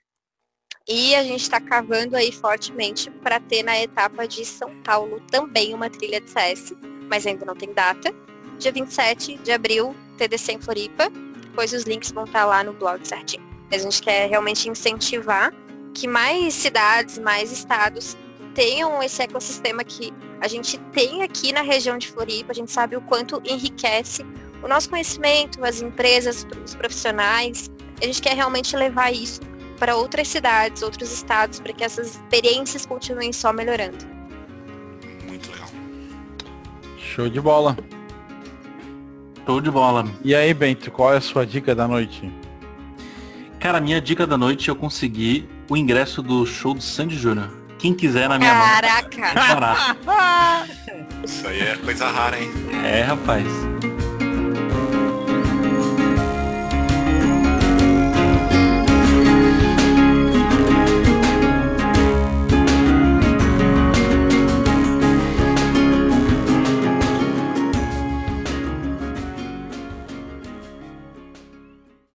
E 0.88 1.16
a 1.16 1.24
gente 1.24 1.42
está 1.42 1.60
cavando 1.60 2.16
aí 2.16 2.32
fortemente 2.32 3.10
para 3.10 3.40
ter 3.40 3.64
na 3.64 3.80
etapa 3.80 4.28
de 4.28 4.46
São 4.46 4.82
Paulo 4.84 5.20
também 5.32 5.74
uma 5.74 5.90
trilha 5.90 6.22
de 6.22 6.30
CS, 6.30 6.74
mas 7.10 7.26
ainda 7.26 7.46
não 7.46 7.56
tem 7.56 7.74
data. 7.74 8.14
Dia 8.64 8.72
27 8.72 9.38
de 9.44 9.52
abril, 9.52 9.94
TDC 10.18 10.54
em 10.54 10.62
Floripa. 10.62 11.10
Depois 11.42 11.74
os 11.74 11.84
links 11.84 12.12
vão 12.12 12.24
estar 12.24 12.46
lá 12.46 12.64
no 12.64 12.74
blog 12.74 13.06
certinho. 13.06 13.44
A 13.72 13.78
gente 13.78 14.02
quer 14.02 14.30
realmente 14.30 14.70
incentivar 14.70 15.54
que 15.94 16.08
mais 16.08 16.54
cidades, 16.54 17.20
mais 17.20 17.52
estados 17.52 18.18
tenham 18.56 19.02
esse 19.04 19.22
ecossistema 19.22 19.84
que 19.84 20.14
a 20.40 20.48
gente 20.48 20.78
tem 20.92 21.24
aqui 21.24 21.52
na 21.52 21.62
região 21.62 21.98
de 21.98 22.08
Floripa. 22.08 22.52
A 22.52 22.56
gente 22.56 22.72
sabe 22.72 22.96
o 22.96 23.02
quanto 23.02 23.42
enriquece 23.44 24.26
o 24.64 24.68
nosso 24.68 24.90
conhecimento, 24.90 25.64
as 25.64 25.82
empresas, 25.82 26.48
os 26.64 26.74
profissionais. 26.74 27.70
A 28.02 28.06
gente 28.06 28.22
quer 28.22 28.36
realmente 28.36 28.76
levar 28.76 29.12
isso 29.12 29.42
para 29.78 29.96
outras 29.96 30.28
cidades, 30.28 30.82
outros 30.82 31.12
estados, 31.12 31.60
para 31.60 31.74
que 31.74 31.84
essas 31.84 32.12
experiências 32.12 32.86
continuem 32.86 33.34
só 33.34 33.52
melhorando. 33.52 34.06
Muito 35.28 35.52
legal. 35.52 35.70
Show 36.98 37.30
de 37.30 37.42
bola. 37.42 37.76
Show 39.46 39.60
de 39.60 39.70
bola. 39.70 40.06
E 40.24 40.34
aí, 40.34 40.54
Bento, 40.54 40.90
qual 40.90 41.14
é 41.14 41.18
a 41.18 41.22
sua 41.22 41.46
dica 41.46 41.76
da 41.76 41.88
noite? 41.88 42.32
Cara, 43.60 43.80
minha 43.82 44.00
dica 44.00 44.26
da 44.26 44.38
noite 44.38 44.70
eu 44.70 44.76
consegui 44.76 45.48
o 45.70 45.76
ingresso 45.78 46.22
do 46.22 46.46
show 46.46 46.74
do 46.74 46.82
Sandy 46.82 47.18
Júnior. 47.18 47.50
Quem 47.78 47.94
quiser 47.94 48.30
na 48.30 48.38
minha 48.38 48.54
Caraca! 48.54 49.20
mão. 49.20 49.34
Caraca! 49.34 50.68
Isso 51.24 51.48
aí 51.48 51.60
é 51.60 51.76
coisa 51.78 52.08
rara, 52.10 52.40
hein? 52.40 52.50
É, 52.86 53.02
rapaz. 53.02 53.46